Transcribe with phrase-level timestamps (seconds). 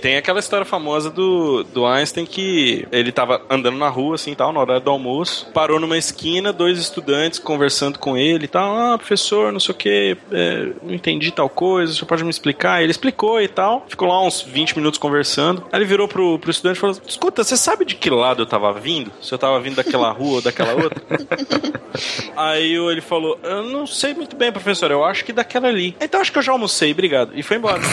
[0.00, 4.52] Tem aquela história famosa do, do Einstein que ele tava andando na rua, assim, tal,
[4.52, 8.98] na hora do almoço, parou numa esquina, dois estudantes conversando com ele e tal, ah,
[8.98, 12.82] professor, não sei o que, é, não entendi tal coisa, você pode me explicar?
[12.82, 16.50] Ele explicou e tal, ficou lá uns 20 minutos conversando, aí ele virou pro, pro
[16.50, 19.12] estudante e falou, escuta, você sabe de que lado eu tava vindo?
[19.20, 21.02] Se eu tava vindo daquela rua ou daquela outra?
[22.36, 25.96] aí ele falou, eu não sei muito bem, professor, eu acho que daquela ali.
[26.00, 27.32] Então acho que eu já almocei, obrigado.
[27.34, 27.80] E foi embora.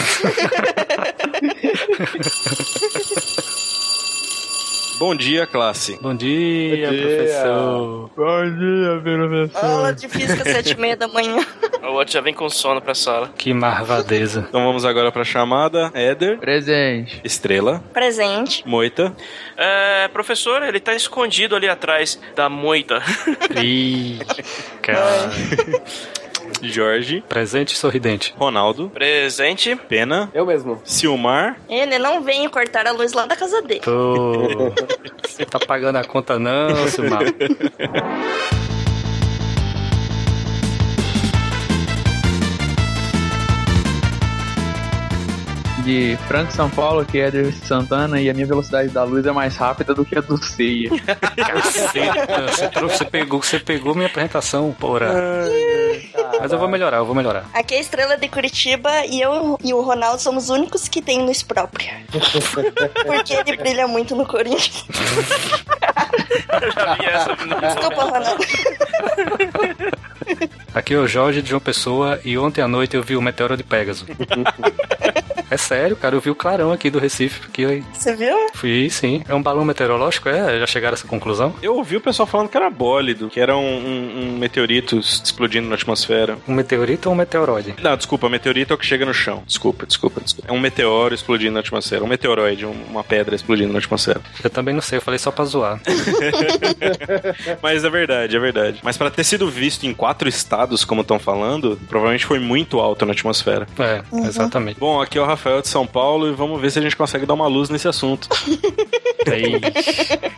[4.98, 5.96] Bom dia, classe.
[6.02, 7.02] Bom dia, Bom dia.
[7.02, 8.10] professor.
[8.16, 9.64] Bom dia, professor.
[9.64, 11.36] Aula de física, sete e meia da manhã.
[11.84, 13.30] O outro já vem com sono pra sala.
[13.38, 14.44] Que marvadeza.
[14.48, 15.92] Então vamos agora pra chamada.
[15.94, 17.20] Éder, Presente.
[17.22, 18.66] Estrela, Presente.
[18.66, 19.14] Moita,
[19.56, 23.00] É, professor, ele tá escondido ali atrás da moita.
[23.62, 24.18] Ih,
[24.82, 25.30] cara.
[26.62, 28.34] Jorge, Presente sorridente.
[28.36, 29.76] Ronaldo, Presente.
[29.88, 30.80] Pena, Eu mesmo.
[30.84, 33.80] Silmar, Ele não vem cortar a luz lá da casa dele.
[33.80, 34.72] Tô...
[35.26, 37.04] Você tá pagando a conta não, seu
[45.88, 49.32] De Franco São Paulo, que é Eder Santana, e a minha velocidade da luz é
[49.32, 50.90] mais rápida do que a do Ceia.
[51.34, 55.06] Caceta, você, trouxe- você pegou, você pegou minha apresentação, porra.
[56.38, 57.46] Mas eu vou melhorar, eu vou melhorar.
[57.54, 61.00] Aqui é a estrela de Curitiba e eu e o Ronaldo somos os únicos que
[61.00, 62.02] tem luz própria.
[63.06, 64.84] Porque ele brilha muito no Corinthians.
[66.60, 67.34] Eu já vi essa.
[67.34, 68.44] Desculpa, Ronaldo.
[70.74, 73.56] Aqui é o Jorge de João Pessoa e ontem à noite eu vi o meteoro
[73.56, 74.04] de Pégaso.
[75.50, 78.36] É sério, cara, eu vi o clarão aqui do Recife, porque Você viu?
[78.54, 79.22] fui, sim.
[79.28, 80.58] É um balão meteorológico, é?
[80.58, 81.54] Já chegaram a essa conclusão?
[81.62, 85.68] Eu ouvi o pessoal falando que era bólido, que era um, um- um meteorito explodindo
[85.68, 86.36] na atmosfera.
[86.46, 87.74] Um meteorito ou um meteoroide?
[87.82, 89.42] Não, desculpa, meteorito é o que chega no chão.
[89.46, 90.50] Desculpa, desculpa, desculpa.
[90.50, 92.04] É um meteoro explodindo na atmosfera.
[92.04, 94.20] Um meteoroide, um- uma pedra explodindo na atmosfera.
[94.42, 95.80] Eu também não sei, eu falei só pra zoar.
[97.62, 98.80] Mas é verdade, é verdade.
[98.82, 103.04] Mas pra ter sido visto em quatro estados, como estão falando, provavelmente foi muito alto
[103.06, 103.66] na atmosfera.
[103.78, 104.78] É, exatamente.
[104.78, 107.24] Bom, aqui é o Rafael de São Paulo e vamos ver se a gente consegue
[107.24, 108.28] dar uma luz nesse assunto.
[109.30, 109.60] Aí,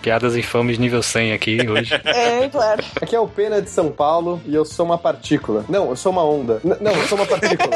[0.02, 1.94] piadas infames nível 100 aqui hoje.
[2.04, 2.82] É, claro.
[3.00, 5.64] Aqui é o Pena de São Paulo e eu sou uma partícula.
[5.68, 6.60] Não, eu sou uma onda.
[6.64, 7.70] N- não, eu sou uma partícula.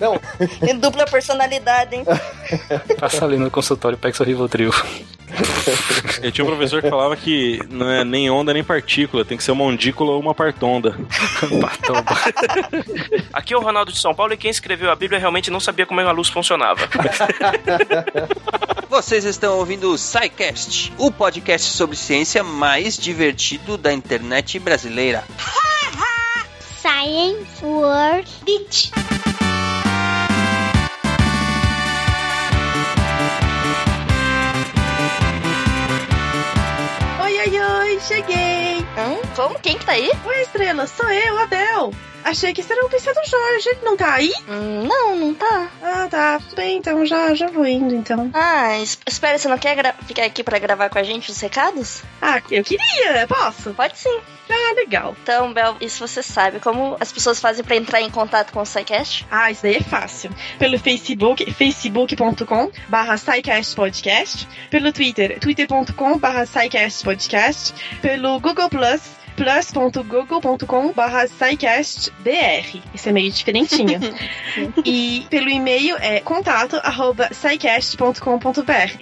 [0.00, 0.20] não,
[0.60, 2.04] Tem dupla personalidade, hein?
[2.98, 4.70] Passa ali no consultório, pega seu Rivotril.
[6.22, 9.44] Eu tinha um professor que falava que não é nem onda nem partícula, tem que
[9.44, 10.96] ser uma ondícula ou uma partonda.
[11.60, 12.16] Partoba.
[13.32, 15.86] Aqui é o Ronaldo de São Paulo e quem escreveu a Bíblia realmente não sabia
[15.86, 16.88] como a luz funcionava.
[18.88, 25.24] Vocês estão ouvindo o SciCast, o podcast sobre ciência mais divertido da internet brasileira.
[26.82, 28.92] Science World Beach.
[38.02, 38.84] Cheguei!
[38.96, 39.21] Hum?
[39.34, 39.58] Como?
[39.60, 40.10] Quem que tá aí?
[40.24, 41.92] Oi, estrela, sou eu, Abel.
[42.24, 43.68] Achei que esse era o PC do Jorge.
[43.70, 44.32] Ele não tá aí?
[44.48, 45.68] Hum, não, não tá.
[45.82, 46.38] Ah, tá.
[46.38, 48.30] Tudo bem, então já, já vou indo, então.
[48.32, 52.02] Ah, es- espera, você não quer ficar aqui pra gravar com a gente os recados?
[52.20, 53.26] Ah, eu queria.
[53.26, 53.74] Posso?
[53.74, 54.20] Pode sim.
[54.48, 55.16] Ah, legal.
[55.20, 56.60] Então, Bel, isso você sabe.
[56.60, 59.26] Como as pessoas fazem pra entrar em contato com o SciCast?
[59.30, 60.30] Ah, isso daí é fácil.
[60.60, 63.16] Pelo Facebook, facebook.com barra
[63.74, 64.46] Podcast.
[64.70, 66.44] Pelo Twitter, twitter.com barra
[67.02, 67.74] Podcast.
[68.00, 69.00] Pelo Google Plus,
[69.36, 71.26] plus.google.com barra
[72.94, 74.00] Isso é meio diferentinho.
[74.84, 77.28] e pelo e-mail é contato arroba.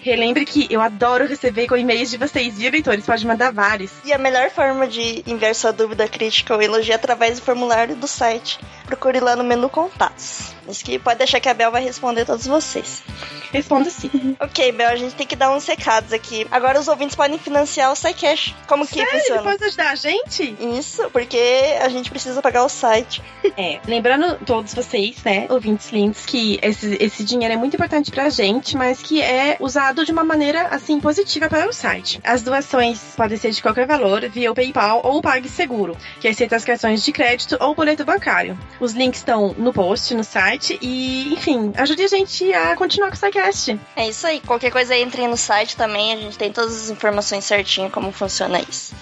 [0.02, 3.06] Relembre que eu adoro receber com e-mails de vocês, viu, leitores?
[3.06, 3.91] Pode mandar vários.
[4.04, 7.97] E a melhor forma de enviar sua dúvida, crítica ou elogio é através do formulário
[7.97, 8.58] do site.
[8.91, 10.53] Procure lá no menu Contatos.
[10.69, 13.05] Isso que pode deixar que a Bel vai responder todos vocês.
[13.53, 14.11] Responda sim.
[14.41, 16.45] Ok, Bel, a gente tem que dar uns recados aqui.
[16.51, 18.56] Agora os ouvintes podem financiar o SciCast.
[18.67, 19.21] Como que Sério?
[19.21, 19.43] Funciona?
[19.43, 20.56] pode ajudar a gente?
[20.77, 21.39] Isso, porque
[21.81, 23.23] a gente precisa pagar o site.
[23.56, 28.31] É, lembrando todos vocês, né, ouvintes lindos, que esse, esse dinheiro é muito importante pra
[28.31, 32.21] gente, mas que é usado de uma maneira, assim, positiva para o site.
[32.25, 36.57] As doações podem ser de qualquer valor, via o PayPal ou o PagSeguro, que aceita
[36.57, 38.57] as cartões de crédito ou boleto bancário.
[38.80, 43.15] Os links estão no post, no site, e, enfim, ajude a gente a continuar com
[43.15, 43.78] o SciCast.
[43.94, 44.41] É isso aí.
[44.41, 48.59] Qualquer coisa entre no site também, a gente tem todas as informações certinho como funciona
[48.60, 48.94] isso.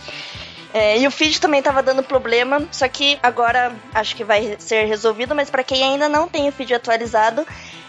[0.73, 4.85] É, e o feed também tava dando problema, só que agora acho que vai ser
[4.85, 7.47] resolvido, mas para quem ainda não tem o feed atualizado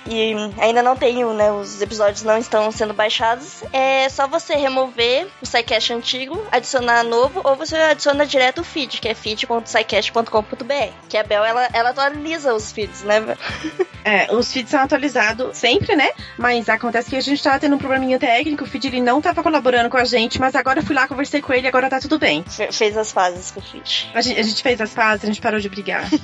[0.08, 5.28] e ainda não tem, né, os episódios não estão sendo baixados, é só você remover
[5.42, 10.94] o SciCast antigo, adicionar novo, ou você adiciona direto o feed, que é feed.scicast.com.br.
[11.08, 13.22] Que a Bel, ela, ela atualiza os feeds, né?
[14.02, 16.10] É, os feeds são atualizados sempre, né?
[16.38, 19.44] Mas acontece que a gente tava tendo um probleminha técnico, o feed ele não tava
[19.44, 22.00] colaborando com a gente, mas agora eu fui lá, conversei com ele e agora tá
[22.00, 22.44] tudo bem.
[22.72, 24.10] Fe- Fez as fases com o feed.
[24.14, 26.08] A gente, a gente fez as pazes, a gente parou de brigar.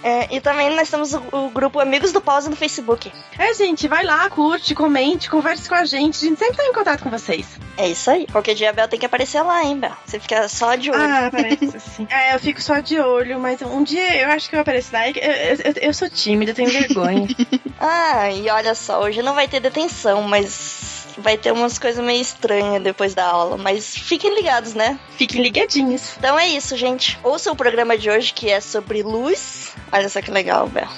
[0.00, 3.10] É, e também nós temos o, o grupo Amigos do Pause no Facebook.
[3.36, 6.24] é, gente, vai lá, curte, comente, converse com a gente.
[6.24, 7.46] A gente sempre tá em contato com vocês.
[7.76, 8.26] É isso aí.
[8.28, 9.90] Qualquer dia a Bel tem que aparecer lá, hein, Bel?
[10.06, 11.00] Você fica só de olho.
[11.02, 12.06] Ah, parece assim.
[12.10, 15.08] É, eu fico só de olho, mas um dia eu acho que eu apareço lá.
[15.08, 17.26] Eu, eu, eu- eu sou tímida, eu tenho vergonha.
[17.80, 22.20] Ah, e olha só, hoje não vai ter detenção, mas vai ter umas coisas meio
[22.20, 23.56] estranhas depois da aula.
[23.56, 24.98] Mas fiquem ligados, né?
[25.16, 26.16] Fiquem ligadinhos.
[26.18, 27.18] Então é isso, gente.
[27.22, 29.72] Ouça o programa de hoje que é sobre luz.
[29.92, 30.88] Olha só que legal, Bel.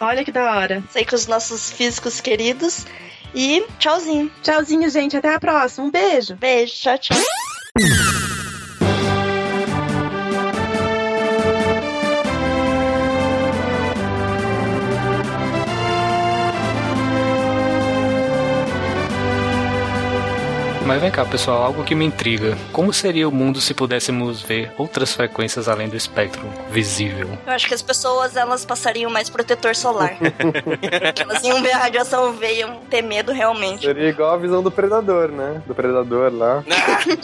[0.00, 0.82] Olha que da hora.
[0.90, 2.86] Sei com os nossos físicos queridos.
[3.34, 4.30] E tchauzinho.
[4.42, 5.16] Tchauzinho, gente.
[5.16, 5.86] Até a próxima.
[5.86, 6.34] Um beijo.
[6.36, 8.41] Beijo, tchau, tchau.
[20.92, 22.54] Mas vem cá, pessoal, algo que me intriga.
[22.70, 27.30] Como seria o mundo se pudéssemos ver outras frequências além do espectro visível?
[27.46, 30.18] Eu acho que as pessoas elas passariam mais protetor solar.
[30.18, 33.86] que elas iam ver a radiação V e iam ter medo realmente.
[33.86, 35.62] Seria igual a visão do predador, né?
[35.66, 36.62] Do predador lá.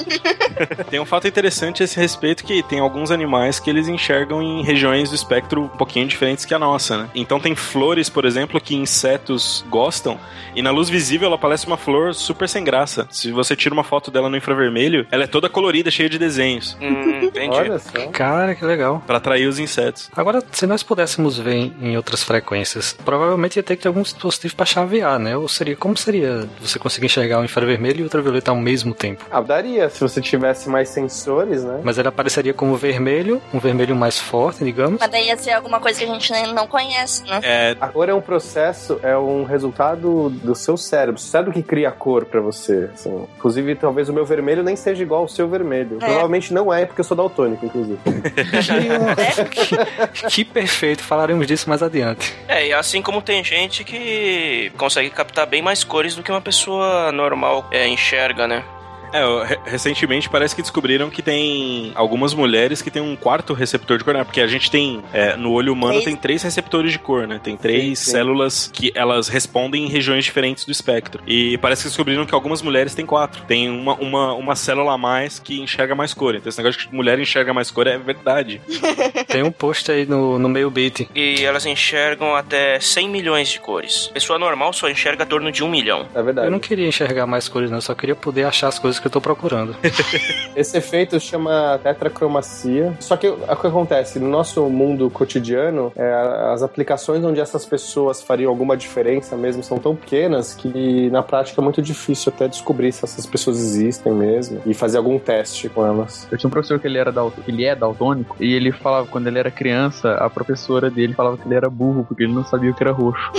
[0.89, 4.63] Tem um fato interessante a esse respeito que tem alguns animais que eles enxergam em
[4.63, 7.11] regiões do espectro um pouquinho diferentes que a nossa, né?
[7.15, 10.19] Então tem flores, por exemplo, que insetos gostam
[10.55, 13.07] e na luz visível ela parece uma flor super sem graça.
[13.11, 16.77] Se você tira uma foto dela no infravermelho, ela é toda colorida, cheia de desenhos,
[16.81, 17.57] Hum, entendi.
[17.57, 18.07] Olha só.
[18.13, 19.03] Cara, que legal.
[19.07, 20.09] Pra atrair os insetos.
[20.17, 24.55] Agora, se nós pudéssemos ver em- outras frequências, provavelmente ia ter que ter algum dispositivo
[24.55, 25.37] para chavear, né?
[25.37, 29.25] Ou seria, como seria você conseguir enxergar o infravermelho e o ultravioleta ao mesmo tempo?
[29.31, 31.81] Ah, daria, se você tivesse mais sensores, né?
[31.83, 35.01] Mas ele apareceria como vermelho, um vermelho mais forte, digamos.
[35.01, 37.41] Mas daí ia ser alguma coisa que a gente não conhece, né?
[37.43, 41.17] É, A cor é um processo, é um resultado do seu cérebro.
[41.17, 42.89] O cérebro que cria a cor pra você.
[42.95, 43.27] assim.
[43.39, 45.99] Inclusive, talvez o meu vermelho nem seja igual ao seu vermelho.
[46.01, 46.07] É.
[46.07, 47.99] Provavelmente não é, porque eu sou daltônico, inclusive.
[50.29, 52.35] que perfeito, falaremos disso mais adiante.
[52.49, 56.41] É, e assim como tem gente que consegue captar bem mais cores do que uma
[56.41, 58.65] pessoa normal é, enxerga, né?
[59.13, 64.05] É, recentemente parece que descobriram que tem algumas mulheres que tem um quarto receptor de
[64.05, 64.25] cor, né?
[64.25, 66.05] Porque a gente tem, é, no olho humano Três.
[66.05, 67.41] tem três receptores de cor, né?
[67.43, 68.11] Tem três Sim, sim.
[68.13, 71.23] células que elas respondem em regiões diferentes do espectro.
[71.27, 73.43] E parece que descobriram que algumas mulheres têm quatro.
[73.45, 76.35] Tem uma, uma, uma célula a mais que enxerga mais cor.
[76.35, 78.61] Então esse negócio de que mulher enxerga mais cor é verdade.
[79.29, 81.09] Tem um post aí no, no meio beat.
[81.15, 84.09] E elas enxergam até 100 milhões de cores.
[84.09, 86.07] Pessoa normal só enxerga em torno de um milhão.
[86.15, 86.47] É verdade.
[86.47, 89.07] Eu não queria enxergar mais cores, não, eu só queria poder achar as coisas que
[89.07, 89.75] eu tô procurando.
[90.57, 92.93] Esse efeito chama tetracromacia.
[93.01, 94.19] Só que o que acontece?
[94.19, 96.13] No nosso mundo cotidiano, é,
[96.53, 101.61] as aplicações onde essas pessoas fariam alguma diferença mesmo são tão pequenas que na prática
[101.61, 105.85] é muito difícil até descobrir se essas pessoas existem mesmo e fazer algum teste com
[105.87, 106.27] elas.
[106.31, 109.07] Eu tinha um professor que ele era dal- que ele é daltônico e ele falava
[109.07, 112.45] quando ele era criança, a professora dele falava que ele era burro porque ele não
[112.45, 113.31] sabia o que era roxo.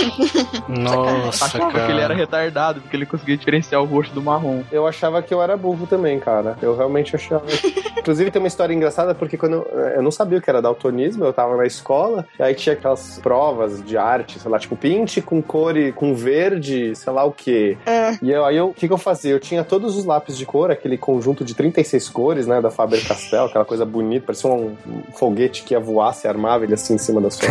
[0.68, 1.86] Nossa, Achava cara.
[1.86, 4.62] que ele era retardado porque ele conseguia diferenciar o roxo do marrom.
[4.70, 6.56] Eu achava que eu era burro também, cara.
[6.60, 7.44] Eu realmente achava.
[7.98, 11.24] Inclusive tem uma história engraçada porque quando eu, eu não sabia o que era daltonismo,
[11.24, 15.20] eu tava na escola, e aí tinha aquelas provas de arte, sei lá, tipo pinte
[15.20, 17.76] com cor e com verde, sei lá o quê.
[18.22, 19.32] E eu, aí eu, o que, que eu fazia?
[19.32, 23.06] Eu tinha todos os lápis de cor, aquele conjunto de 36 cores, né, da Faber
[23.06, 26.94] Castell, aquela coisa bonita, parecia um, um foguete que ia voar, se armava ele assim
[26.94, 27.48] em cima da sua,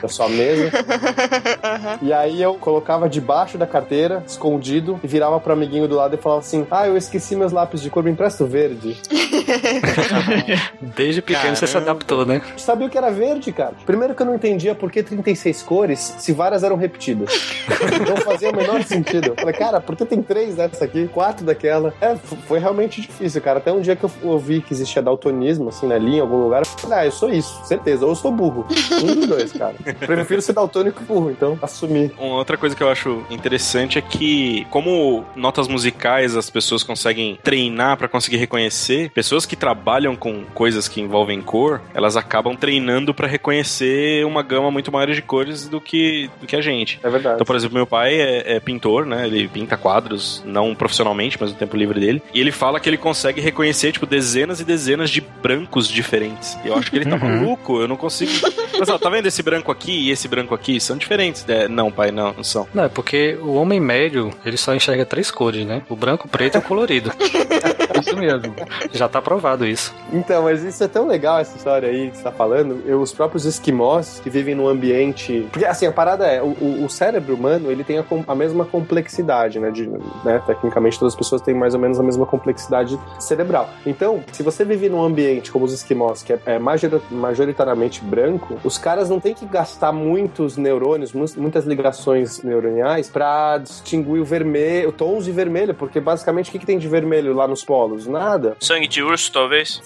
[0.00, 0.70] da sua mesa.
[2.00, 6.18] E aí eu colocava debaixo da carteira, escondido, e virava pro amiguinho do lado e
[6.18, 8.96] falava assim: Ah, eu esqueci meus lápis de cor, me empresta o verde.
[10.96, 11.90] Desde pequeno você se Caramba.
[11.92, 12.42] adaptou, né?
[12.56, 13.74] Sabia o que era verde, cara?
[13.84, 17.30] Primeiro que eu não entendia por que 36 cores se várias eram repetidas.
[18.08, 19.28] não fazia o menor sentido.
[19.28, 21.94] Eu falei, cara, por que tem três dessa aqui, quatro daquela?
[22.00, 23.58] É, foi realmente difícil, cara.
[23.58, 26.62] Até um dia que eu ouvi que existia daltonismo, assim, na linha, em algum lugar,
[26.62, 28.04] eu falei, ah, eu sou isso, certeza.
[28.04, 28.66] Ou eu sou burro.
[29.02, 29.74] Um dos dois, cara.
[29.98, 32.12] Prefiro ser daltônico que burro, então assumi.
[32.18, 37.21] Uma outra coisa que eu acho interessante é que, como notas musicais as pessoas conseguem
[37.42, 43.12] treinar pra conseguir reconhecer, pessoas que trabalham com coisas que envolvem cor, elas acabam treinando
[43.14, 46.98] para reconhecer uma gama muito maior de cores do que, do que a gente.
[47.02, 47.34] É verdade.
[47.36, 49.26] Então, por exemplo, meu pai é, é pintor, né?
[49.26, 52.22] Ele pinta quadros, não profissionalmente, mas no tempo livre dele.
[52.34, 56.56] E ele fala que ele consegue reconhecer, tipo, dezenas e dezenas de brancos diferentes.
[56.64, 57.40] E eu acho que ele tá Uhum.
[57.40, 58.32] maluco, eu não consigo.
[58.78, 60.80] Mas, ó, tá vendo esse branco aqui e esse branco aqui?
[60.80, 61.44] São diferentes.
[61.48, 62.66] É, não, pai, não, não são.
[62.74, 65.82] Não, é porque o homem médio, ele só enxerga três cores, né?
[65.88, 67.11] O branco, o preto e o colorido.
[68.00, 68.54] Isso mesmo.
[68.92, 69.94] Já tá provado isso.
[70.12, 72.82] Então, mas isso é tão legal, essa história aí que você tá falando.
[72.86, 75.46] Eu, os próprios esquimós que vivem num ambiente.
[75.52, 79.58] Porque, assim, a parada é: o, o- cérebro humano ele tem a, a mesma complexidade,
[79.58, 79.86] né, de,
[80.24, 80.42] né?
[80.46, 83.70] Tecnicamente, todas as pessoas têm mais ou menos a mesma complexidade cerebral.
[83.86, 88.58] Então, se você vive num ambiente como os esquimós, que é, é major- majoritariamente branco,
[88.64, 94.24] os caras não têm que gastar muitos neurônios, mu- muitas ligações neuroniais pra distinguir o
[94.24, 97.01] vermelho, tons de vermelho, porque basicamente o que, que tem de vermelho
[97.34, 98.06] lá nos polos?
[98.06, 98.56] Nada.
[98.60, 99.80] Sangue de urso, talvez.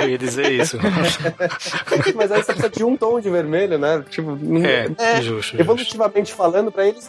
[0.00, 0.78] Eu ia dizer isso.
[2.14, 4.02] Mas aí você precisa de um tom de vermelho, né?
[4.10, 5.60] Tipo, não- É, justo, justo.
[5.60, 7.08] evolutivamente falando, pra eles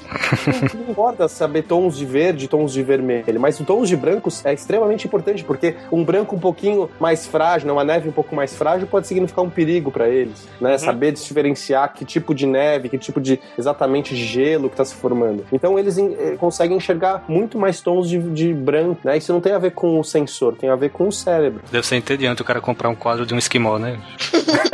[0.74, 4.54] não, não importa saber tons de verde, tons de vermelho, mas tons de brancos é
[4.54, 8.56] extremamente importante, porque um branco um pouquinho mais frágil, né, uma neve um pouco mais
[8.56, 10.78] frágil, pode significar um perigo pra eles, né?
[10.78, 14.96] Saber diferenciar que tipo de neve, que tipo de exatamente de gelo que tá se
[14.96, 15.46] formando.
[15.52, 19.18] Então eles en- eh, conseguem enxergar muito mais tons de, de branco, né?
[19.18, 21.62] Isso não tem a ver com o sensor, tem a ver com o cérebro.
[21.72, 24.00] Deve ser entediante o cara comprar um quadro de um esquimó, né?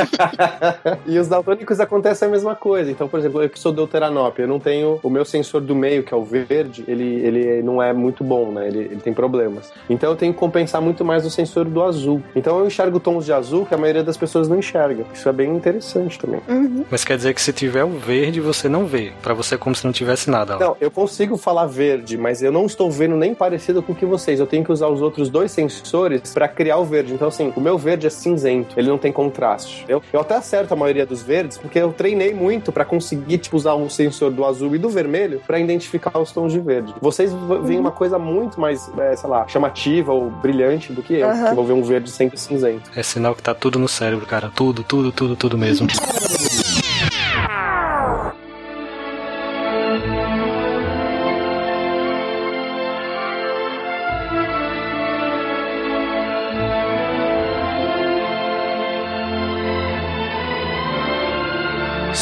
[1.06, 2.92] e os daltônicos acontece a mesma coisa.
[2.92, 6.04] Então, por exemplo, eu que sou deuteranópio, eu não tenho o meu sensor do meio,
[6.04, 8.68] que é o verde, ele, ele não é muito bom, né?
[8.68, 9.72] Ele, ele tem problemas.
[9.90, 12.22] Então eu tenho que compensar muito mais o sensor do azul.
[12.36, 15.04] Então eu enxergo tons de azul que a maioria das pessoas não enxerga.
[15.14, 16.42] Isso é bem interessante também.
[16.90, 19.12] Mas quer dizer que se tiver o verde, você não vê.
[19.22, 20.60] Pra você é como se não tivesse nada lá.
[20.60, 24.06] Não, eu consigo falar verde, mas eu não estou vendo nem parecido com o que
[24.06, 24.40] vocês.
[24.40, 27.14] Eu tenho que usar os outros dois sensores para criar o verde.
[27.14, 29.86] Então, assim, o meu verde é cinzento, ele não tem contraste.
[29.88, 33.56] Eu, eu até acerto a maioria dos verdes, porque eu treinei muito para conseguir tipo,
[33.56, 36.94] usar um sensor do azul e do vermelho para identificar os tons de verde.
[37.02, 37.32] Vocês
[37.64, 41.50] veem uma coisa muito mais, é, sei lá, chamativa ou brilhante do que eu, Aham.
[41.50, 42.90] que vou ver um verde sempre cinzento.
[42.96, 44.52] É sinal que tá tudo no cérebro, cara.
[44.56, 45.88] Tudo, tudo, tudo, tudo mesmo.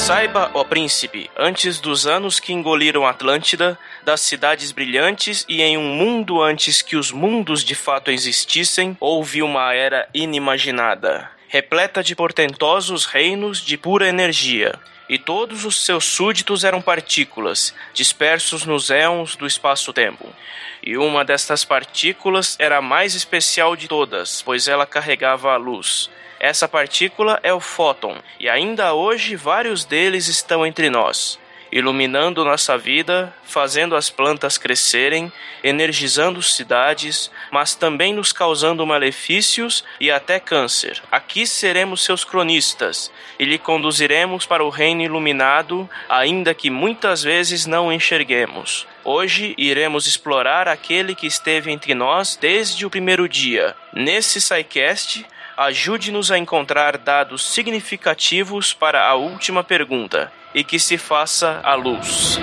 [0.08, 5.84] Saiba, ó príncipe, antes dos anos que engoliram Atlântida, das cidades brilhantes e em um
[5.84, 13.04] mundo antes que os mundos de fato existissem, houve uma era inimaginada, repleta de portentosos
[13.04, 14.80] reinos de pura energia.
[15.10, 20.34] E todos os seus súditos eram partículas, dispersos nos éons do espaço-tempo.
[20.82, 26.10] E uma destas partículas era a mais especial de todas, pois ela carregava a luz.
[26.40, 31.40] Essa partícula é o fóton, e ainda hoje vários deles estão entre nós,
[31.72, 35.32] iluminando nossa vida, fazendo as plantas crescerem,
[35.64, 41.02] energizando cidades, mas também nos causando malefícios e até câncer.
[41.12, 47.66] Aqui seremos seus cronistas e lhe conduziremos para o reino iluminado, ainda que muitas vezes
[47.66, 48.88] não enxerguemos.
[49.04, 53.76] Hoje iremos explorar aquele que esteve entre nós desde o primeiro dia.
[53.94, 55.26] Nesse SciCast,
[55.58, 62.40] ajude-nos a encontrar dados significativos para a última pergunta e que se faça a luz.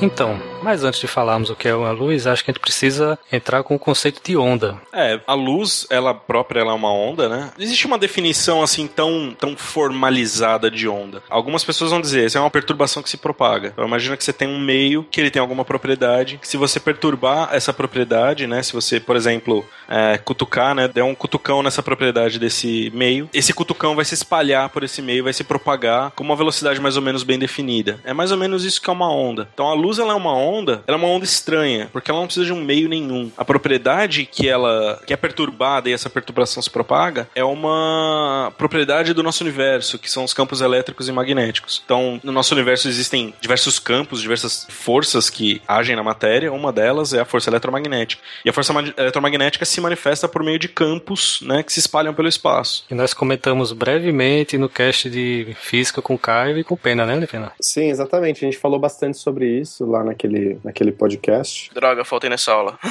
[0.00, 3.18] Então, mas antes de falarmos o que é uma luz, acho que a gente precisa
[3.30, 4.80] entrar com o conceito de onda.
[4.92, 7.50] É, a luz, ela própria, ela é uma onda, né?
[7.58, 11.22] Existe uma definição assim tão, tão formalizada de onda.
[11.28, 13.68] Algumas pessoas vão dizer, isso é uma perturbação que se propaga.
[13.68, 16.78] Então, imagina que você tem um meio que ele tem alguma propriedade, que se você
[16.78, 18.62] perturbar essa propriedade, né?
[18.62, 20.88] Se você, por exemplo, é, cutucar, né?
[20.88, 25.24] Der um cutucão nessa propriedade desse meio, esse cutucão vai se espalhar por esse meio,
[25.24, 28.00] vai se propagar com uma velocidade mais ou menos bem definida.
[28.04, 29.48] É mais ou menos isso que é uma onda.
[29.52, 30.51] Então a luz, ela é uma onda,
[30.86, 33.30] ela é uma onda estranha, porque ela não precisa de um meio nenhum.
[33.36, 39.12] A propriedade que ela que é perturbada e essa perturbação se propaga é uma propriedade
[39.14, 41.82] do nosso universo, que são os campos elétricos e magnéticos.
[41.84, 46.52] Então, no nosso universo existem diversos campos, diversas forças que agem na matéria.
[46.52, 48.22] Uma delas é a força eletromagnética.
[48.44, 52.14] E a força ma- eletromagnética se manifesta por meio de campos, né, que se espalham
[52.14, 52.84] pelo espaço.
[52.90, 57.06] E nós comentamos brevemente no cast de física com o Caio e com o Pena,
[57.06, 57.52] né, Pena?
[57.60, 58.44] Sim, exatamente.
[58.44, 61.70] A gente falou bastante sobre isso lá naquele naquele, naquele podcast.
[61.74, 62.78] Droga, faltei nessa aula.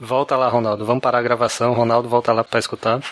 [0.00, 0.84] Volta lá, Ronaldo.
[0.84, 1.72] Vamos parar a gravação.
[1.72, 3.00] Ronaldo, volta lá pra escutar.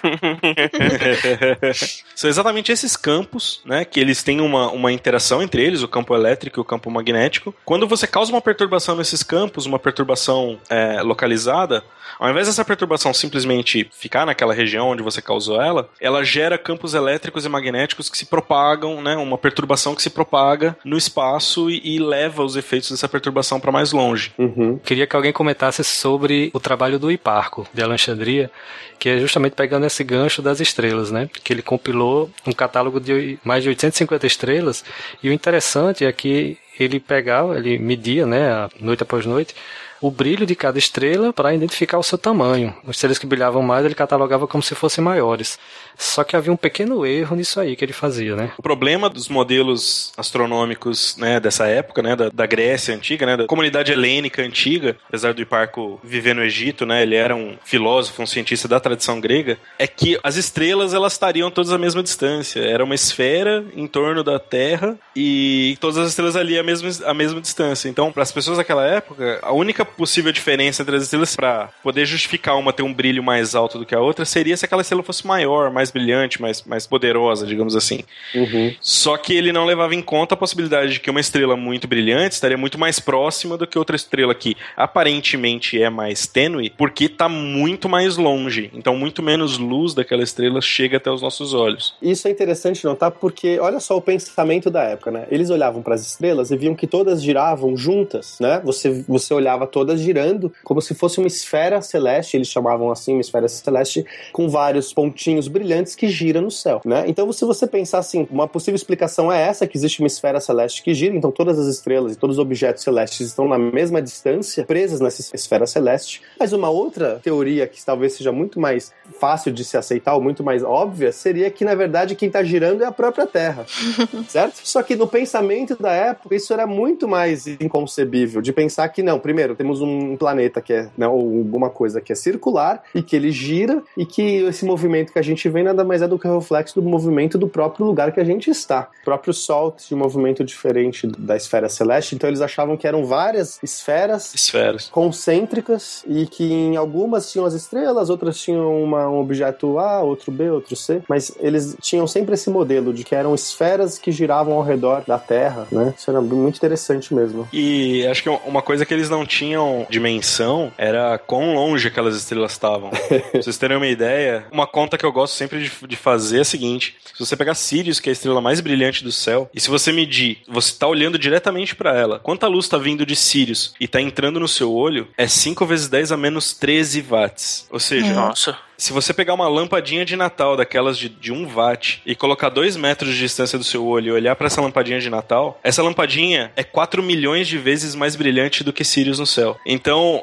[2.15, 3.85] São exatamente esses campos, né?
[3.85, 7.53] Que eles têm uma, uma interação entre eles, o campo elétrico e o campo magnético.
[7.65, 11.83] Quando você causa uma perturbação nesses campos, uma perturbação é, localizada,
[12.19, 16.95] ao invés dessa perturbação simplesmente ficar naquela região onde você causou ela, ela gera campos
[16.95, 19.17] elétricos e magnéticos que se propagam, né?
[19.17, 23.73] Uma perturbação que se propaga no espaço e, e leva os efeitos dessa perturbação para
[23.73, 24.33] mais longe.
[24.38, 24.78] Uhum.
[24.78, 28.50] Queria que alguém comentasse sobre o trabalho do Hiparco, de Alexandria,
[28.99, 31.28] que é justamente pegando esse gancho das estrelas, né?
[31.45, 34.85] Que ele compilou um catálogo de mais de 850 estrelas,
[35.23, 39.55] e o interessante é que ele pegava, ele media, né, noite após noite,
[40.00, 42.75] o brilho de cada estrela para identificar o seu tamanho.
[42.85, 45.59] As estrelas que brilhavam mais ele catalogava como se fossem maiores.
[45.97, 48.53] Só que havia um pequeno erro nisso aí que ele fazia, né?
[48.59, 53.47] O problema dos modelos astronômicos né, dessa época, né, da, da Grécia antiga, né, da
[53.47, 58.26] comunidade helênica antiga, apesar do Hiparco viver no Egito, né, ele era um filósofo, um
[58.26, 62.61] cientista da tradição grega, é que as estrelas elas estariam todas à mesma distância.
[62.61, 67.15] Era uma esfera em torno da Terra e todas as estrelas ali à mesma, à
[67.15, 67.88] mesma distância.
[67.88, 72.05] Então, para as pessoas daquela época, a única possível diferença entre as estrelas para poder
[72.07, 75.02] justificar uma ter um brilho mais alto do que a outra seria se aquela estrela
[75.02, 78.00] fosse maior, mais brilhante, mais, mais poderosa, digamos assim.
[78.35, 78.75] Uhum.
[78.81, 82.35] Só que ele não levava em conta a possibilidade de que uma estrela muito brilhante
[82.35, 87.28] estaria muito mais próxima do que outra estrela que aparentemente é mais tênue, porque está
[87.28, 88.71] muito mais longe.
[88.75, 91.95] Então, muito menos luz daquela estrela chega até os nossos olhos.
[92.00, 95.26] Isso é interessante notar porque olha só o pensamento da época, né?
[95.31, 98.61] Eles olhavam para as estrelas e viam que todas giravam juntas, né?
[98.64, 103.21] Você, você olhava todas girando como se fosse uma esfera celeste, eles chamavam assim, uma
[103.21, 107.04] esfera celeste, com vários pontinhos brilhantes que gira no céu, né?
[107.06, 110.83] Então, se você pensar assim, uma possível explicação é essa, que existe uma esfera celeste
[110.83, 114.64] que gira, então todas as estrelas e todos os objetos celestes estão na mesma distância,
[114.64, 116.23] presas nessa esfera celeste.
[116.40, 120.42] Mas uma outra teoria que talvez seja muito mais fácil de se aceitar, ou muito
[120.42, 123.66] mais óbvia, seria que, na verdade, quem está girando é a própria Terra,
[124.26, 124.54] certo?
[124.64, 129.18] Só que no pensamento da época, isso era muito mais inconcebível, de pensar que, não,
[129.18, 133.16] primeiro, temos um planeta que é, né, ou alguma coisa que é circular, e que
[133.16, 136.28] ele gira, e que esse movimento que a gente vê nada mais é do que
[136.28, 138.88] o reflexo do movimento do próprio lugar que a gente está.
[139.02, 143.04] O próprio Sol tinha um movimento diferente da esfera celeste, então eles achavam que eram
[143.04, 144.88] várias esferas Esferas.
[144.88, 150.30] concêntricas e que em algumas tinham as estrelas, outras tinham uma, um objeto A, outro
[150.30, 154.54] B, outro C, mas eles tinham sempre esse modelo de que eram esferas que giravam
[154.54, 155.92] ao redor da Terra, né?
[155.99, 157.49] Isso era muito interessante mesmo.
[157.52, 159.56] E acho que uma coisa que eles não tinham
[159.91, 162.90] dimensão era quão longe aquelas estrelas estavam.
[163.31, 166.40] pra vocês terem uma ideia, uma conta que eu gosto sempre de, de fazer é
[166.40, 169.61] a seguinte: se você pegar Sirius, que é a estrela mais brilhante do céu, e
[169.61, 173.75] se você medir, você tá olhando diretamente para ela, quanta luz tá vindo de Sirius
[173.81, 177.66] e tá entrando no seu olho, é 5 vezes 10 a menos 13 watts.
[177.71, 178.65] Ou seja, Nossa.
[178.77, 182.77] Se você pegar uma lampadinha de Natal daquelas de, de 1 watt e colocar 2
[182.77, 186.53] metros de distância do seu olho e olhar para essa lampadinha de Natal, essa lampadinha
[186.57, 189.57] é 4 milhões de vezes mais brilhante do que Sirius no céu.
[189.65, 190.23] Então,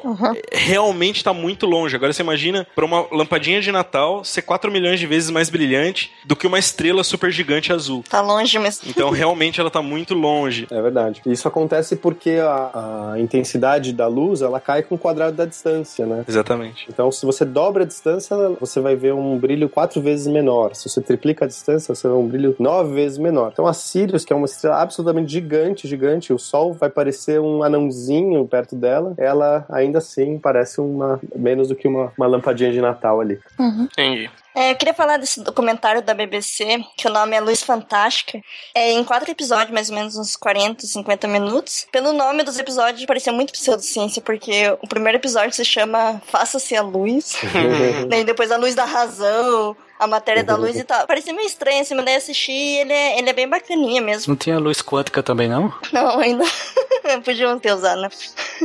[0.52, 1.96] realmente tá muito longe.
[1.96, 6.12] Agora você imagina para uma lampadinha de Natal ser 4 milhões de vezes mais brilhante
[6.24, 8.04] do que uma estrela super gigante azul.
[8.08, 8.88] Tá longe mesmo.
[8.88, 10.66] Então, realmente ela tá muito longe.
[10.70, 11.22] É verdade.
[11.26, 16.06] Isso acontece porque a, a intensidade da luz ela cai com o quadrado da distância,
[16.06, 16.24] né?
[16.28, 16.86] Exatamente.
[16.88, 20.74] Então, se você dobra a distância, você vai ver um brilho quatro vezes menor.
[20.74, 23.50] Se você triplica a distância, você vai ver um brilho nove vezes menor.
[23.52, 27.62] Então, a Sirius, que é uma estrela absolutamente gigante, gigante, o Sol vai parecer um
[27.62, 29.14] anãozinho perto dela.
[29.16, 33.38] Ela, ainda assim, parece uma menos do que uma, uma lampadinha de Natal ali.
[33.58, 34.30] Entendi.
[34.54, 38.40] É, eu queria falar desse documentário da BBC, que o nome é Luz Fantástica.
[38.74, 41.86] É em quatro episódios, mais ou menos uns 40, 50 minutos.
[41.90, 46.82] Pelo nome dos episódios, parecia muito pseudociência, porque o primeiro episódio se chama Faça-se a
[46.82, 47.36] Luz.
[48.08, 51.06] Daí depois a luz da razão, a matéria da luz e tal.
[51.06, 54.32] Parecia meio estranho, assim, mas daí assisti e ele é, ele é bem bacaninha mesmo.
[54.32, 55.72] Não tinha luz quântica também, não?
[55.92, 56.44] Não, ainda.
[57.24, 58.08] Podiam ter usado, né?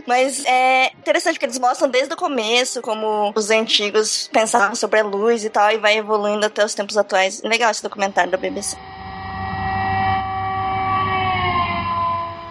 [0.07, 5.03] Mas é interessante porque eles mostram desde o começo como os antigos pensavam sobre a
[5.03, 7.41] luz e tal, e vai evoluindo até os tempos atuais.
[7.43, 8.77] Legal esse documentário da BBC.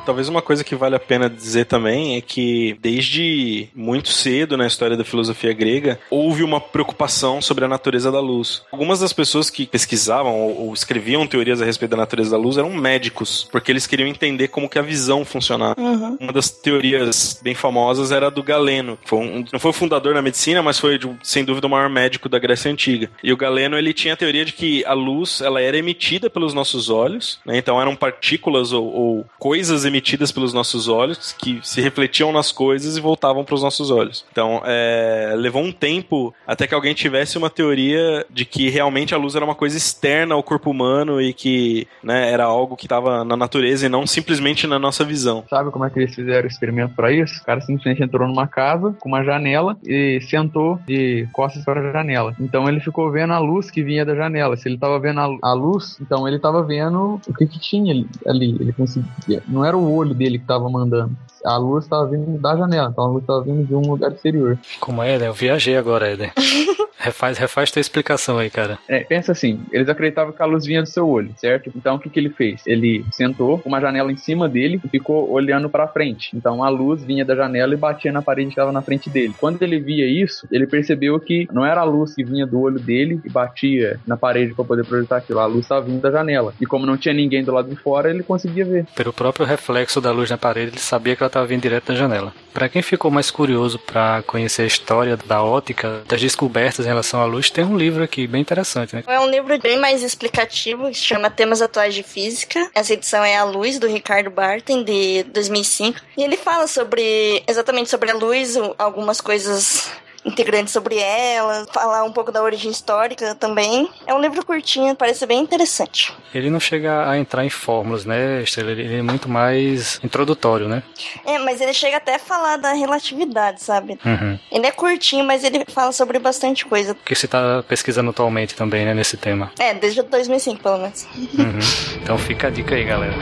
[0.08, 4.66] Talvez uma coisa que vale a pena dizer também é que desde muito cedo na
[4.66, 8.62] história da filosofia grega houve uma preocupação sobre a natureza da luz.
[8.72, 12.72] Algumas das pessoas que pesquisavam ou, escreviam teorias a respeito da natureza da luz eram
[12.72, 15.74] médicos, porque eles queriam entender como que a visão funcionava.
[16.18, 18.98] Uma das teorias bem famosas era a do Galeno.
[19.04, 22.30] Foi um- não foi o fundador da medicina, mas foi sem dúvida o maior médico
[22.30, 23.10] da Grécia Antiga.
[23.22, 26.54] E o Galeno ele tinha a teoria de que a luz ela era emitida pelos
[26.54, 27.58] nossos olhos, né?
[27.58, 32.52] então eram partículas ou, ou coisas emitidas emitidas pelos nossos olhos, que se refletiam nas
[32.52, 34.24] coisas e voltavam para os nossos olhos.
[34.30, 39.18] Então, é, levou um tempo até que alguém tivesse uma teoria de que realmente a
[39.18, 43.24] luz era uma coisa externa ao corpo humano e que né, era algo que estava
[43.24, 45.44] na natureza e não simplesmente na nossa visão.
[45.50, 47.40] Sabe como é que eles fizeram o experimento para isso?
[47.40, 51.92] O cara simplesmente entrou numa casa com uma janela e sentou de costas para a
[51.92, 52.34] janela.
[52.40, 54.56] Então ele ficou vendo a luz que vinha da janela.
[54.56, 58.06] Se ele estava vendo a, luz, então ele estava vendo o que, que tinha ali.
[58.26, 58.56] ali.
[58.60, 59.42] Ele conseguia.
[59.48, 61.16] Não era o olho dele que estava mandando.
[61.44, 64.58] A luz estava vindo da janela, então a luz estava vindo de um lugar exterior.
[64.80, 65.28] Como é, Eden?
[65.28, 66.32] Eu viajei agora, Eden.
[66.98, 68.78] refaz, refaz tua explicação aí, cara.
[68.88, 71.70] É, pensa assim, eles acreditavam que a luz vinha do seu olho, certo?
[71.74, 72.62] Então o que, que ele fez?
[72.66, 76.36] Ele sentou com uma janela em cima dele e ficou olhando para frente.
[76.36, 79.34] Então a luz vinha da janela e batia na parede que estava na frente dele.
[79.38, 82.78] Quando ele via isso, ele percebeu que não era a luz que vinha do olho
[82.78, 86.54] dele e batia na parede para poder projetar aquilo, a luz estava vindo da janela.
[86.60, 88.86] E como não tinha ninguém do lado de fora, ele conseguia ver.
[88.94, 91.94] Pelo próprio reflexo da luz na parede, ele sabia que ela estava vindo direto da
[91.94, 92.32] janela.
[92.58, 97.20] Para quem ficou mais curioso para conhecer a história da ótica, das descobertas em relação
[97.20, 99.04] à luz, tem um livro aqui bem interessante, né?
[99.06, 102.68] É um livro bem mais explicativo, que se chama Temas Atuais de Física.
[102.74, 106.00] Essa edição é A Luz, do Ricardo Barton, de 2005.
[106.16, 109.92] E ele fala sobre, exatamente sobre a luz, algumas coisas
[110.24, 113.88] integrantes sobre ela, falar um pouco da origem histórica também.
[114.06, 116.14] É um livro curtinho, parece bem interessante.
[116.34, 118.70] Ele não chega a entrar em fórmulas, né, Estrela?
[118.70, 120.82] Ele é muito mais introdutório, né?
[121.24, 123.98] É, mas ele chega até a falar da relatividade, sabe?
[124.04, 124.38] Uhum.
[124.50, 126.94] Ele é curtinho, mas ele fala sobre bastante coisa.
[127.04, 129.50] Que você está pesquisando atualmente também, né, nesse tema.
[129.58, 131.06] É, desde 2005, pelo menos.
[131.14, 131.58] Uhum.
[132.02, 133.14] Então fica a dica aí, galera.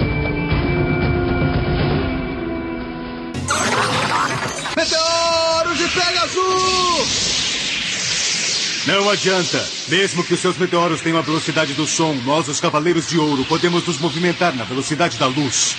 [4.77, 5.16] Meteoros
[5.87, 7.37] de Pegasus!
[8.87, 9.65] Não adianta.
[9.89, 13.45] Mesmo que os seus meteoros tenham a velocidade do som, nós, os Cavaleiros de Ouro,
[13.45, 15.77] podemos nos movimentar na velocidade da luz.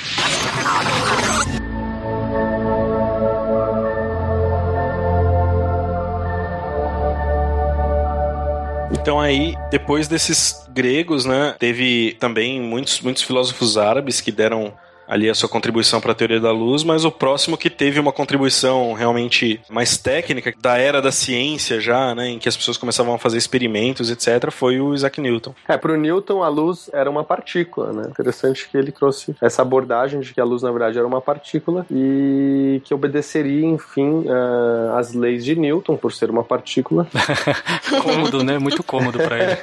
[8.91, 14.73] Então aí, depois desses gregos, né, teve também muitos, muitos filósofos árabes que deram
[15.07, 18.11] ali a sua contribuição para a teoria da luz, mas o próximo que teve uma
[18.11, 23.13] contribuição realmente mais técnica, da era da ciência já, né, em que as pessoas começavam
[23.13, 25.53] a fazer experimentos, etc., foi o Isaac Newton.
[25.67, 28.07] É, pro Newton a luz era uma partícula, né?
[28.09, 31.85] Interessante que ele trouxe essa abordagem de que a luz na verdade era uma partícula
[31.91, 37.07] e que obedeceria, enfim, uh, às leis de Newton por ser uma partícula.
[38.03, 38.57] cômodo, né?
[38.57, 39.57] Muito cômodo para ele.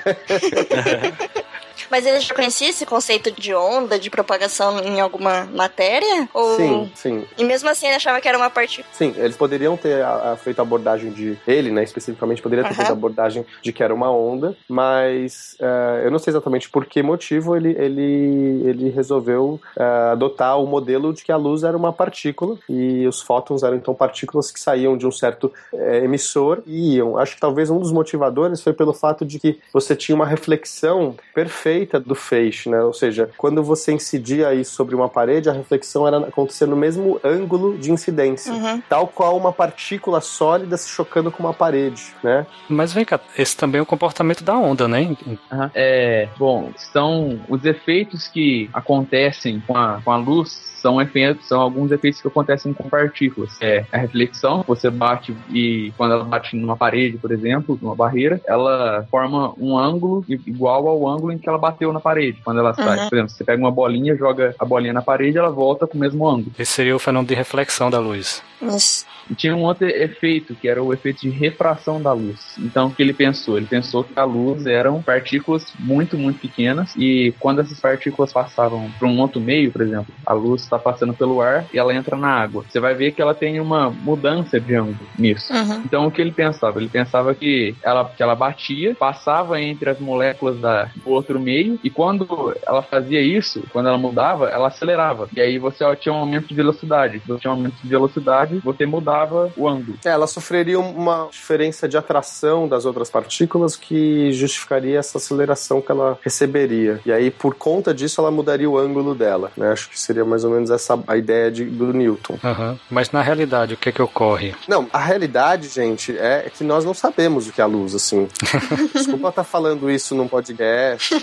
[1.91, 6.29] Mas ele já conhecia esse conceito de onda, de propagação em alguma matéria?
[6.33, 6.57] Ou...
[6.57, 7.25] Sim, sim.
[7.37, 8.87] E mesmo assim ele achava que era uma partícula?
[8.93, 11.37] Sim, eles poderiam ter a, a feito a abordagem de.
[11.47, 12.77] Ele, né, especificamente, poderia ter Aham.
[12.77, 16.87] feito a abordagem de que era uma onda, mas eh, eu não sei exatamente por
[16.87, 21.77] que motivo ele, ele, ele resolveu eh, adotar o modelo de que a luz era
[21.77, 26.63] uma partícula e os fótons eram então partículas que saíam de um certo eh, emissor
[26.67, 27.17] e iam.
[27.19, 31.17] Acho que talvez um dos motivadores foi pelo fato de que você tinha uma reflexão
[31.35, 31.64] perfeita
[32.05, 32.83] do feixe, né?
[32.83, 37.21] Ou seja, quando você incidia isso sobre uma parede, a reflexão era acontecer no mesmo
[37.25, 38.83] ângulo de incidência, Uhum.
[38.89, 42.47] tal qual uma partícula sólida se chocando com uma parede, né?
[42.69, 45.17] Mas vem cá, esse também é o comportamento da onda, né?
[45.51, 45.71] Aham.
[45.75, 51.63] É, bom, são os efeitos que acontecem com a, com a luz são efeitos, são
[51.63, 53.51] alguns efeitos que acontecem com partículas.
[53.59, 58.39] É a reflexão, você bate e quando ela bate numa parede, por exemplo, numa barreira,
[58.47, 62.39] ela forma um ângulo igual ao ângulo em que ela bateu na parede.
[62.45, 63.09] Quando ela sai, Uhum.
[63.09, 66.01] por exemplo, você pega uma bolinha, joga a bolinha na parede, ela volta com o
[66.01, 66.53] mesmo ângulo.
[66.59, 68.43] Esse seria o fenômeno de reflexão da luz.
[68.61, 69.07] Isso.
[69.31, 72.57] E tinha um outro efeito, que era o efeito de refração da luz.
[72.59, 73.57] Então, o que ele pensou?
[73.57, 78.91] Ele pensou que a luz eram partículas muito, muito pequenas, e quando essas partículas passavam
[78.99, 82.17] para um outro meio, por exemplo, a luz está passando pelo ar e ela entra
[82.17, 82.65] na água.
[82.69, 85.53] Você vai ver que ela tem uma mudança de ângulo nisso.
[85.53, 85.83] Uhum.
[85.85, 86.79] Então, o que ele pensava?
[86.79, 91.79] Ele pensava que ela, que ela batia, passava entre as moléculas da, do outro meio,
[91.83, 95.29] e quando ela fazia isso, quando ela mudava, ela acelerava.
[95.35, 97.21] E aí você ó, tinha um aumento de velocidade.
[97.21, 99.99] Se você tinha um aumento de velocidade, você mudava o ângulo.
[100.05, 105.91] É, ela sofreria uma diferença de atração das outras partículas que justificaria essa aceleração que
[105.91, 107.01] ela receberia.
[107.05, 109.51] E aí, por conta disso, ela mudaria o ângulo dela.
[109.57, 109.73] Né?
[109.73, 112.39] Acho que seria mais ou menos essa a ideia de- do Newton.
[112.45, 112.79] Aham.
[112.91, 114.55] Mas na realidade, o que é que ocorre?
[114.69, 118.29] Não, a realidade, gente, é que nós não sabemos o que é a luz, assim.
[118.95, 121.15] Desculpa estar falando isso num podcast.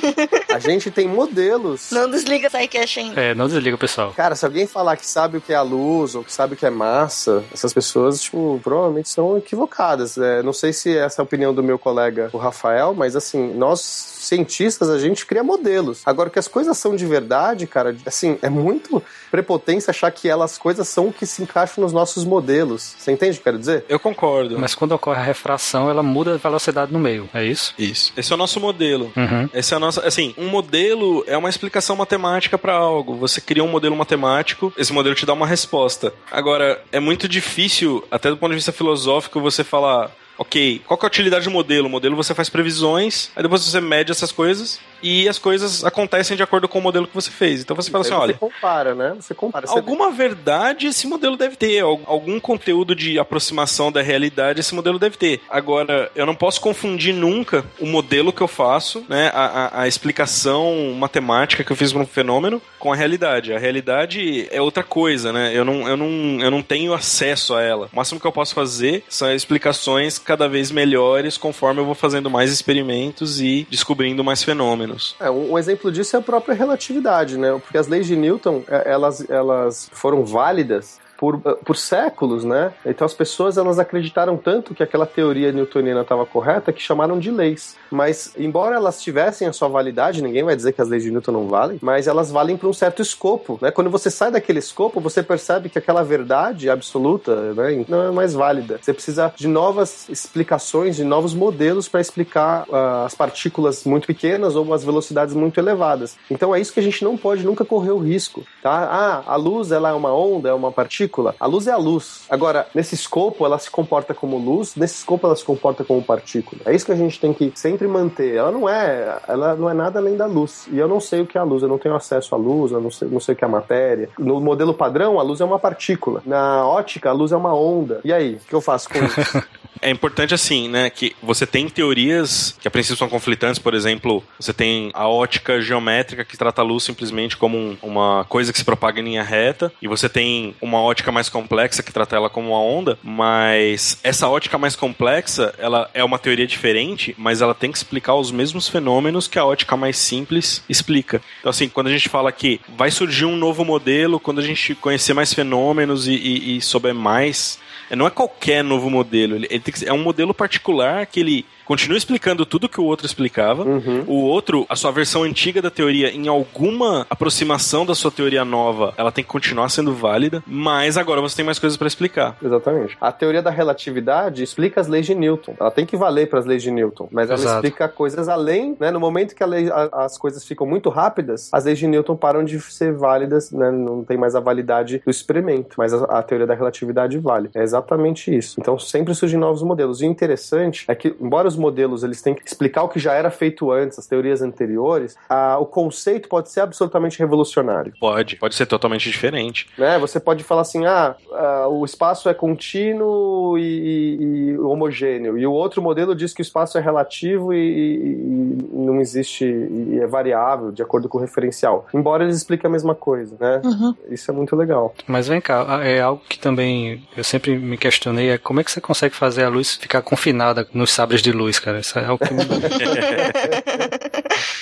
[0.50, 1.92] A gente tem modelos.
[1.92, 3.22] Não desliga o SciCast ainda.
[3.22, 4.12] É, não desliga, pessoal.
[4.16, 6.58] Cara, se alguém falar que sabe o que é a luz ou que sabe o
[6.58, 10.18] que é massa, essas pessoas pessoas, tipo, provavelmente são equivocadas.
[10.18, 13.54] É, não sei se essa é a opinião do meu colega, o Rafael, mas assim,
[13.54, 13.82] nós
[14.22, 16.02] cientistas, a gente cria modelos.
[16.06, 19.02] Agora, que as coisas são de verdade, cara, assim, é muito
[19.32, 22.96] prepotência achar que elas coisas são o que se encaixam nos nossos modelos.
[22.98, 23.86] Você entende o que eu quero dizer?
[23.88, 24.60] Eu concordo.
[24.60, 27.74] Mas quando ocorre a refração, ela muda a velocidade no meio, é isso?
[27.80, 28.12] Isso.
[28.16, 29.12] Esse é o nosso modelo.
[29.16, 29.50] Uhum.
[29.54, 33.16] Esse é a nossa, assim, um modelo é uma explicação matemática para algo.
[33.16, 36.14] Você cria um modelo matemático, esse modelo te dá uma resposta.
[36.30, 41.06] Agora, é muito difícil, até do ponto de vista filosófico, você falar ok, qual é
[41.06, 41.88] a utilidade do modelo?
[41.88, 46.38] O modelo você faz previsões, aí depois você mede essas coisas e as coisas acontecem
[46.38, 47.62] de acordo com o modelo que você fez.
[47.62, 49.16] Então você fala assim, Aí olha, Você compara, né?
[49.20, 49.66] Você compara.
[49.68, 54.76] Você alguma verdade esse modelo deve ter, al- algum conteúdo de aproximação da realidade esse
[54.76, 55.42] modelo deve ter.
[55.50, 59.88] Agora, eu não posso confundir nunca o modelo que eu faço, né, a, a- a
[59.88, 63.54] explicação matemática que eu fiz para um fenômeno com a realidade.
[63.54, 65.52] A realidade é outra coisa, né?
[65.54, 67.90] Eu não, eu não, eu não tenho acesso a ela.
[67.92, 72.30] O máximo que eu posso fazer são explicações cada vez melhores conforme eu vou fazendo
[72.30, 75.14] mais experimentos e descobrindo mais fenômenos.
[75.20, 77.60] É, um um exemplo disso é a própria relatividade, né?
[77.62, 82.74] Porque as leis de Newton, é, elas, elas foram válidas por, por séculos, né?
[82.84, 87.30] Então as pessoas elas acreditaram tanto que aquela teoria newtoniana estava correta que chamaram de
[87.30, 87.78] leis.
[87.92, 91.32] Mas embora elas tivessem a sua validade, ninguém vai dizer que as leis de Newton
[91.32, 93.70] não valem, mas elas valem para um certo escopo, né?
[93.70, 98.34] Quando você sai daquele escopo, você percebe que aquela verdade absoluta, né, não é mais
[98.34, 98.80] válida.
[98.82, 104.56] Você precisa de novas explicações, de novos modelos para explicar ah, as partículas muito pequenas
[104.56, 106.18] ou as velocidades muito elevadas.
[106.32, 108.72] Então é isso que a gente não pode nunca correr o risco, tá?
[108.72, 111.11] Ah, a luz ela é uma onda, é uma partícula.
[111.40, 112.22] A luz é a luz.
[112.30, 116.62] Agora, nesse escopo ela se comporta como luz, nesse escopo ela se comporta como partícula.
[116.66, 118.36] É isso que a gente tem que sempre manter.
[118.36, 120.68] Ela não é, ela não é nada além da luz.
[120.72, 122.72] E eu não sei o que é a luz, eu não tenho acesso à luz,
[122.72, 124.10] eu não sei, não sei o que é a matéria.
[124.18, 126.22] No modelo padrão, a luz é uma partícula.
[126.26, 128.00] Na ótica, a luz é uma onda.
[128.04, 129.44] E aí, o que eu faço com isso?
[129.84, 134.24] É importante assim, né, que você tem teorias que a princípio são conflitantes, por exemplo,
[134.40, 138.60] você tem a ótica geométrica que trata a luz simplesmente como um- uma coisa que
[138.60, 142.30] se propaga em linha reta, e você tem uma ótica mais complexa que trata ela
[142.30, 147.56] como uma onda, mas essa ótica mais complexa, ela é uma teoria diferente, mas ela
[147.56, 151.22] tem que explicar os mesmos fenômenos que a ótica mais simples explica.
[151.40, 154.76] Então assim, quando a gente fala que vai surgir um novo modelo, quando a gente
[154.76, 157.58] conhecer mais fenômenos e, e, e souber mais
[157.96, 159.36] não é qualquer novo modelo.
[159.36, 163.06] Ele, ele que é um modelo particular que ele continua explicando tudo que o outro
[163.06, 163.64] explicava.
[164.06, 168.94] O outro, a sua versão antiga da teoria, em alguma aproximação da sua teoria nova,
[168.98, 172.36] ela tem que continuar sendo válida, mas agora você tem mais coisas para explicar.
[172.44, 172.98] Exatamente.
[173.00, 175.56] A teoria da relatividade explica as leis de Newton.
[175.58, 177.56] Ela tem que valer para as leis de Newton, mas ela Exato.
[177.56, 178.92] explica coisas além, né?
[178.92, 182.18] No momento que a lei- a- as coisas ficam muito rápidas, as leis de Newton
[182.18, 183.72] param de ser válidas, né?
[183.72, 187.50] Não tem mais a validade do experimento, mas a, a teoria da relatividade vale.
[187.56, 188.60] É exatamente isso.
[188.60, 190.02] Então sempre surgem novos modelos.
[190.02, 193.14] E o interessante é que, embora os modelos eles têm que explicar o que já
[193.14, 198.56] era feito antes, as teorias anteriores, a- o conceito pode ser absolutamente revolucionário Pode, pode
[198.56, 199.68] ser totalmente diferente.
[199.78, 199.98] né?
[200.00, 205.46] Você pode falar assim, ah, ah, o espaço é contínuo e, e- e homogêneo, e
[205.46, 210.00] o outro modelo diz que o espaço é relativo e, e- e não existe e
[210.02, 211.86] é variável de acordo com o referencial.
[211.94, 213.62] Embora eles expliquem a mesma coisa, né?
[214.10, 214.94] Isso é muito legal.
[215.08, 218.72] Mas vem cá, é algo que também eu sempre me questionei, é como é que
[218.72, 221.80] você consegue fazer a luz ficar confinada nos sabres de luz, cara?
[221.80, 222.44] Isso é algo que me...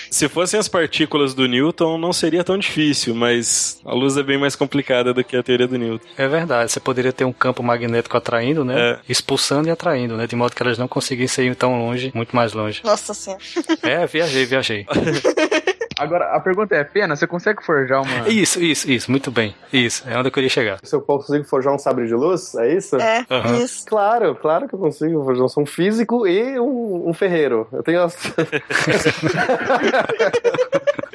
[0.09, 4.37] Se fossem as partículas do Newton, não seria tão difícil, mas a luz é bem
[4.37, 6.05] mais complicada do que a teoria do Newton.
[6.17, 8.75] É verdade, você poderia ter um campo magnético atraindo, né?
[8.77, 8.99] É.
[9.07, 10.25] Expulsando e atraindo, né?
[10.25, 12.81] De modo que elas não conseguissem ir tão longe, muito mais longe.
[12.83, 13.41] Nossa senhora.
[13.83, 14.85] É, viajei, viajei.
[15.99, 18.29] Agora, a pergunta é, Pena, você consegue forjar uma...
[18.29, 19.55] Isso, isso, isso, muito bem.
[19.71, 20.79] Isso, é onde eu queria chegar.
[20.83, 22.95] Se eu consigo forjar um sabre de luz, é isso?
[22.97, 23.57] É, Aham.
[23.57, 23.85] isso.
[23.85, 25.43] Claro, claro que eu consigo forjar.
[25.43, 27.67] Eu sou um físico e um, um ferreiro.
[27.71, 28.15] Eu tenho as...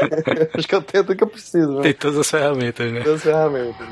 [0.57, 1.83] Acho que eu tenho tudo que eu preciso, né?
[1.83, 3.01] Tem todas as ferramentas, né?
[3.01, 3.87] Todas as ferramentas.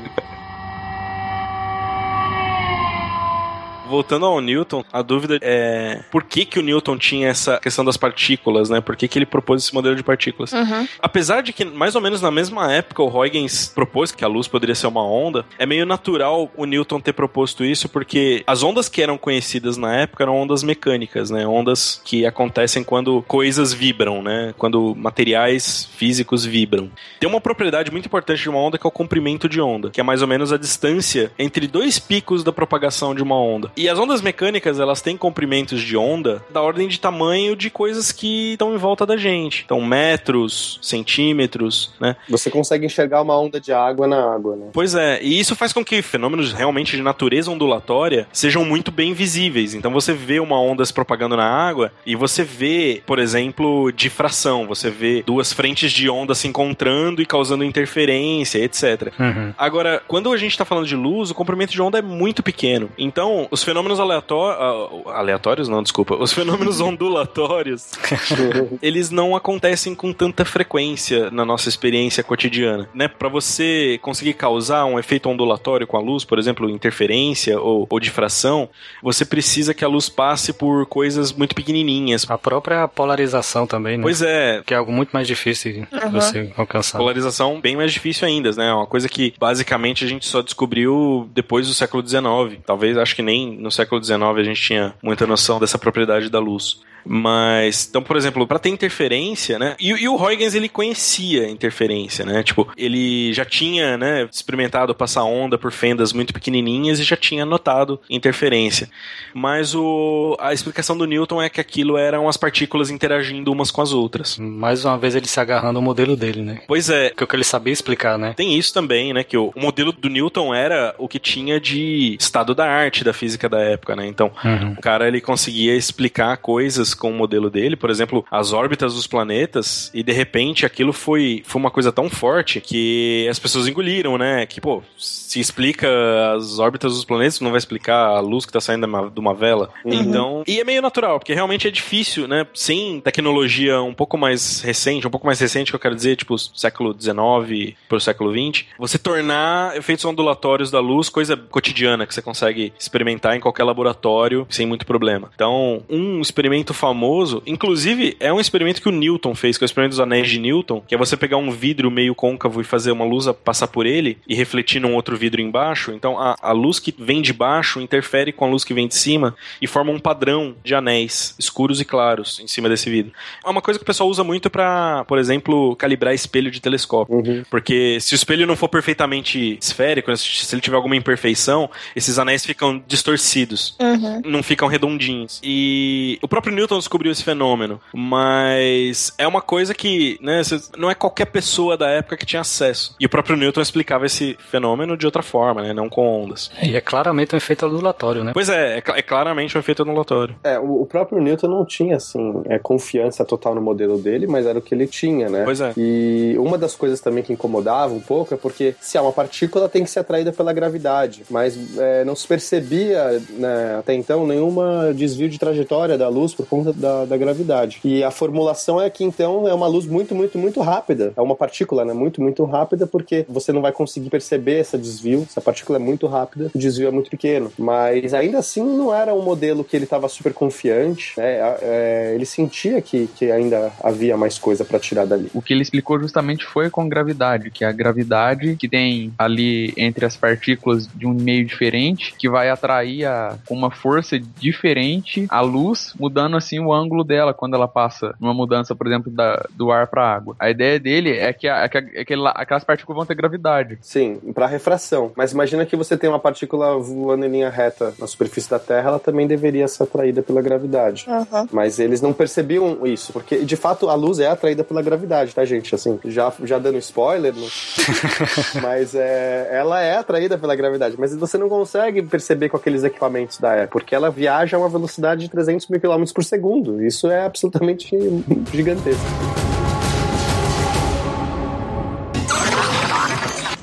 [3.93, 7.95] Voltando ao Newton, a dúvida é por que, que o Newton tinha essa questão das
[7.95, 8.81] partículas, né?
[8.81, 10.51] Por que, que ele propôs esse modelo de partículas?
[10.51, 10.87] Uhum.
[10.99, 14.47] Apesar de que, mais ou menos na mesma época, o Huygens propôs que a luz
[14.47, 18.89] poderia ser uma onda, é meio natural o Newton ter proposto isso, porque as ondas
[18.89, 21.45] que eram conhecidas na época eram ondas mecânicas, né?
[21.45, 24.55] Ondas que acontecem quando coisas vibram, né?
[24.57, 26.89] Quando materiais físicos vibram.
[27.19, 30.01] Tem uma propriedade muito importante de uma onda que é o comprimento de onda, que
[30.01, 33.71] é mais ou menos a distância entre dois picos da propagação de uma onda.
[33.82, 38.11] E as ondas mecânicas, elas têm comprimentos de onda da ordem de tamanho de coisas
[38.11, 39.63] que estão em volta da gente.
[39.65, 42.15] Então, metros, centímetros, né?
[42.29, 44.67] Você consegue enxergar uma onda de água na água, né?
[44.73, 49.13] Pois é, e isso faz com que fenômenos realmente de natureza ondulatória sejam muito bem
[49.13, 49.73] visíveis.
[49.73, 54.67] Então você vê uma onda se propagando na água e você vê, por exemplo, difração,
[54.67, 59.13] você vê duas frentes de onda se encontrando e causando interferência, etc.
[59.19, 59.53] Uhum.
[59.57, 62.89] Agora, quando a gente está falando de luz, o comprimento de onda é muito pequeno.
[62.97, 65.07] Então, os fenômenos aleatórios.
[65.07, 66.15] aleatórios, não, desculpa.
[66.15, 67.91] Os fenômenos ondulatórios,
[68.81, 72.89] eles não acontecem com tanta frequência na nossa experiência cotidiana.
[72.93, 73.07] Né?
[73.07, 77.99] Para você conseguir causar um efeito ondulatório com a luz, por exemplo, interferência ou, ou
[77.99, 78.69] difração,
[79.01, 82.29] você precisa que a luz passe por coisas muito pequenininhas.
[82.29, 84.03] A própria polarização também, né?
[84.03, 86.11] Pois é, Que é algo muito mais difícil de Uhum.
[86.11, 86.97] você alcançar.
[86.97, 88.69] polarização bem mais difícil ainda, né?
[88.69, 92.59] É Uma coisa que basicamente a gente só descobriu depois do século XIX.
[92.65, 96.39] Talvez acho que nem no século XIX a gente tinha muita noção dessa propriedade da
[96.39, 96.81] luz.
[97.05, 99.75] Mas, então, por exemplo, para ter interferência, né?
[99.79, 102.43] E, e o Huygens ele conhecia interferência, né?
[102.43, 107.45] Tipo, ele já tinha, né, experimentado passar onda por fendas muito pequenininhas e já tinha
[107.45, 108.89] notado interferência.
[109.33, 113.81] Mas o, a explicação do Newton é que aquilo eram as partículas interagindo umas com
[113.81, 114.37] as outras.
[114.37, 116.61] Mais uma vez ele se agarrando ao modelo dele, né?
[116.67, 118.33] Pois é, Que é o que ele sabia explicar, né?
[118.35, 119.23] tem isso também, né?
[119.23, 123.13] Que o, o modelo do Newton era o que tinha de estado da arte da
[123.13, 124.07] física da época, né?
[124.07, 124.73] Então, Uhum.
[124.77, 129.07] o cara ele conseguia explicar coisas com o modelo dele, por exemplo, as órbitas dos
[129.07, 134.17] planetas, e de repente aquilo foi, foi uma coisa tão forte que as pessoas engoliram,
[134.17, 134.45] né?
[134.45, 135.87] Que, pô, se explica
[136.35, 139.69] as órbitas dos planetas, não vai explicar a luz que tá saindo de uma, vela.
[139.85, 142.45] Então, e é meio natural, porque realmente é difícil, né?
[142.53, 146.37] Sem tecnologia um pouco mais recente, um pouco mais recente que eu quero dizer, tipo
[146.37, 152.21] século XIX pro século XX, você tornar efeitos ondulatórios da luz coisa cotidiana que você
[152.21, 155.31] consegue experimentar em qualquer laboratório sem muito problema.
[155.33, 159.67] Então, um experimento famoso, inclusive é um experimento que o Newton fez, que é o
[159.67, 162.91] experimento dos anéis de Newton, que é você pegar um vidro meio côncavo e fazer
[162.91, 165.93] uma luz a passar por ele e refletir num outro vidro embaixo.
[165.93, 168.95] Então, a, a luz que vem de baixo interfere com a luz que vem de
[168.95, 173.13] cima e forma um padrão de anéis escuros e claros em cima desse vidro.
[173.45, 177.15] É uma coisa que o pessoal usa muito para, por exemplo, calibrar espelho de telescópio.
[177.15, 177.43] Uhum.
[177.49, 182.45] Porque se o espelho não for perfeitamente esférico, se ele tiver alguma imperfeição, esses anéis
[182.45, 184.21] ficam distorcidos Uhum.
[184.25, 185.39] não ficam redondinhos.
[185.41, 190.41] E o próprio Newton descobriu esse fenômeno, mas é uma coisa que, né,
[190.77, 192.95] não é qualquer pessoa da época que tinha acesso.
[192.99, 196.51] E o próprio Newton explicava esse fenômeno de outra forma, né, não com ondas.
[196.61, 198.31] E é claramente um efeito ondulatório, né?
[198.33, 200.35] Pois é, é, é claramente um efeito ondulatório.
[200.43, 204.45] É, o, o próprio Newton não tinha, assim, é, confiança total no modelo dele, mas
[204.45, 205.43] era o que ele tinha, né?
[205.43, 205.73] Pois é.
[205.77, 209.69] E uma das coisas também que incomodava um pouco é porque se há uma partícula
[209.69, 214.93] tem que ser atraída pela gravidade, mas é, não se percebia né, até então nenhuma
[214.93, 217.79] desvio de trajetória da luz por conta da, da gravidade.
[217.83, 221.13] E a formulação é que então é uma luz muito, muito, muito rápida.
[221.15, 221.93] É uma partícula, né?
[221.93, 225.25] Muito, muito rápida porque você não vai conseguir perceber esse desvio.
[225.29, 227.51] Se a partícula é muito rápida, o desvio é muito pequeno.
[227.57, 231.13] Mas ainda assim não era um modelo que ele estava super confiante.
[231.17, 231.37] Né?
[231.61, 235.29] É, ele sentia que, que ainda havia mais coisa para tirar dali.
[235.33, 239.73] O que ele explicou justamente foi com gravidade, que é a gravidade que tem ali
[239.77, 245.25] entre as partículas de um meio diferente, que vai atrair a, com uma força diferente
[245.29, 249.45] a luz, mudando assim o ângulo dela quando ela passa numa mudança, por exemplo, da,
[249.51, 250.35] do ar para água.
[250.39, 253.05] A ideia dele é que, a, é que, a, é que lá- aquelas partículas vão
[253.05, 253.77] ter gravidade.
[253.81, 255.11] Sim, para refração.
[255.15, 258.89] Mas imagina que você tem uma partícula voando em linha reta na superfície da Terra,
[258.89, 261.05] ela também deveria ser atraída pela gravidade.
[261.07, 261.47] Uhum.
[261.51, 265.43] Mas eles não percebiam isso, porque de fato a luz é atraída pela gravidade, tá,
[265.45, 265.73] gente?
[265.75, 267.47] Assim, já, já dando spoiler, não-
[268.61, 273.37] mas é, ela é atraída pela gravidade, mas você não consegue perceber com aqueles equipamentos
[273.39, 276.83] da Apple, porque ela viaja a uma velocidade de 300 mil quilômetros por segundo.
[276.83, 277.95] Isso é absolutamente
[278.51, 279.03] gigantesco.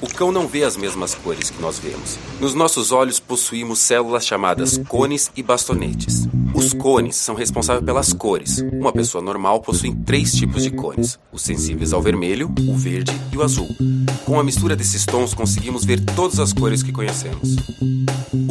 [0.01, 2.17] O cão não vê as mesmas cores que nós vemos.
[2.41, 6.29] Nos nossos olhos possuímos células chamadas cones e bastonetes.
[6.55, 8.65] Os cones são responsáveis pelas cores.
[8.73, 13.37] Uma pessoa normal possui três tipos de cones: os sensíveis ao vermelho, o verde e
[13.37, 13.69] o azul.
[14.25, 17.57] Com a mistura desses tons, conseguimos ver todas as cores que conhecemos.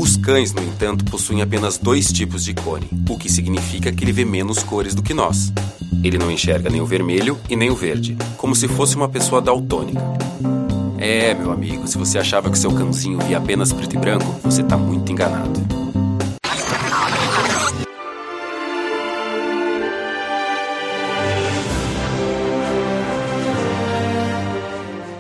[0.09, 4.11] Os cães, no entanto, possuem apenas dois tipos de cone, o que significa que ele
[4.11, 5.53] vê menos cores do que nós.
[6.03, 9.39] Ele não enxerga nem o vermelho e nem o verde, como se fosse uma pessoa
[9.39, 10.01] daltônica.
[10.97, 14.63] É, meu amigo, se você achava que seu cãozinho via apenas preto e branco, você
[14.63, 15.61] tá muito enganado.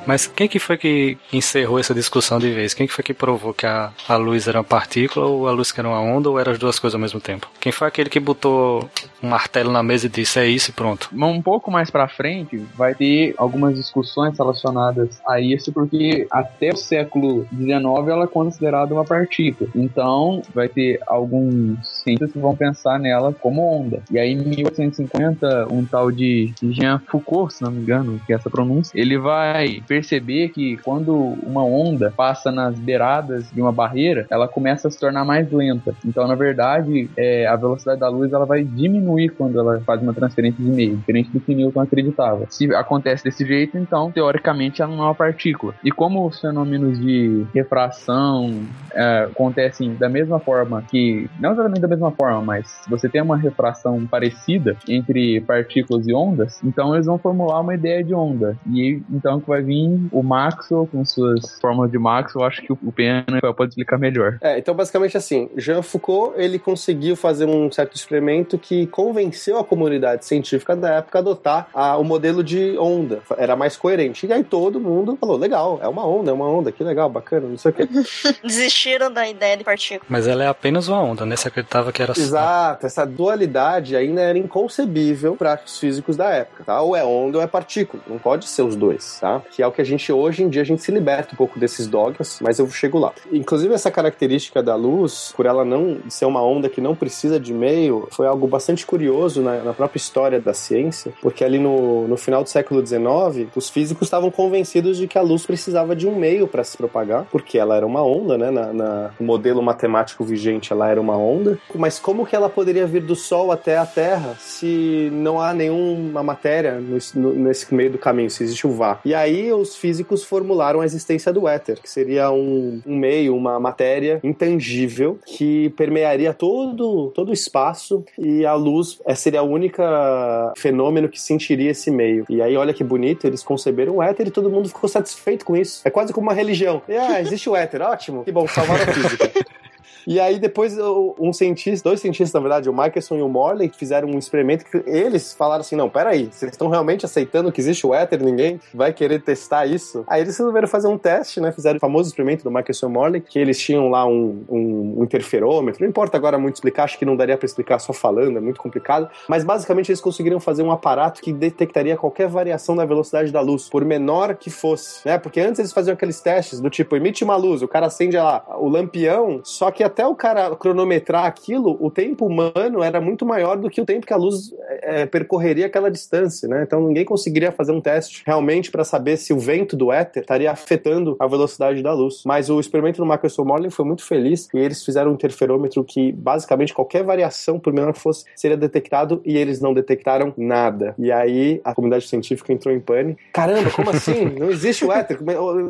[0.09, 2.73] Mas quem que foi que encerrou essa discussão de vez?
[2.73, 5.71] Quem que foi que provou que a, a luz era uma partícula ou a luz
[5.71, 7.47] que era uma onda ou eram as duas coisas ao mesmo tempo?
[7.59, 8.89] Quem foi aquele que botou
[9.21, 11.11] um martelo na mesa e disse é isso e pronto?
[11.13, 16.75] Um pouco mais pra frente vai ter algumas discussões relacionadas a isso, porque até o
[16.75, 19.69] século XIX ela é considerada uma partícula.
[19.75, 24.01] Então vai ter alguns cientistas que vão pensar nela como onda.
[24.09, 28.35] E aí em 1850 um tal de Jean Foucault, se não me engano, que é
[28.35, 34.25] essa pronúncia, ele vai perceber que quando uma onda passa nas beiradas de uma barreira,
[34.29, 35.93] ela começa a se tornar mais lenta.
[36.05, 40.13] Então, na verdade, é, a velocidade da luz ela vai diminuir quando ela faz uma
[40.13, 42.45] transferência de meio, diferente do que Newton acreditava.
[42.49, 45.73] Se acontece desse jeito, então, teoricamente, ela não é uma partícula.
[45.83, 51.87] E como os fenômenos de refração é, acontecem da mesma forma que, não exatamente da
[51.87, 57.17] mesma forma, mas você tem uma refração parecida entre partículas e ondas, então eles vão
[57.17, 58.57] formular uma ideia de onda.
[58.71, 62.71] E então que vai vir o Maxwell com suas fórmulas de Maxwell, eu acho que
[62.71, 63.25] o Pena
[63.55, 64.37] pode explicar melhor.
[64.41, 69.63] É, então basicamente assim, Jean Foucault, ele conseguiu fazer um certo experimento que convenceu a
[69.63, 73.21] comunidade científica da época a adotar a, o modelo de onda.
[73.37, 74.25] Era mais coerente.
[74.25, 77.47] E aí todo mundo falou, legal, é uma onda, é uma onda, que legal, bacana,
[77.47, 77.87] não sei o quê.
[78.43, 80.05] Desistiram da ideia de partícula.
[80.09, 81.35] Mas ela é apenas uma onda, né?
[81.35, 82.11] Você acreditava que era.
[82.11, 86.81] Exato, essa dualidade ainda era inconcebível para os físicos da época, tá?
[86.81, 89.41] Ou é onda ou é partícula, não pode ser os dois, tá?
[89.51, 91.87] Que é que a gente hoje em dia a gente se liberta um pouco desses
[91.87, 93.13] dogmas, mas eu chego lá.
[93.31, 97.53] Inclusive essa característica da luz, por ela não ser uma onda que não precisa de
[97.53, 102.17] meio, foi algo bastante curioso na, na própria história da ciência, porque ali no, no
[102.17, 106.15] final do século XIX, os físicos estavam convencidos de que a luz precisava de um
[106.15, 108.51] meio para se propagar, porque ela era uma onda, né?
[108.51, 111.57] Na, na, no modelo matemático vigente, ela era uma onda.
[111.75, 116.23] Mas como que ela poderia vir do Sol até a Terra se não há nenhuma
[116.23, 119.07] matéria no, no, nesse meio do caminho, se existe o vácuo?
[119.07, 123.59] E aí os físicos formularam a existência do éter, que seria um, um meio, uma
[123.59, 130.53] matéria intangível que permearia todo, todo o espaço e a luz eh, seria a única
[130.57, 132.25] fenômeno que sentiria esse meio.
[132.29, 135.55] E aí, olha que bonito, eles conceberam o éter e todo mundo ficou satisfeito com
[135.55, 135.81] isso.
[135.85, 136.81] É quase como uma religião.
[136.87, 139.31] E, ah, existe o éter, ótimo, que bom, salvaram a física.
[140.07, 140.77] E aí depois
[141.19, 144.83] um cientista, dois cientistas na verdade, o Michelson e o Morley, fizeram um experimento que
[144.85, 148.93] eles falaram assim, não, peraí, vocês estão realmente aceitando que existe o éter, ninguém vai
[148.93, 150.03] querer testar isso?
[150.07, 153.21] Aí eles resolveram fazer um teste, né, fizeram o famoso experimento do Michelson e Morley,
[153.21, 157.05] que eles tinham lá um, um, um interferômetro, não importa agora muito explicar, acho que
[157.05, 160.71] não daria para explicar só falando, é muito complicado, mas basicamente eles conseguiram fazer um
[160.71, 165.39] aparato que detectaria qualquer variação da velocidade da luz, por menor que fosse, né, porque
[165.39, 168.67] antes eles faziam aqueles testes do tipo, emite uma luz, o cara acende lá o
[168.67, 173.69] lampião, só que até o cara cronometrar aquilo, o tempo humano era muito maior do
[173.69, 176.63] que o tempo que a luz é, percorreria aquela distância, né?
[176.63, 180.51] Então ninguém conseguiria fazer um teste realmente para saber se o vento do éter estaria
[180.51, 182.21] afetando a velocidade da luz.
[182.25, 186.11] Mas o experimento do Michelson Morley foi muito feliz e eles fizeram um interferômetro que
[186.11, 190.93] basicamente qualquer variação, por menor que fosse, seria detectado e eles não detectaram nada.
[190.99, 193.19] E aí a comunidade científica entrou em pânico.
[193.33, 194.25] Caramba, como assim?
[194.39, 195.19] Não existe o éter.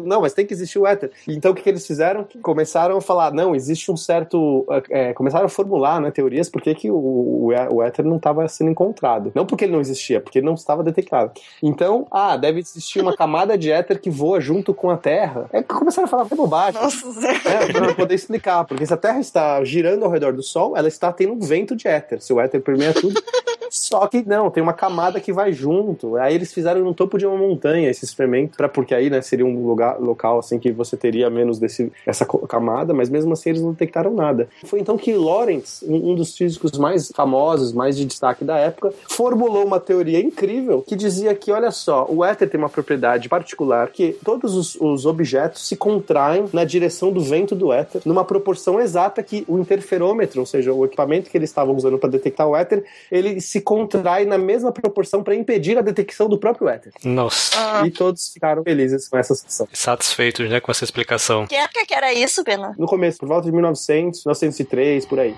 [0.04, 1.12] Não, mas tem que existir o éter.
[1.28, 2.28] Então o que, que eles fizeram?
[2.42, 6.74] Começaram a falar, não, existe um certo é, começaram a formular né, teorias por que,
[6.74, 9.32] que o, o éter não estava sendo encontrado.
[9.36, 11.32] Não porque ele não existia, porque ele não estava detectado.
[11.62, 15.45] Então, ah, deve existir uma camada de éter que voa junto com a Terra.
[15.53, 16.82] É que começaram a falar até bobagem.
[16.82, 18.66] Nossa, é, para poder explicar.
[18.66, 21.76] Porque se a Terra está girando ao redor do Sol, ela está tendo um vento
[21.76, 22.20] de éter.
[22.20, 23.22] Se o éter permeia tudo.
[23.70, 26.16] Só que não, tem uma camada que vai junto.
[26.18, 29.45] Aí eles fizeram no topo de uma montanha esse experimento, pra, porque aí né, seria
[29.45, 33.62] um lugar local assim que você teria menos desse, essa camada, mas mesmo assim eles
[33.62, 34.47] não detectaram nada.
[34.66, 39.66] Foi então que Lorentz, um dos físicos mais famosos, mais de destaque da época, formulou
[39.66, 44.16] uma teoria incrível que dizia que, olha só, o éter tem uma propriedade particular que
[44.24, 49.24] todos os, os objetos se contraem na direção do vento do éter, numa proporção exata
[49.24, 52.84] que o interferômetro, ou seja, o equipamento que eles estavam usando para detectar o éter,
[53.12, 56.93] ele se contrai na mesma proporção para impedir a detecção do próprio éter.
[57.04, 57.58] Nossa.
[57.58, 57.86] Ah.
[57.86, 59.68] E todos ficaram felizes com essa situação.
[59.74, 61.47] Satisfeitos, né, com essa explicação.
[61.47, 62.76] Que época que era isso, Pena?
[62.78, 65.36] No começo, por volta de 1900, 1903, por aí.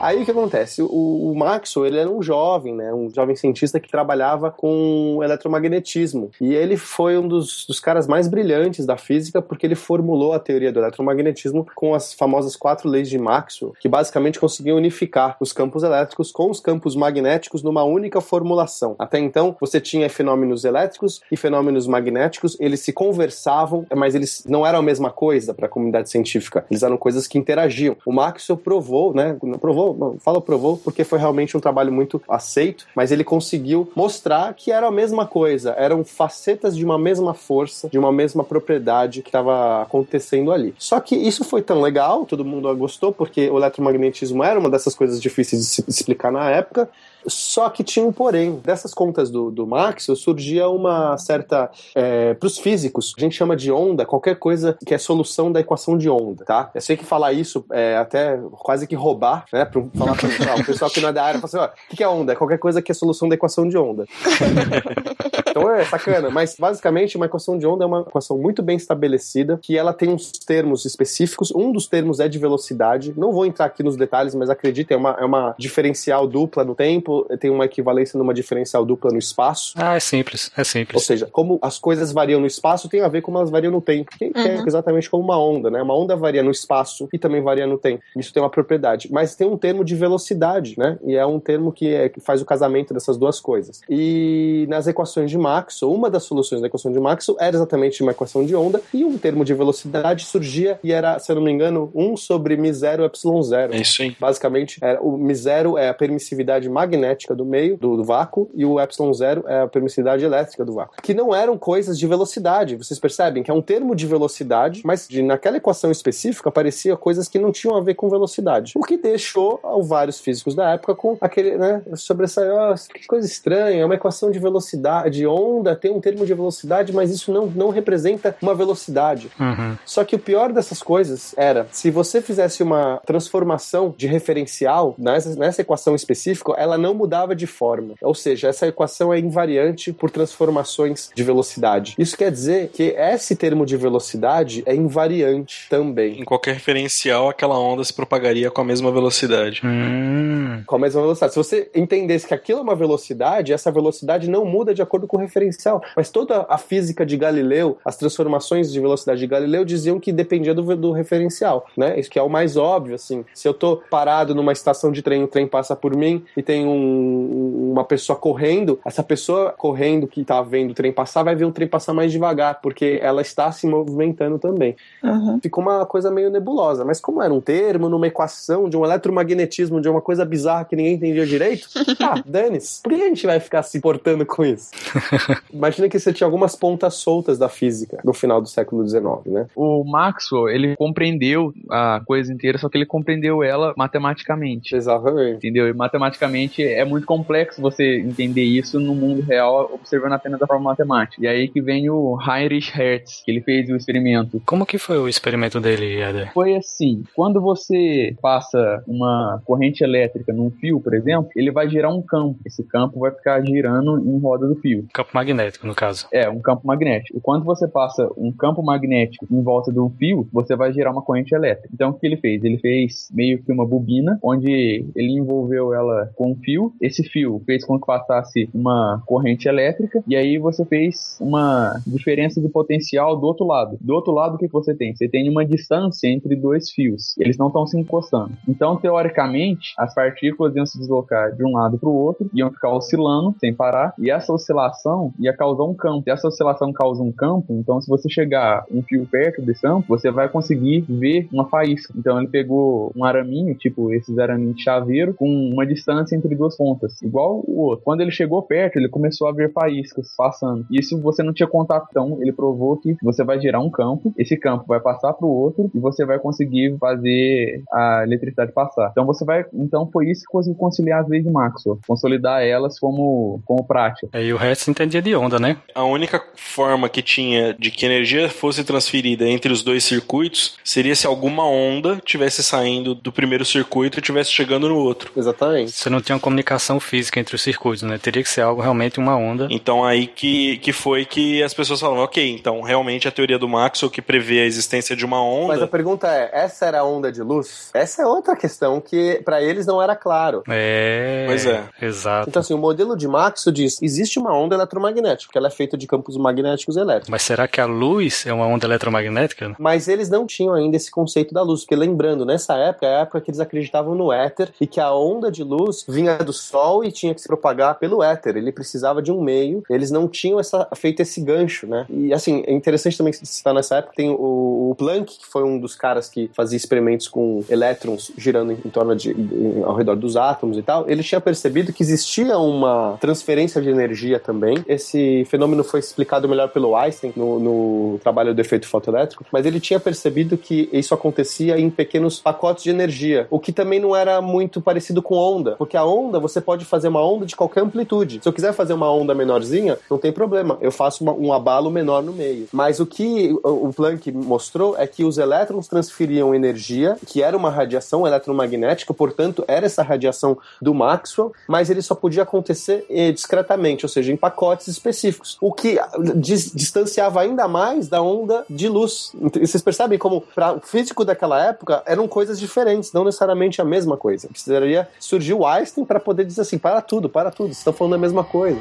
[0.00, 0.80] Aí o que acontece?
[0.80, 2.92] O, o Maxwell, ele era um jovem, né?
[2.92, 6.30] Um jovem cientista que trabalhava com eletromagnetismo.
[6.40, 10.38] E ele foi um dos, dos caras mais brilhantes da física porque ele formulou a
[10.38, 15.52] teoria do eletromagnetismo com as famosas quatro leis de Maxwell, que basicamente conseguiam unificar os
[15.52, 18.96] campos elétricos com os campos magnéticos numa única formulação.
[18.98, 24.66] Até então, você tinha fenômenos elétricos e fenômenos magnéticos, eles se conversavam, mas eles não
[24.66, 26.64] eram a mesma coisa para a comunidade científica.
[26.70, 27.96] Eles eram coisas que interagiam.
[28.06, 29.36] O Maxwell provou, né?
[29.60, 34.52] Provou não falo provou porque foi realmente um trabalho muito aceito, mas ele conseguiu mostrar
[34.54, 39.22] que era a mesma coisa, eram facetas de uma mesma força, de uma mesma propriedade
[39.22, 40.74] que estava acontecendo ali.
[40.78, 44.94] Só que isso foi tão legal, todo mundo gostou, porque o eletromagnetismo era uma dessas
[44.94, 46.88] coisas difíceis de se explicar na época,
[47.26, 48.60] só que tinha um porém.
[48.64, 51.70] Dessas contas do, do Maxwell surgia uma certa.
[51.94, 55.60] É, para os físicos, a gente chama de onda qualquer coisa que é solução da
[55.60, 56.70] equação de onda, tá?
[56.74, 59.64] Eu sei que falar isso é até quase que roubar, né?
[59.64, 62.02] Pra falar pra o pessoal que não é da área, fala assim: ó, o que
[62.02, 62.32] é onda?
[62.32, 64.06] É qualquer coisa que é solução da equação de onda.
[65.48, 69.58] então é sacana, mas basicamente uma equação de onda é uma equação muito bem estabelecida,
[69.62, 71.52] que ela tem uns termos específicos.
[71.54, 73.12] Um dos termos é de velocidade.
[73.16, 76.74] Não vou entrar aqui nos detalhes, mas acredite, é uma, é uma diferencial dupla no
[76.74, 79.74] tempo exemplo, tem uma equivalência numa diferencial dupla no espaço.
[79.76, 80.94] Ah, é simples, é simples.
[80.94, 83.70] Ou seja, como as coisas variam no espaço tem a ver com como elas variam
[83.70, 84.46] no tempo, que, é uhum.
[84.46, 85.80] é exatamente como uma onda, né?
[85.80, 88.02] Uma onda varia no espaço e também varia no tempo.
[88.16, 89.08] Isso tem uma propriedade.
[89.10, 90.98] Mas tem um termo de velocidade, né?
[91.04, 93.80] E é um termo que, é, que faz o casamento dessas duas coisas.
[93.88, 98.10] E nas equações de Maxwell, uma das soluções da equação de Maxwell era exatamente uma
[98.10, 101.52] equação de onda e um termo de velocidade surgia e era, se eu não me
[101.52, 103.74] engano, 1 sobre mi0 epsilon 0.
[103.74, 104.16] É isso, aí.
[104.18, 108.64] Basicamente, era, o mi0 é a permissividade magnética magnética do meio, do, do vácuo, e
[108.64, 110.96] o epsilon zero é a permissividade elétrica do vácuo.
[111.02, 112.76] Que não eram coisas de velocidade.
[112.76, 117.28] Vocês percebem que é um termo de velocidade, mas de, naquela equação específica aparecia coisas
[117.28, 118.72] que não tinham a ver com velocidade.
[118.76, 123.82] O que deixou vários físicos da época com aquele, né, sobressaiu, oh, que coisa estranha,
[123.82, 127.46] é uma equação de velocidade, de onda, tem um termo de velocidade, mas isso não,
[127.46, 129.30] não representa uma velocidade.
[129.38, 129.76] Uhum.
[129.84, 135.34] Só que o pior dessas coisas era, se você fizesse uma transformação de referencial nessa,
[135.36, 137.94] nessa equação específica, ela não mudava de forma.
[138.00, 141.94] Ou seja, essa equação é invariante por transformações de velocidade.
[141.98, 146.20] Isso quer dizer que esse termo de velocidade é invariante também.
[146.20, 149.60] Em qualquer referencial, aquela onda se propagaria com a mesma velocidade.
[149.64, 150.62] Hum.
[150.66, 151.32] Com a mesma velocidade.
[151.32, 155.16] Se você entendesse que aquilo é uma velocidade, essa velocidade não muda de acordo com
[155.16, 155.82] o referencial.
[155.96, 160.54] Mas toda a física de Galileu, as transformações de velocidade de Galileu diziam que dependia
[160.54, 161.98] do, do referencial, né?
[161.98, 163.24] Isso que é o mais óbvio, assim.
[163.34, 166.66] Se eu tô parado numa estação de trem, o trem passa por mim e tem
[166.66, 171.44] um uma pessoa correndo, essa pessoa correndo que tá vendo o trem passar vai ver
[171.44, 174.76] o trem passar mais devagar, porque ela está se movimentando também.
[175.02, 175.38] Uhum.
[175.42, 179.80] Ficou uma coisa meio nebulosa, mas como era um termo, numa equação de um eletromagnetismo,
[179.80, 181.68] de uma coisa bizarra que ninguém entendia direito,
[182.00, 182.82] ah, dane-se.
[182.82, 184.70] Por que a gente vai ficar se portando com isso?
[185.52, 189.46] Imagina que você tinha algumas pontas soltas da física no final do século XIX, né?
[189.54, 194.74] O Maxwell, ele compreendeu a coisa inteira, só que ele compreendeu ela matematicamente.
[194.74, 195.36] Exatamente.
[195.36, 195.68] Entendeu?
[195.68, 200.70] E matematicamente é muito complexo você entender isso no mundo real, observando apenas da forma
[200.70, 201.22] matemática.
[201.22, 204.40] E aí que vem o Heinrich Hertz, que ele fez o experimento.
[204.46, 206.32] Como que foi o experimento dele, Eder?
[206.32, 211.90] Foi assim, quando você passa uma corrente elétrica num fio, por exemplo, ele vai gerar
[211.90, 212.38] um campo.
[212.44, 214.86] Esse campo vai ficar girando em roda do fio.
[214.92, 216.06] Campo magnético, no caso.
[216.12, 217.18] É, um campo magnético.
[217.18, 221.02] E quando você passa um campo magnético em volta do fio, você vai gerar uma
[221.02, 221.68] corrente elétrica.
[221.72, 222.42] Então, o que ele fez?
[222.44, 227.02] Ele fez meio que uma bobina, onde ele envolveu ela com um fio fio, esse
[227.04, 232.48] fio fez com que passasse uma corrente elétrica, e aí você fez uma diferença de
[232.48, 233.78] potencial do outro lado.
[233.80, 234.94] Do outro lado, o que, você tem?
[234.94, 238.32] Você tem uma distância entre dois fios, eles não estão se encostando.
[238.48, 242.70] Então, teoricamente, as partículas iam se deslocar de um lado para o outro, iam ficar
[242.70, 246.02] oscilando sem parar, e essa oscilação ia causar um campo.
[246.04, 249.86] Se essa oscilação causa um campo, então se você chegar um fio perto desse campo,
[249.88, 251.94] você vai conseguir ver uma faísca.
[251.96, 256.56] Então ele pegou um araminho, tipo esses araminhos de chaveiro, com uma distância entre duas
[256.56, 257.84] pontas, igual o outro.
[257.84, 260.66] Quando ele chegou perto, ele começou a ver faíscas passando.
[260.70, 264.36] Isso você não tinha contato, então ele provou que você vai gerar um campo, esse
[264.36, 268.88] campo vai passar para o outro e você vai conseguir fazer a eletricidade passar.
[268.90, 272.78] Então você vai, então foi isso que conseguiu conciliar as leis de Maxwell, consolidar elas
[272.78, 274.08] como como prática.
[274.12, 275.58] Aí o resto entendia de onda, né?
[275.74, 280.58] A única forma que tinha de que a energia fosse transferida entre os dois circuitos
[280.64, 285.12] seria se alguma onda tivesse saindo do primeiro circuito e tivesse chegando no outro.
[285.16, 285.72] Exatamente.
[285.72, 287.98] Você não tinha comunicação física entre os circuitos, né?
[287.98, 289.48] Teria que ser algo realmente uma onda.
[289.50, 293.48] Então aí que, que foi que as pessoas falaram, ok, então realmente a teoria do
[293.48, 295.48] Maxwell que prevê a existência de uma onda.
[295.54, 297.70] Mas a pergunta é, essa era a onda de luz?
[297.74, 300.44] Essa é outra questão que para eles não era claro.
[300.48, 301.24] É.
[301.26, 301.64] Pois é.
[301.82, 302.28] Exato.
[302.28, 305.88] Então assim, o modelo de Maxwell diz, existe uma onda eletromagnética, ela é feita de
[305.88, 307.10] campos magnéticos elétricos.
[307.10, 309.56] Mas será que a luz é uma onda eletromagnética?
[309.58, 313.00] Mas eles não tinham ainda esse conceito da luz, porque lembrando, nessa época, é a
[313.00, 316.84] época que eles acreditavam no éter e que a onda de luz vinha do Sol
[316.84, 318.36] e tinha que se propagar pelo éter.
[318.36, 319.62] Ele precisava de um meio.
[319.68, 321.86] Eles não tinham essa, feito esse gancho, né?
[321.88, 325.58] E assim, é interessante também citar nessa época, tem o, o Planck, que foi um
[325.58, 329.96] dos caras que fazia experimentos com elétrons girando em, em torno de, de, ao redor
[329.96, 334.64] dos átomos e tal, ele tinha percebido que existia uma transferência de energia também.
[334.66, 339.60] Esse fenômeno foi explicado melhor pelo Einstein no, no trabalho do efeito fotoelétrico, mas ele
[339.60, 344.20] tinha percebido que isso acontecia em pequenos pacotes de energia, o que também não era
[344.20, 348.20] muito parecido com onda, porque a onda você pode fazer uma onda de qualquer amplitude.
[348.22, 351.70] Se eu quiser fazer uma onda menorzinha, não tem problema, eu faço uma, um abalo
[351.70, 352.48] menor no meio.
[352.52, 357.50] Mas o que o Planck mostrou é que os elétrons transferiam energia, que era uma
[357.50, 363.84] radiação eletromagnética, portanto, era essa radiação do Maxwell, mas ele só podia acontecer eh, discretamente,
[363.84, 365.78] ou seja, em pacotes específicos, o que
[366.16, 369.12] dis distanciava ainda mais da onda de luz.
[369.36, 373.64] E vocês percebem como, para o físico daquela época, eram coisas diferentes, não necessariamente a
[373.64, 374.28] mesma coisa.
[374.28, 377.94] Precisaria surgir o Einstein para poder dizer assim: para tudo, para tudo, vocês estão falando
[377.94, 378.60] a mesma coisa.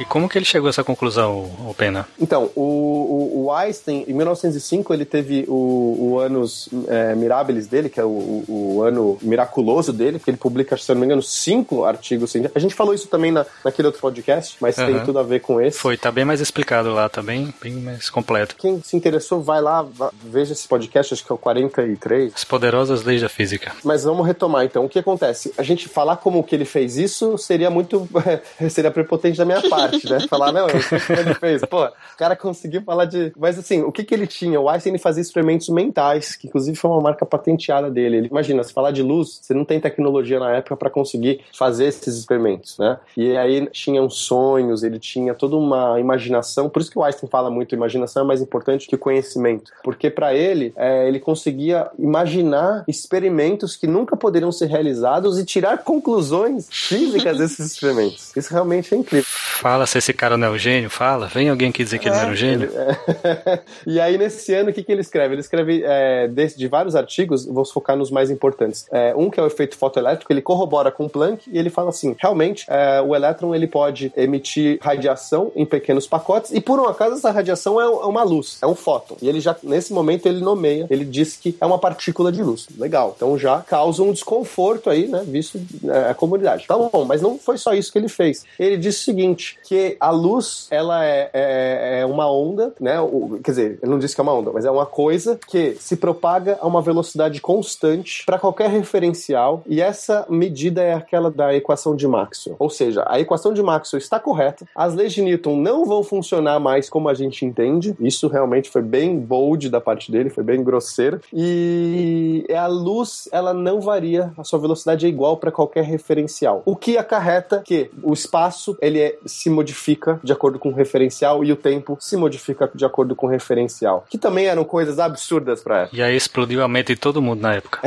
[0.00, 2.06] E como que ele chegou a essa conclusão, o Pena?
[2.20, 7.88] Então, o, o, o Einstein, em 1905, ele teve o, o anos é, mirabilis dele,
[7.88, 11.84] que é o, o, ano miraculoso dele, que ele publica, se não me engano, cinco
[11.84, 12.32] artigos.
[12.54, 14.86] A gente falou isso também na, naquele outro podcast, mas uhum.
[14.86, 15.78] tem tudo a ver com esse.
[15.78, 18.54] Foi, tá bem mais explicado lá, tá bem, bem mais completo.
[18.56, 19.84] Quem se interessou, vai lá,
[20.22, 22.32] veja esse podcast, acho que é o 43.
[22.34, 23.72] As poderosas leis da física.
[23.82, 24.84] Mas vamos retomar, então.
[24.84, 25.52] O que acontece?
[25.58, 28.08] A gente falar como que ele fez isso seria muito...
[28.70, 30.20] seria prepotente da minha parte parte, né?
[30.28, 31.62] Falar, não, o que ele fez?
[31.62, 33.32] Pô, o cara conseguiu falar de.
[33.36, 34.60] Mas assim, o que, que ele tinha?
[34.60, 38.18] O Einstein fazia experimentos mentais, que inclusive foi uma marca patenteada dele.
[38.18, 41.86] Ele, imagina, se falar de luz, você não tem tecnologia na época para conseguir fazer
[41.86, 42.98] esses experimentos, né?
[43.16, 46.68] E aí tinham sonhos, ele tinha toda uma imaginação.
[46.68, 49.72] Por isso que o Einstein fala muito: imaginação é mais importante que conhecimento.
[49.82, 55.78] Porque para ele, é, ele conseguia imaginar experimentos que nunca poderiam ser realizados e tirar
[55.78, 58.36] conclusões físicas desses experimentos.
[58.36, 59.26] Isso realmente é incrível.
[59.28, 61.26] Fala se esse cara não é o gênio, fala.
[61.26, 62.70] Vem alguém aqui dizer que é, ele não era o gênio.
[62.74, 63.60] É.
[63.86, 65.34] e aí, nesse ano, o que, que ele escreve?
[65.34, 68.86] Ele escreve é, de, de, vários artigos, vou focar nos mais importantes.
[68.90, 71.90] É, um que é o efeito fotoelétrico, ele corrobora com o Planck e ele fala
[71.90, 76.86] assim: realmente, é, o elétron ele pode emitir radiação em pequenos pacotes e, por um
[76.86, 79.16] acaso, essa radiação é, é uma luz, é um fóton.
[79.20, 82.66] E ele já, nesse momento, ele nomeia, ele diz que é uma partícula de luz.
[82.76, 83.14] Legal.
[83.16, 85.60] Então já causa um desconforto aí, né, visto
[86.08, 86.66] a comunidade.
[86.66, 88.44] Tá bom, mas não foi só isso que ele fez.
[88.58, 92.98] Ele disse o seguinte: que a luz, ela é, é, é uma onda, né?
[93.02, 95.76] O, quer dizer, eu não disse que é uma onda, mas é uma coisa que
[95.78, 101.54] se propaga a uma velocidade constante para qualquer referencial e essa medida é aquela da
[101.54, 102.56] equação de Maxwell.
[102.58, 106.58] Ou seja, a equação de Maxwell está correta, as leis de Newton não vão funcionar
[106.58, 107.94] mais como a gente entende.
[108.00, 111.20] Isso realmente foi bem bold da parte dele, foi bem grosseiro.
[111.30, 116.62] E a luz, ela não varia, a sua velocidade é igual para qualquer referencial.
[116.64, 121.44] O que acarreta que o espaço ele é, se modifica de acordo com o referencial
[121.44, 124.06] e o tempo se modifica de acordo com o referencial.
[124.08, 125.96] Que também eram coisas absurdas pra época.
[125.96, 127.80] E aí explodiu a mente de todo mundo na época.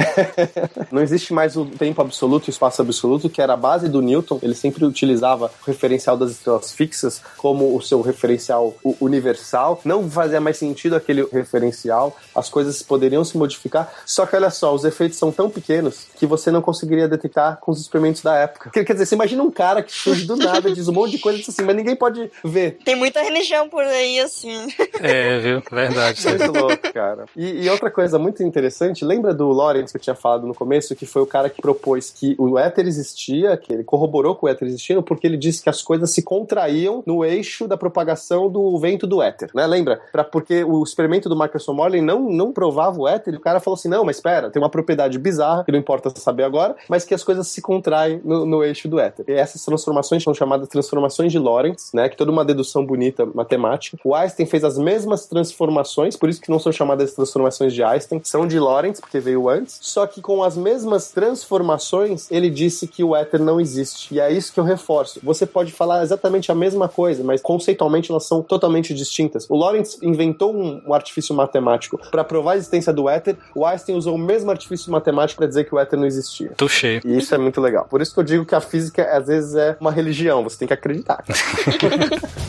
[0.92, 4.02] Não existe mais o tempo absoluto e o espaço absoluto, que era a base do
[4.02, 4.40] Newton.
[4.42, 9.80] Ele sempre utilizava o referencial das estrelas fixas como o seu referencial universal.
[9.86, 12.18] Não fazia mais sentido aquele referencial.
[12.36, 13.92] As coisas poderiam se modificar.
[14.06, 17.72] Só que olha só, os efeitos são tão pequenos que você não conseguiria detectar com
[17.72, 18.70] os experimentos da época.
[18.72, 21.40] Quer dizer, você imagina um cara que surge do nada, diz um monte de coisa
[21.40, 22.78] e assim, mas ninguém pode ver.
[22.84, 24.68] Tem muita religião por aí, assim.
[25.00, 25.64] É, viu?
[25.72, 26.22] Verdade.
[26.28, 27.26] Muito louco, cara.
[27.36, 30.96] E, e, outra coisa muito interessante, lembra do Lawrence que eu tinha falado no começo,
[30.96, 34.50] que foi o cara que propôs que o éter existia, que ele corroborou com o
[34.50, 38.78] éter existindo, porque ele disse que as coisas se contraíam no eixo da propagação do
[38.78, 39.66] vento do éter, né?
[39.66, 40.02] Lembra?
[40.12, 43.60] Pra, porque o experimento do Michelson Morley não, não provava o éter, e o cara
[43.60, 47.04] falou assim, não, mas espera, tem uma propriedade bizarra, que não importa saber agora, mas
[47.04, 49.26] que as coisas se contraem no, no eixo do éter.
[49.28, 52.08] E essas transformações são chamadas transformações de Lorentz, né?
[52.08, 53.98] Que toda uma dedução bonita matemática.
[54.04, 58.22] O Einstein fez as mesmas transformações, por isso que não são chamadas transformações de Einstein,
[58.24, 59.78] são de Lorentz, porque veio antes.
[59.82, 64.14] Só que com as mesmas transformações, ele disse que o éter não existe.
[64.14, 65.20] E é isso que eu reforço.
[65.24, 69.46] Você pode falar exatamente a mesma coisa, mas conceitualmente elas são totalmente distintas.
[69.50, 73.38] O Lorentz inventou um, um artifício matemático para provar a existência do éter.
[73.56, 76.52] O Einstein usou o mesmo artifício matemático para dizer que o éter não existia.
[76.58, 77.02] Touché.
[77.04, 77.86] E isso é muito legal.
[77.90, 80.44] Por isso que eu digo que a física às vezes é uma religião.
[80.44, 81.24] Você tem que acreditar.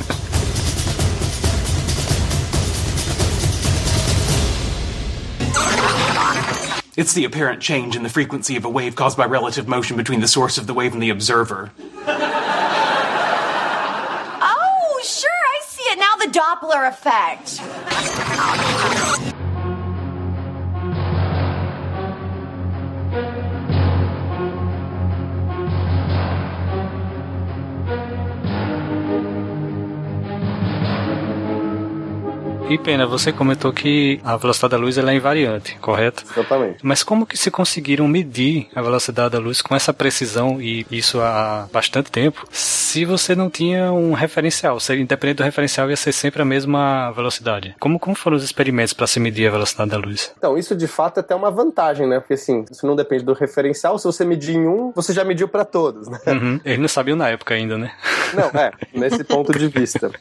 [6.95, 10.21] It's the apparent change in the frequency of a wave caused by relative motion between
[10.21, 11.71] the source of the wave and the observer.
[14.45, 17.63] Oh, sure, I see it now the Doppler effect.
[32.73, 36.25] E Pena, você comentou que a velocidade da luz ela é invariante, correto?
[36.33, 36.79] Exatamente.
[36.83, 41.21] Mas como que se conseguiram medir a velocidade da luz com essa precisão e isso
[41.21, 44.81] há bastante tempo, se você não tinha um referencial?
[44.81, 47.77] Seria, independente do referencial, ia ser sempre a mesma velocidade.
[47.79, 50.33] Como, como foram os experimentos para se medir a velocidade da luz?
[50.39, 52.21] Então, isso de fato é até uma vantagem, né?
[52.21, 53.99] Porque assim, isso não depende do referencial.
[53.99, 56.19] Se você medir em um, você já mediu para todos, né?
[56.27, 56.59] Uhum.
[56.65, 57.93] Eles não sabiam na época ainda, né?
[58.33, 60.11] Não, é, nesse ponto de vista.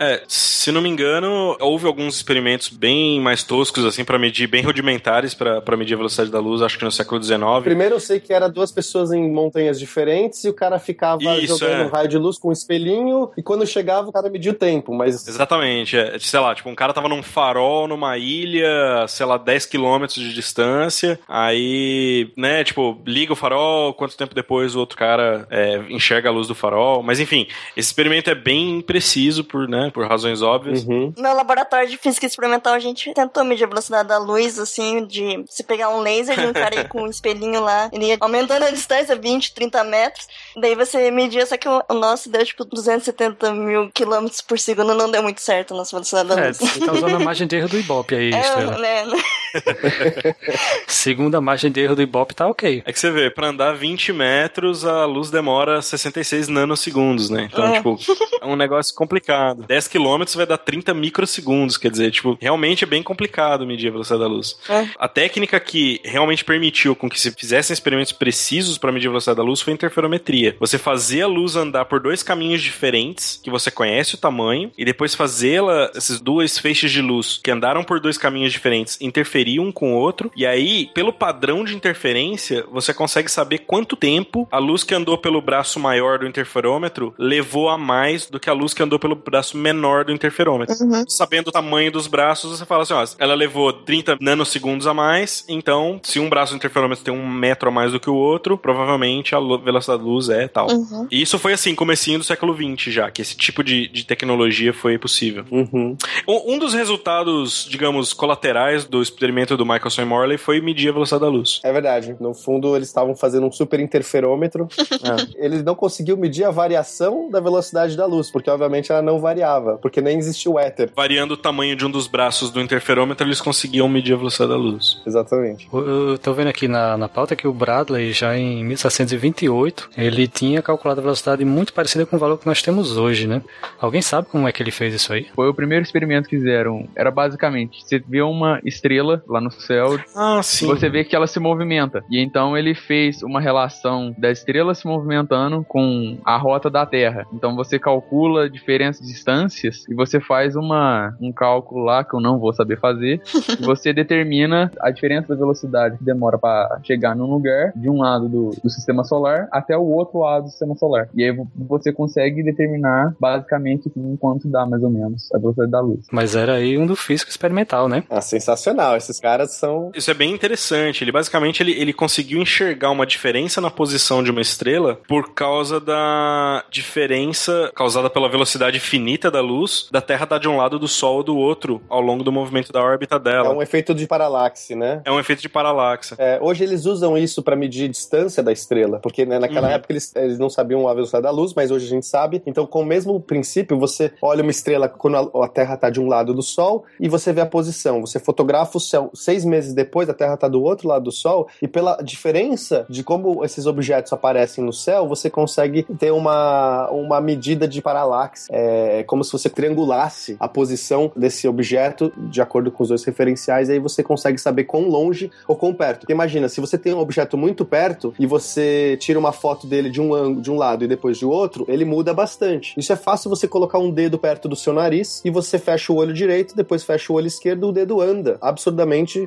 [0.00, 4.62] É, se não me engano, houve alguns experimentos bem mais toscos, assim, para medir, bem
[4.62, 7.40] rudimentares para medir a velocidade da luz, acho que no século XIX.
[7.62, 11.58] Primeiro eu sei que era duas pessoas em montanhas diferentes e o cara ficava Isso,
[11.58, 11.84] jogando é.
[11.84, 14.94] um raio de luz com um espelhinho e quando chegava o cara media o tempo,
[14.94, 19.36] mas Exatamente, é, sei lá, tipo, um cara tava num farol numa ilha, sei lá,
[19.36, 24.96] 10 quilômetros de distância, aí, né, tipo, liga o farol, quanto tempo depois o outro
[24.96, 29.68] cara é, enxerga a luz do farol, mas enfim, esse experimento é bem impreciso por,
[29.68, 30.84] né, por razões óbvias.
[30.84, 31.12] Uhum.
[31.16, 35.44] No laboratório de física experimental, a gente tentou medir a velocidade da luz, assim, de
[35.48, 38.64] se pegar um laser de um cara aí com um espelhinho lá, ele ia aumentando
[38.64, 40.26] a distância, 20, 30 metros,
[40.56, 44.94] daí você media, só que o o nosso deu, tipo, 270 mil quilômetros por segundo,
[44.94, 46.56] não deu muito certo a nossa velocidade da É, luz.
[46.58, 48.78] você tá usando a margem de erro do Ibope aí, É, Estrela.
[48.78, 49.04] né?
[50.86, 52.82] Segundo a margem de erro do Ibope, tá ok.
[52.84, 57.48] É que você vê, pra andar 20 metros, a luz demora 66 nanosegundos, né?
[57.52, 57.76] Então, É.
[57.76, 57.98] tipo,
[58.40, 59.64] é um negócio complicado.
[59.66, 63.92] 10 quilômetros vai dar 30 microsegundos, quer dizer, tipo, realmente é bem complicado medir a
[63.92, 64.56] velocidade da luz.
[64.68, 64.86] É.
[64.98, 69.36] A técnica que realmente permitiu com que se fizessem experimentos precisos para medir a velocidade
[69.36, 70.56] da luz foi a interferometria.
[70.60, 74.84] Você fazia a luz andar por dois caminhos diferentes, que você conhece o tamanho, e
[74.84, 78.98] depois fazê-la, esses dois feixes de luz que andaram por dois caminhos diferentes,
[79.42, 83.96] interferiam um com o outro, e aí, pelo padrão de interferência, você consegue saber quanto
[83.96, 88.50] tempo a luz que andou pelo braço maior do interferômetro levou a mais do que
[88.50, 90.74] a luz que andou pelo braço menor do interferômetro.
[91.08, 95.44] Sabendo o tamanho dos braços, você fala assim, ó, ela levou 30 nanosegundos a mais,
[95.48, 98.56] então, se um braço do interferômetro tem um metro a mais do que o outro,
[98.56, 100.70] provavelmente a velocidade da luz é tal.
[100.70, 101.06] Uhum.
[101.10, 104.72] E isso foi assim, comecinho do século XX já, que esse tipo de, de tecnologia
[104.72, 105.44] foi possível.
[105.50, 105.96] Uhum.
[106.28, 110.92] Um um dos resultados, digamos, colaterais do experimento do Michelson e Morley foi medir a
[110.92, 111.60] velocidade da luz.
[111.64, 112.14] É verdade.
[112.20, 114.68] No fundo, eles estavam fazendo um super interferômetro.
[115.36, 119.76] Eles não conseguiam medir a variação da velocidade da luz, porque obviamente ela não variava,
[119.78, 120.90] porque nem existia o éter.
[120.94, 124.56] Variando o tamanho de um dos braços do interferômetro, eles conseguiam medir a velocidade da
[124.56, 125.00] luz.
[125.06, 125.68] Exatamente.
[125.72, 130.26] Eu- Eu tô vendo aqui na, na pauta que o Bradley, já em 1728, ele
[130.28, 133.42] tinha calculado a velocidade muito parecida com o valor que nós temos hoje, né?
[133.80, 135.26] Alguém sabe como é que ele fez isso aí?
[135.34, 136.86] Foi o primeiro experimento que fizeram.
[136.94, 140.66] Era basicamente, você vê uma estrela lá no céu, Ah, sim.
[140.66, 142.02] você vê que ela se movimenta.
[142.10, 147.26] E então ele fez uma relação da estrela se movimentando com a rota da Terra.
[147.32, 152.38] Então você calcula diferentes distâncias e você faz uma, um cálculo lá que eu não
[152.38, 153.20] vou saber fazer.
[153.60, 157.98] e você determina a diferença da velocidade que demora para chegar num lugar de um
[157.98, 161.08] lado do, do sistema solar até o outro lado do sistema solar.
[161.14, 165.70] E aí vo- você consegue determinar basicamente em quanto dá mais ou menos a velocidade
[165.70, 166.06] da luz.
[166.10, 168.04] Mas era aí um do físico experimental, né?
[168.10, 168.96] Ah, sensacional.
[169.12, 169.90] Esses caras são.
[169.94, 171.04] Isso é bem interessante.
[171.04, 175.78] Ele basicamente ele, ele conseguiu enxergar uma diferença na posição de uma estrela por causa
[175.80, 180.88] da diferença causada pela velocidade finita da luz da Terra estar de um lado do
[180.88, 183.52] Sol do outro ao longo do movimento da órbita É dela.
[183.54, 185.02] um efeito de paralaxe, né?
[185.04, 186.14] É um efeito de paralaxe.
[186.18, 189.74] É, hoje eles usam isso para medir distância da estrela, porque né, naquela Uhum.
[189.74, 192.42] época eles, eles não sabiam a velocidade da luz, mas hoje a gente sabe.
[192.46, 196.00] Então, com o mesmo princípio, você olha uma estrela quando a, a Terra está de
[196.00, 198.00] um lado do Sol e você vê a posição.
[198.00, 201.48] Você fotografa o céu seis meses depois, a Terra está do outro lado do Sol,
[201.60, 207.20] e pela diferença de como esses objetos aparecem no céu, você consegue ter uma, uma
[207.20, 208.48] medida de paralaxe.
[208.50, 213.68] É como se você triangulasse a posição desse objeto de acordo com os dois referenciais,
[213.68, 216.00] e aí você consegue saber quão longe ou quão perto.
[216.00, 219.90] Porque imagina, se você tem um objeto muito perto e você tira uma foto dele
[219.90, 222.74] de um, ângulo- de um lado e depois de outro, ele muda bastante.
[222.78, 225.96] Isso é fácil você colocar um dedo perto do seu nariz e você fecha o
[225.96, 228.81] olho direito, depois fecha o olho esquerdo, o dedo anda absurdamente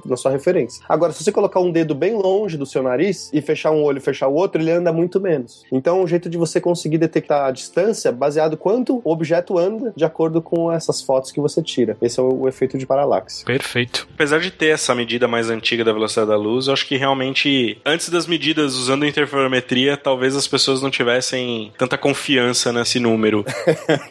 [0.06, 0.84] na sua referência.
[0.88, 3.98] Agora, se você colocar um dedo bem longe do seu nariz e fechar um olho
[3.98, 5.64] e fechar o outro, ele anda muito menos.
[5.72, 10.04] Então, um jeito de você conseguir detectar a distância baseado quanto o objeto anda de
[10.06, 11.98] acordo com essas fotos que você tira.
[12.02, 13.44] Esse é o, o efeito de paralaxe.
[13.46, 14.08] Perfeito.
[14.14, 17.78] Apesar de ter essa medida mais antiga da velocidade da luz, eu acho que realmente,
[17.86, 23.44] antes das medidas usando interferometria, talvez as pessoas não tivessem tanta confiança nesse número.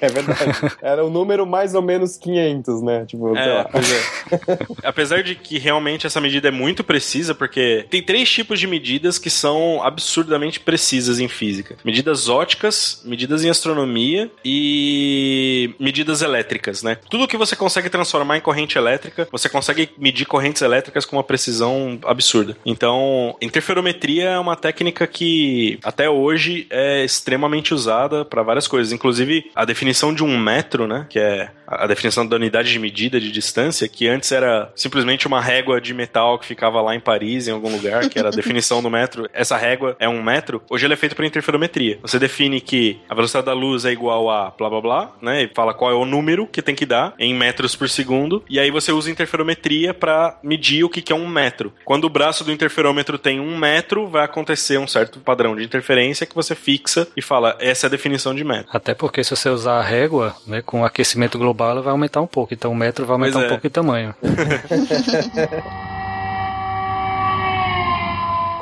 [0.00, 0.76] É verdade.
[0.82, 3.04] Era o número mais ou menos 500, né?
[3.06, 3.64] Tipo, sei É, lá.
[3.70, 3.92] pois
[4.32, 4.58] é.
[4.82, 9.18] Apesar de que realmente essa medida é muito precisa, porque tem três tipos de medidas
[9.18, 16.98] que são absurdamente precisas em física: medidas óticas, medidas em astronomia e medidas elétricas, né?
[17.08, 21.24] Tudo que você consegue transformar em corrente elétrica, você consegue medir correntes elétricas com uma
[21.24, 22.56] precisão absurda.
[22.64, 29.50] Então, interferometria é uma técnica que até hoje é extremamente usada para várias coisas, inclusive
[29.54, 33.30] a definição de um metro, né, que é a definição da unidade de medida de
[33.30, 37.52] distância, que antes era simplesmente uma régua de metal que ficava lá em Paris, em
[37.52, 39.28] algum lugar, que era a definição do metro.
[39.32, 40.62] Essa régua é um metro.
[40.68, 41.98] Hoje ela é feita por interferometria.
[42.02, 45.44] Você define que a velocidade da luz é igual a blá blá blá, né?
[45.44, 48.44] E fala qual é o número que tem que dar em metros por segundo.
[48.48, 51.72] E aí você usa interferometria para medir o que é um metro.
[51.84, 56.26] Quando o braço do interferômetro tem um metro, vai acontecer um certo padrão de interferência
[56.26, 58.68] que você fixa e fala, essa é a definição de metro.
[58.70, 62.26] Até porque se você usar a régua, né, com aquecimento global, ela vai aumentar um
[62.26, 62.54] pouco.
[62.54, 63.48] Então o metro vai aumentar um é.
[63.48, 64.14] pouco de tamanho.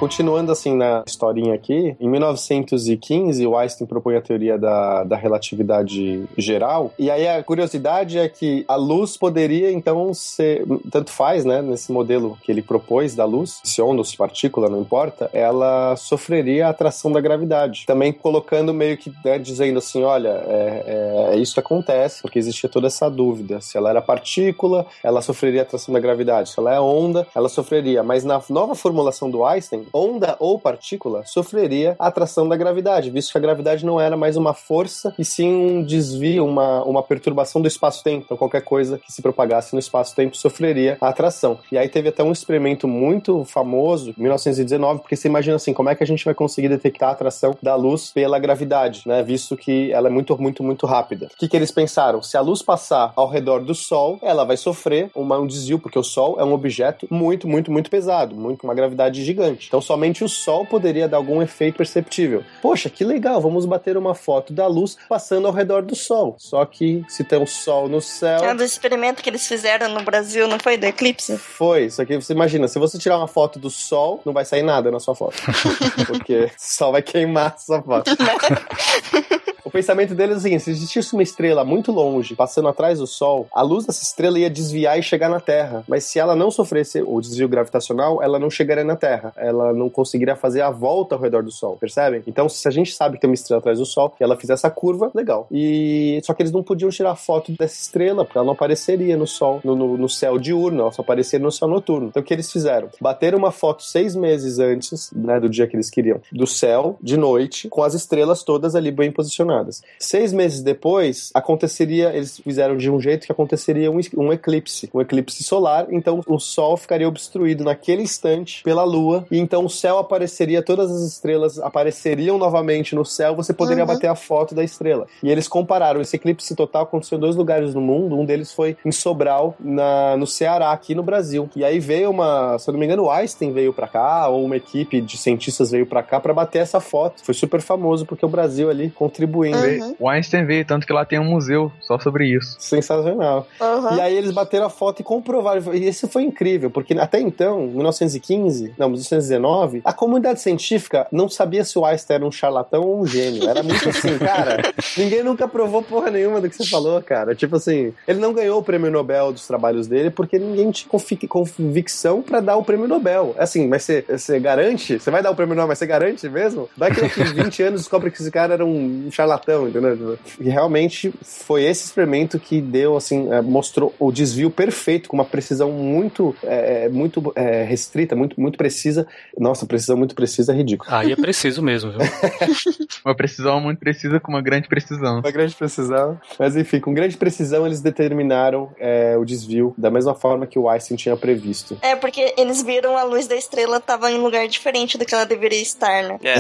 [0.03, 6.25] Continuando assim na historinha aqui, em 1915 o Einstein propõe a teoria da, da relatividade
[6.37, 11.63] geral, e aí a curiosidade é que a luz poderia então ser, tanto faz, né,
[11.63, 15.95] nesse modelo que ele propôs da luz, se onda ou se partícula, não importa, ela
[15.95, 17.85] sofreria a atração da gravidade.
[17.87, 22.69] Também colocando meio que, né, dizendo assim, olha, é, é, isso que acontece, porque existia
[22.69, 26.75] toda essa dúvida, se ela era partícula, ela sofreria a atração da gravidade, se ela
[26.75, 32.07] é onda, ela sofreria, mas na nova formulação do Einstein, onda ou partícula sofreria a
[32.07, 35.83] atração da gravidade, visto que a gravidade não era mais uma força, e sim um
[35.83, 38.25] desvio, uma, uma perturbação do espaço-tempo.
[38.25, 41.59] Então, qualquer coisa que se propagasse no espaço-tempo sofreria a atração.
[41.71, 45.89] E aí teve até um experimento muito famoso, em 1919, porque você imagina assim, como
[45.89, 49.23] é que a gente vai conseguir detectar a atração da luz pela gravidade, né?
[49.23, 51.27] Visto que ela é muito, muito, muito rápida.
[51.27, 52.23] O que, que eles pensaram?
[52.23, 55.99] Se a luz passar ao redor do Sol, ela vai sofrer uma, um desvio, porque
[55.99, 59.67] o Sol é um objeto muito, muito, muito pesado, muito uma gravidade gigante.
[59.69, 62.45] Então somente o Sol poderia dar algum efeito perceptível.
[62.61, 66.37] Poxa, que legal, vamos bater uma foto da luz passando ao redor do Sol.
[66.39, 68.39] Só que se tem um Sol no céu.
[68.39, 70.77] É um do experimento que eles fizeram no Brasil, não foi?
[70.77, 71.37] Do eclipse?
[71.37, 74.63] Foi, só que você imagina, se você tirar uma foto do sol, não vai sair
[74.63, 75.37] nada na sua foto.
[76.07, 78.11] Porque o sol vai queimar a sua foto.
[79.73, 83.63] Pensamento deles é seguinte: se existisse uma estrela muito longe, passando atrás do Sol, a
[83.63, 85.85] luz dessa estrela ia desviar e chegar na Terra.
[85.89, 89.33] Mas se ela não sofresse o desvio gravitacional, ela não chegaria na Terra.
[89.37, 92.23] Ela não conseguiria fazer a volta ao redor do Sol, percebem?
[92.27, 94.53] Então, se a gente sabe que tem uma estrela atrás do Sol e ela fizesse
[94.67, 95.47] essa curva, legal.
[95.51, 99.27] E só que eles não podiam tirar foto dessa estrela, porque ela não apareceria no
[99.27, 102.09] Sol, no, no, no céu diurno, ela só apareceria no céu noturno.
[102.09, 102.89] Então, o que eles fizeram?
[103.01, 107.17] Bateram uma foto seis meses antes, né, do dia que eles queriam, do céu, de
[107.17, 109.62] noite, com as estrelas todas ali bem posicionadas.
[109.99, 115.01] Seis meses depois, aconteceria, eles fizeram de um jeito que aconteceria um, um eclipse, um
[115.01, 119.99] eclipse solar, então o Sol ficaria obstruído naquele instante pela Lua, e então o céu
[119.99, 123.89] apareceria, todas as estrelas apareceriam novamente no céu, você poderia Uhum.
[123.89, 125.07] bater a foto da estrela.
[125.23, 128.77] E eles compararam, esse eclipse total aconteceu em dois lugares no mundo, um deles foi
[128.85, 131.49] em Sobral, na, no Ceará, aqui no Brasil.
[131.57, 134.45] E aí veio uma, se eu não me engano, o Einstein veio pra cá, ou
[134.45, 137.25] uma equipe de cientistas veio pra cá pra bater essa foto.
[137.25, 139.52] Foi super famoso porque o Brasil ali contribuindo.
[139.57, 139.97] Uhum.
[139.99, 142.57] O Einstein veio, tanto que lá tem um museu só sobre isso.
[142.59, 143.47] Sensacional.
[143.61, 143.97] Uhum.
[143.97, 145.75] E aí eles bateram a foto e comprovaram.
[145.75, 151.65] E isso foi incrível, porque até então, 1915, não, 1919, a comunidade científica não sabia
[151.65, 153.49] se o Einstein era um charlatão ou um gênio.
[153.49, 154.73] Era muito assim, cara.
[154.97, 157.35] ninguém nunca provou porra nenhuma do que você falou, cara.
[157.35, 161.27] Tipo assim, ele não ganhou o prêmio Nobel dos trabalhos dele porque ninguém tinha convic-
[161.29, 163.35] convicção pra dar o prêmio Nobel.
[163.39, 164.99] Assim, mas você, você garante?
[164.99, 166.69] Você vai dar o prêmio Nobel, mas você garante mesmo?
[166.77, 170.19] Vai que daqui 20 anos descobre que esse cara era um charlatão, entendeu?
[170.41, 175.25] E realmente foi esse experimento que deu, assim, é, mostrou o desvio perfeito, com uma
[175.25, 179.07] precisão muito, é, muito é, restrita, muito, muito precisa.
[179.39, 180.93] Nossa, precisão muito precisa é ridículo.
[180.93, 182.01] Aí é preciso mesmo, viu?
[183.05, 185.19] Uma precisão muito precisa com uma grande precisão.
[185.19, 186.21] Uma grande precisão.
[186.39, 190.69] Mas enfim, com grande precisão eles determinaram é, o desvio da mesma forma que o
[190.69, 191.77] Einstein tinha previsto.
[191.83, 195.25] É, porque eles viram a luz da estrela tava em lugar diferente do que ela
[195.25, 196.19] deveria estar, né?
[196.23, 196.37] É.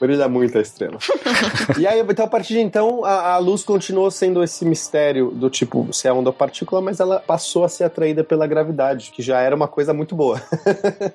[0.00, 0.98] Brilha muito a estrela.
[1.80, 5.48] e aí, então, a partir de então, a, a luz continuou sendo esse mistério do
[5.48, 9.22] tipo se é onda ou partícula, mas ela passou a ser atraída pela gravidade, que
[9.22, 10.40] já era uma coisa muito boa.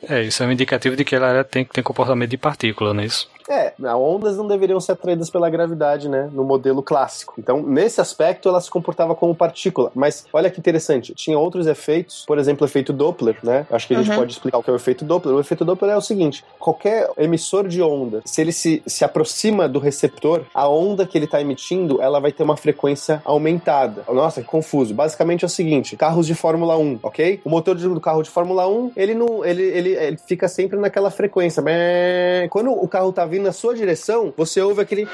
[0.08, 3.06] É, isso é um indicativo de que ela tem, tem comportamento de partícula, não é
[3.06, 3.28] isso?
[3.50, 6.30] É, ondas não deveriam ser atraídas pela gravidade, né?
[6.34, 7.34] No modelo clássico.
[7.38, 9.92] Então, nesse aspecto, ela se comportava como partícula.
[9.94, 13.68] Mas olha que interessante, tinha outros efeitos, por exemplo, o efeito Doppler, né?
[13.70, 14.18] Acho que a gente Uhum.
[14.18, 15.36] pode explicar o que é o efeito Doppler.
[15.36, 19.68] O efeito Doppler é o seguinte: qualquer emissor de onda, se ele se, se aproxima
[19.68, 24.04] do receptor, a onda que ele está emitindo, ela vai ter uma frequência aumentada.
[24.12, 24.94] Nossa, que confuso.
[24.94, 27.42] Basicamente é o seguinte: carros de Fórmula 1, ok?
[27.46, 31.12] O motor do carro de Fórmula 1, ele não, ele, ele, ele fica sempre naquela
[31.12, 31.64] frequência.
[32.50, 35.08] Quando o carro tá vindo na sua direção, você ouve aquele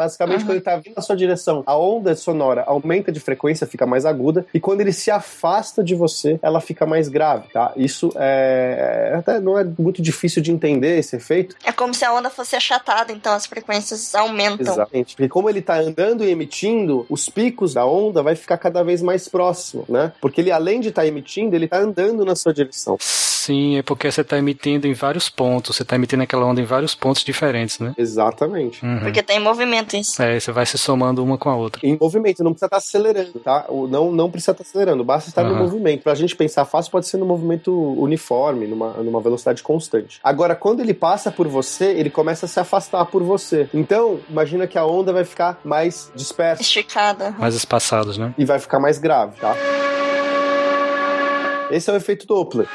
[0.00, 3.84] Basicamente, quando ele tá vindo na sua direção, a onda sonora aumenta de frequência, fica
[3.84, 7.70] mais aguda, e quando ele se afasta de você, ela fica mais grave, tá?
[7.76, 9.12] Isso é.
[9.14, 11.54] Até não é muito difícil de entender esse efeito.
[11.62, 14.72] É como se a onda fosse achatada, então as frequências aumentam.
[14.72, 15.14] Exatamente.
[15.14, 19.02] Porque como ele tá andando e emitindo, os picos da onda vai ficar cada vez
[19.02, 20.12] mais próximo, né?
[20.18, 22.96] Porque ele, além de estar emitindo, ele tá andando na sua direção.
[23.00, 25.76] Sim, é porque você está emitindo em vários pontos.
[25.76, 27.94] Você está emitindo aquela onda em vários pontos diferentes, né?
[27.98, 28.84] Exatamente.
[28.84, 29.00] Uhum.
[29.00, 30.22] Porque tá em movimento isso.
[30.22, 31.80] É, você vai se somando uma com a outra.
[31.86, 33.64] Em movimento, não precisa estar acelerando, tá?
[33.68, 35.62] O- Não, não precisa estar acelerando, basta estar no Aham.
[35.64, 36.02] movimento.
[36.02, 40.20] Pra gente pensar fácil, pode ser no movimento uniforme, numa, numa velocidade constante.
[40.22, 43.68] Agora, quando ele passa por você, ele começa a se afastar por você.
[43.74, 47.30] Então, imagina que a onda vai ficar mais dispersa Esticada.
[47.38, 48.34] Mais espaçados, né?
[48.38, 49.54] e vai ficar mais grave, tá?
[51.70, 52.66] Esse é o efeito Doppler.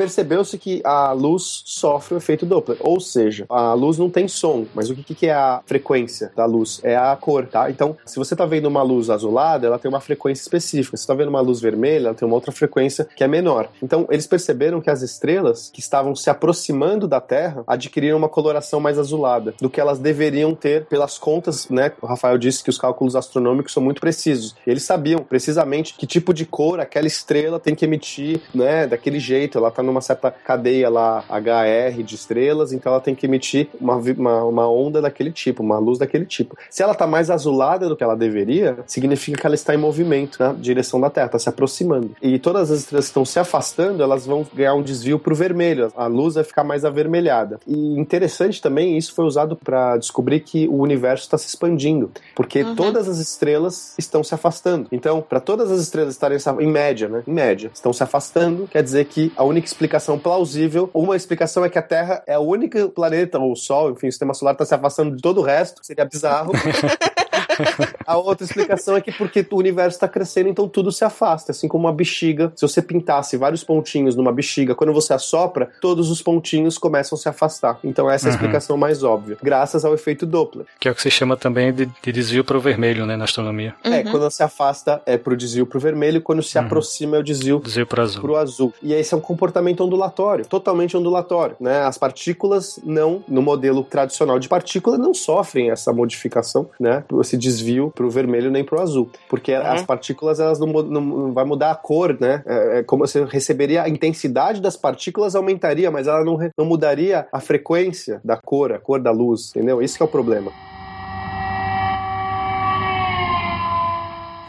[0.00, 4.64] Percebeu-se que a luz sofre o efeito Doppler, ou seja, a luz não tem som,
[4.74, 6.80] mas o que, que é a frequência da luz?
[6.82, 7.70] É a cor, tá?
[7.70, 10.96] Então, se você tá vendo uma luz azulada, ela tem uma frequência específica.
[10.96, 13.68] Se você tá vendo uma luz vermelha, ela tem uma outra frequência que é menor.
[13.82, 18.80] Então, eles perceberam que as estrelas que estavam se aproximando da Terra adquiriram uma coloração
[18.80, 21.92] mais azulada do que elas deveriam ter pelas contas, né?
[22.00, 24.56] O Rafael disse que os cálculos astronômicos são muito precisos.
[24.66, 28.86] Eles sabiam precisamente que tipo de cor aquela estrela tem que emitir, né?
[28.86, 29.58] Daquele jeito.
[29.58, 33.96] Ela tá numa certa cadeia lá, HR de estrelas, então ela tem que emitir uma,
[33.96, 36.56] uma, uma onda daquele tipo, uma luz daquele tipo.
[36.70, 40.38] Se ela tá mais azulada do que ela deveria, significa que ela está em movimento
[40.40, 42.14] na direção da Terra, está se aproximando.
[42.22, 45.92] E todas as estrelas que estão se afastando, elas vão ganhar um desvio pro vermelho.
[45.96, 47.58] A luz vai ficar mais avermelhada.
[47.66, 52.60] E interessante também, isso foi usado para descobrir que o universo está se expandindo, porque
[52.62, 52.74] Uhum.
[52.76, 54.86] todas as estrelas estão se afastando.
[54.92, 57.22] Então, para todas as estrelas estarem em média, né?
[57.26, 61.70] Em média, estão se afastando, quer dizer que a única explicação plausível, uma explicação é
[61.70, 64.66] que a Terra é o único planeta, ou o Sol, enfim, o sistema solar está
[64.66, 66.52] se afastando de todo o resto, seria bizarro.
[68.10, 71.68] A outra explicação é que porque o universo está crescendo, então tudo se afasta, assim
[71.68, 72.52] como uma bexiga.
[72.56, 77.20] Se você pintasse vários pontinhos numa bexiga, quando você assopra, todos os pontinhos começam a
[77.20, 77.78] se afastar.
[77.84, 78.36] Então essa é a Uhum.
[78.36, 80.66] explicação mais óbvia, graças ao efeito Doppler.
[80.78, 83.16] Que é o que se chama também de, de desvio para o vermelho, né?
[83.16, 83.74] Na astronomia.
[83.84, 86.64] É, quando se afasta é pro desvio pro vermelho, quando se Uhum.
[86.64, 88.20] aproxima é o desvio Desvio para azul.
[88.22, 88.74] pro azul.
[88.82, 91.80] E esse é um comportamento ondulatório, totalmente ondulatório, né?
[91.82, 97.04] As partículas não, no modelo tradicional de partícula, não sofrem essa modificação, né?
[97.20, 101.44] Esse desvio pro vermelho nem pro azul, porque as partículas elas não, não, não vai
[101.44, 102.42] mudar a cor, né?
[102.46, 107.28] É, é como você receberia a intensidade das partículas aumentaria, mas ela não, não mudaria
[107.30, 109.82] a frequência da cor, a cor da luz, entendeu?
[109.82, 110.50] Esse que é o problema.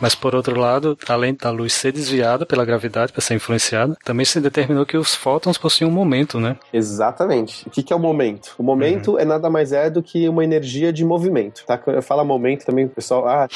[0.01, 4.25] Mas por outro lado, além da luz ser desviada pela gravidade para ser influenciada, também
[4.25, 6.57] se determinou que os fótons possuem um momento, né?
[6.73, 7.67] Exatamente.
[7.67, 8.55] O que, que é o momento?
[8.57, 11.77] O momento é nada mais é do que uma energia de movimento, tá?
[11.77, 13.47] Quando eu falo momento também, o pessoal, ah,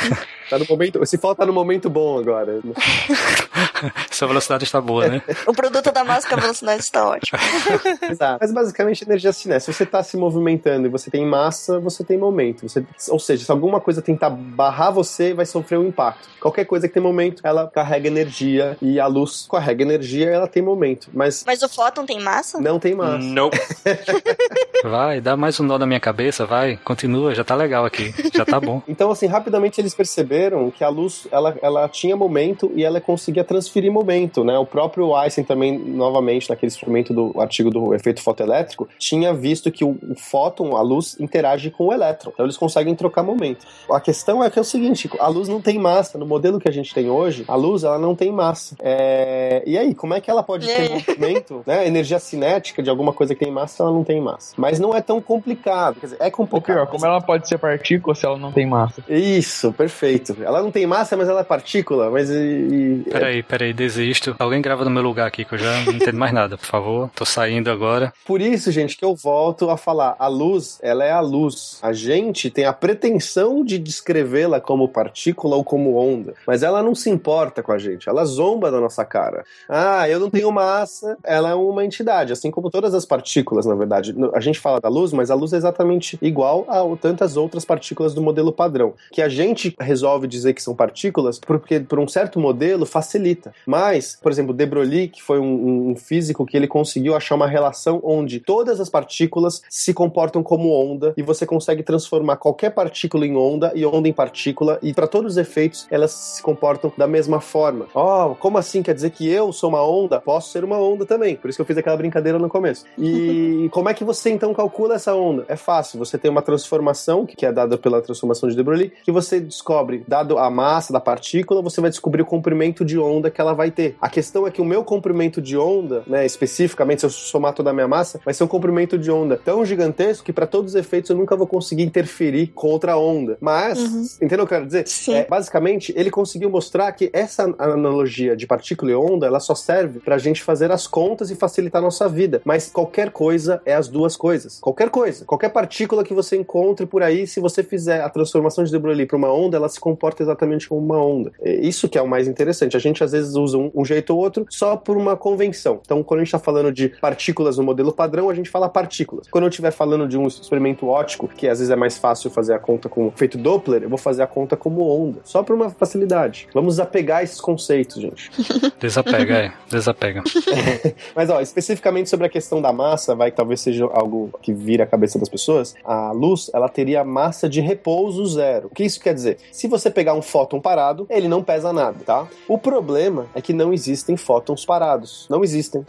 [0.48, 2.60] tá no momento, esse fala tá no momento bom agora.
[4.10, 5.22] Essa velocidade está boa, né?
[5.46, 7.38] O produto da máscara velocidade está ótimo.
[8.08, 8.38] Exato.
[8.40, 9.72] Mas basicamente energia cinética.
[9.72, 12.68] Se você tá se movimentando e você tem massa, você tem momento.
[12.68, 16.28] Você, ou seja, se alguma coisa tentar barrar você, vai sofrer um impacto.
[16.40, 20.62] Qualquer coisa que tem momento, ela carrega energia e a luz carrega energia, ela tem
[20.62, 21.08] momento.
[21.12, 22.60] Mas Mas o fóton tem massa?
[22.60, 23.18] não tem massa.
[23.18, 23.50] Não.
[24.84, 28.44] Vai, dá mais um nó na minha cabeça, vai, continua, já tá legal aqui, já
[28.44, 28.82] tá bom.
[28.86, 30.33] Então, assim, rapidamente eles perceberam
[30.76, 34.58] que a luz, ela, ela tinha momento e ela conseguia transferir momento, né?
[34.58, 39.84] O próprio Einstein também, novamente, naquele experimento do artigo do efeito fotoelétrico, tinha visto que
[39.84, 42.30] o, o fóton, a luz, interage com o elétron.
[42.32, 43.66] Então, eles conseguem trocar momento.
[43.90, 46.18] A questão é que é o seguinte, a luz não tem massa.
[46.18, 48.76] No modelo que a gente tem hoje, a luz, ela não tem massa.
[48.80, 49.62] É...
[49.66, 51.86] E aí, como é que ela pode ter movimento, né?
[51.86, 54.54] Energia cinética de alguma coisa que tem massa, ela não tem massa.
[54.56, 56.00] Mas não é tão complicado.
[56.00, 56.64] Quer dizer, é Ou complicado.
[56.64, 59.02] pior, como ela pode ser partícula se ela não tem massa?
[59.08, 60.23] Isso, perfeito.
[60.32, 60.42] Jeito.
[60.44, 64.34] Ela não tem massa, mas ela é partícula, mas e, e- Peraí, peraí, desisto.
[64.38, 67.10] Alguém grava no meu lugar aqui, que eu já não entendo mais nada, por favor.
[67.14, 68.12] Tô saindo agora.
[68.26, 70.16] Por isso, gente, que eu volto a falar.
[70.18, 71.78] A luz, ela é a luz.
[71.82, 76.94] A gente tem a pretensão de descrevê-la como partícula ou como onda, mas ela não
[76.94, 78.08] se importa com a gente.
[78.08, 79.44] Ela zomba da nossa cara.
[79.68, 81.16] Ah, eu não tenho massa.
[81.24, 84.14] Ela é uma entidade, assim como todas as partículas, na verdade.
[84.34, 88.14] A gente fala da luz, mas a luz é exatamente igual a tantas outras partículas
[88.14, 92.38] do modelo padrão, que a gente resolve dizer que são partículas porque por um certo
[92.38, 93.52] modelo facilita.
[93.66, 97.46] Mas, por exemplo, De Broglie, que foi um, um físico que ele conseguiu achar uma
[97.46, 103.26] relação onde todas as partículas se comportam como onda e você consegue transformar qualquer partícula
[103.26, 107.06] em onda e onda em partícula e para todos os efeitos elas se comportam da
[107.06, 107.86] mesma forma.
[107.94, 110.20] Oh, como assim quer dizer que eu sou uma onda?
[110.20, 111.36] Posso ser uma onda também.
[111.36, 112.84] Por isso que eu fiz aquela brincadeira no começo.
[112.98, 115.44] E como é que você então calcula essa onda?
[115.48, 115.98] É fácil.
[115.98, 120.03] Você tem uma transformação que é dada pela transformação de De Broglie, que você descobre,
[120.06, 123.70] dado a massa da partícula, você vai descobrir o comprimento de onda que ela vai
[123.70, 123.96] ter.
[124.00, 127.70] A questão é que o meu comprimento de onda, né, especificamente se eu somar toda
[127.70, 130.76] a minha massa, vai ser um comprimento de onda tão gigantesco que para todos os
[130.76, 133.36] efeitos eu nunca vou conseguir interferir com outra onda.
[133.40, 134.84] Mas, entendeu o que eu quero dizer?
[135.14, 140.00] É, basicamente, ele conseguiu mostrar que essa analogia de partícula e onda, ela só serve
[140.00, 142.40] pra gente fazer as contas e facilitar a nossa vida.
[142.44, 144.58] Mas qualquer coisa é as duas coisas.
[144.60, 145.24] Qualquer coisa.
[145.24, 149.06] Qualquer partícula que você encontre por aí, se você fizer a transformação de De Broglie
[149.06, 151.30] para uma onda, ela se comporta exatamente como uma onda.
[151.40, 152.76] É Isso que é o mais interessante.
[152.76, 155.80] A gente às vezes usa um, um jeito ou outro só por uma convenção.
[155.84, 159.28] Então, quando a gente está falando de partículas no modelo padrão, a gente fala partículas.
[159.28, 162.54] Quando eu estiver falando de um experimento óptico, que às vezes é mais fácil fazer
[162.54, 165.20] a conta com efeito Doppler, eu vou fazer a conta como onda.
[165.24, 166.48] Só por uma facilidade.
[166.52, 168.30] Vamos desapegar esses conceitos, gente.
[168.80, 169.52] Desapega, é.
[169.70, 170.22] Desapega.
[171.14, 174.84] Mas, ó, especificamente sobre a questão da massa, vai que talvez seja algo que vira
[174.84, 175.74] a cabeça das pessoas.
[175.84, 178.66] A luz, ela teria massa de repouso zero.
[178.66, 179.38] O que isso quer dizer?
[179.52, 182.26] Se você pegar um fóton parado, ele não pesa nada, tá?
[182.48, 185.26] O problema é que não existem fótons parados.
[185.28, 185.84] Não existem.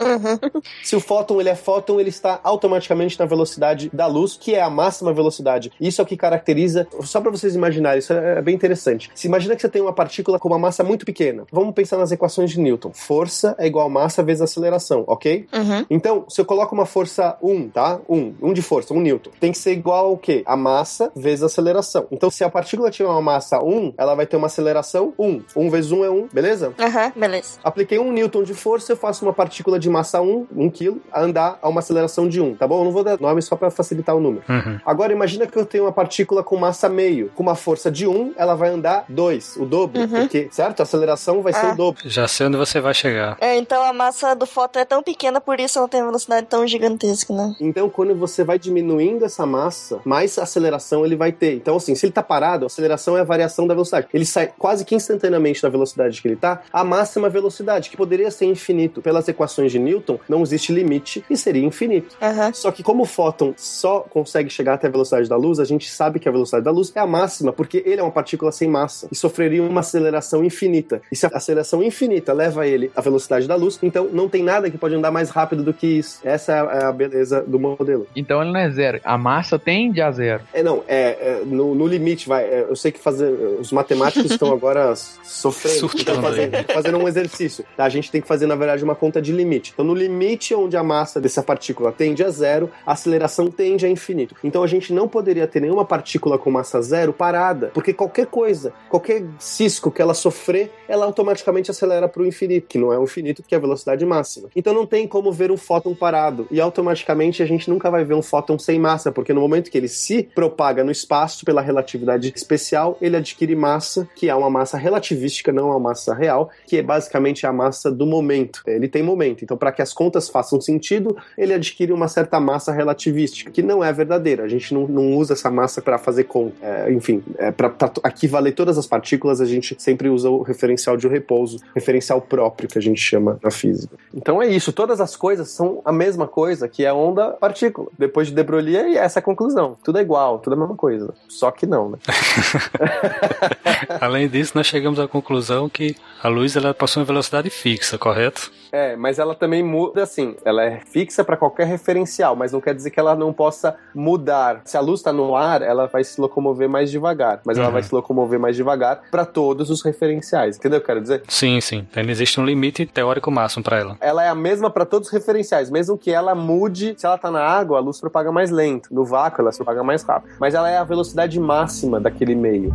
[0.82, 4.62] Se o fóton ele é fóton, ele está automaticamente na velocidade da luz, que é
[4.62, 5.72] a máxima velocidade.
[5.80, 6.86] Isso é o que caracteriza.
[7.02, 9.10] Só para vocês imaginarem, isso é bem interessante.
[9.14, 11.44] Se imagina que você tem uma partícula com uma massa muito pequena.
[11.52, 12.92] Vamos pensar nas equações de Newton.
[12.92, 15.46] Força é igual a massa vezes aceleração, ok?
[15.90, 18.00] Então, se eu coloco uma força 1, tá?
[18.08, 19.30] 1, 1 de força, 1 newton.
[19.38, 20.42] Tem que ser igual ao quê?
[20.46, 22.06] A massa vezes a aceleração.
[22.10, 25.42] Então, se a partícula tiver uma massa 1, ela vai ter uma aceleração 1.
[25.56, 26.72] 1 vezes 1 é 1, beleza?
[26.78, 27.58] Aham, beleza.
[27.62, 31.20] Apliquei 1 newton de força, eu faço uma partícula de massa 1, 1 kg, a
[31.22, 32.80] andar a uma aceleração de 1, tá bom?
[32.80, 34.44] Eu não vou dar nome só para facilitar o número.
[34.48, 34.78] Uhum.
[34.84, 37.30] Agora, imagina que eu tenho uma partícula com massa meio.
[37.34, 40.06] Com uma força de 1, ela vai andar 2, o dobro.
[40.08, 40.80] Porque, certo?
[40.80, 41.72] A aceleração vai ser Ah.
[41.72, 42.02] o dobro.
[42.08, 43.36] Já sei onde você vai chegar.
[43.40, 46.46] É, então a massa do fóton é tão pequena, por isso ela tem uma velocidade
[46.46, 47.54] tão gigantesca, né?
[47.60, 51.54] Então, quando você vai diminuindo essa massa, mais aceleração ele vai ter.
[51.54, 54.08] Então, assim, se ele tá parado, a aceleração é a variação da velocidade.
[54.12, 58.30] Ele sai quase que instantaneamente da velocidade que ele tá, a máxima velocidade, que poderia
[58.30, 59.00] ser infinito.
[59.00, 62.16] Pelas equações de Newton, não existe limite e seria infinito.
[62.52, 65.88] Só que como o fóton só consegue chegar até a velocidade da luz, a gente
[65.88, 68.68] sabe que a velocidade da luz é a máxima, porque ele é uma partícula sem
[68.68, 71.02] massa e sofreria uma aceleração infinita.
[71.10, 74.70] E se a aceleração infinita leva ele à velocidade da luz, então não tem nada
[74.70, 76.20] que pode andar mais rápido do que isso.
[76.24, 78.06] Essa é a, é a beleza do modelo.
[78.14, 79.00] Então ele não é zero.
[79.04, 80.42] A massa tende a zero.
[80.52, 82.44] É, não, é, é, no, no limite, vai.
[82.44, 87.64] é, eu sei que fazer, os matemáticos estão agora sofrendo, então fazendo, fazendo um exercício.
[87.76, 87.84] tá?
[87.84, 89.72] A gente tem que fazer, na verdade, uma conta de limite.
[89.72, 93.88] Então, no limite onde a massa dessa partícula tende a zero, a aceleração tende a
[93.88, 94.34] infinito.
[94.42, 98.72] Então, a gente não poderia ter nenhuma partícula com massa zero parada, porque qualquer coisa,
[98.88, 103.04] qualquer cisco que ela sofrer, ela automaticamente acelera para o infinito, que não é o
[103.04, 104.48] infinito, que é a velocidade máxima.
[104.54, 106.46] Então, não tem como ver um fóton parado.
[106.50, 109.78] E automaticamente a gente nunca vai ver um fóton sem massa, porque no momento que
[109.78, 114.76] ele se propaga no espaço pela relatividade especial, ele adquire massa, que é uma massa
[114.76, 118.62] relativística, não uma massa real, que é basicamente a massa do momento.
[118.66, 119.44] Ele tem momento.
[119.44, 123.82] Então, para que as contas façam sentido, ele adquire uma certa massa relativística, que não
[123.82, 124.44] é verdadeira.
[124.44, 126.56] A gente não, não usa essa massa para fazer conta.
[126.62, 127.72] É, enfim, é, para
[128.06, 132.78] equivaler todas as partículas, a gente sempre usa o referencial de repouso, referencial próprio que
[132.78, 133.96] a gente chama na física.
[134.14, 134.72] Então é isso.
[134.72, 137.88] Todas as coisas são a mesma coisa, que é onda-partícula.
[137.98, 139.76] Depois de De Broglie, é essa a conclusão.
[139.82, 141.14] Tudo é igual, tudo é a mesma coisa.
[141.28, 141.98] Só que não, né?
[144.00, 148.50] Além disso, nós chegamos à conclusão que a luz ela possui uma velocidade fixa, correto?
[148.72, 150.34] É, mas ela também muda assim.
[150.44, 154.60] Ela é fixa para qualquer referencial, mas não quer dizer que ela não possa mudar.
[154.64, 157.72] Se a luz está no ar, ela vai se locomover mais devagar, mas ela Uhum.
[157.72, 160.56] vai se locomover mais devagar para todos os referenciais.
[160.56, 161.22] Entendeu o que eu quero dizer?
[161.28, 161.86] Sim, sim.
[161.90, 163.96] Então existe um limite teórico máximo para ela.
[164.00, 166.94] Ela é a mesma para todos os referenciais, mesmo que ela mude.
[166.98, 168.88] Se ela tá na água, a luz propaga mais lento.
[168.92, 170.32] No vácuo, ela se propaga mais rápido.
[170.40, 172.74] Mas ela é a velocidade máxima daquele meio.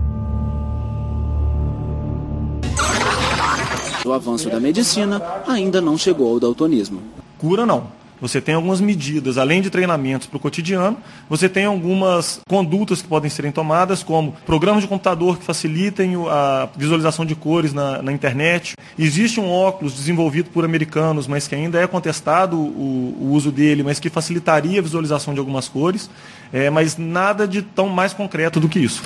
[4.05, 7.01] O avanço da medicina ainda não chegou ao daltonismo.
[7.37, 8.01] Cura não.
[8.21, 10.95] Você tem algumas medidas, além de treinamentos para o cotidiano,
[11.27, 16.69] você tem algumas condutas que podem serem tomadas, como programas de computador que facilitem a
[16.77, 18.75] visualização de cores na, na internet.
[18.97, 23.81] Existe um óculos desenvolvido por americanos, mas que ainda é contestado o, o uso dele,
[23.81, 26.07] mas que facilitaria a visualização de algumas cores,
[26.53, 29.01] é, mas nada de tão mais concreto do que isso.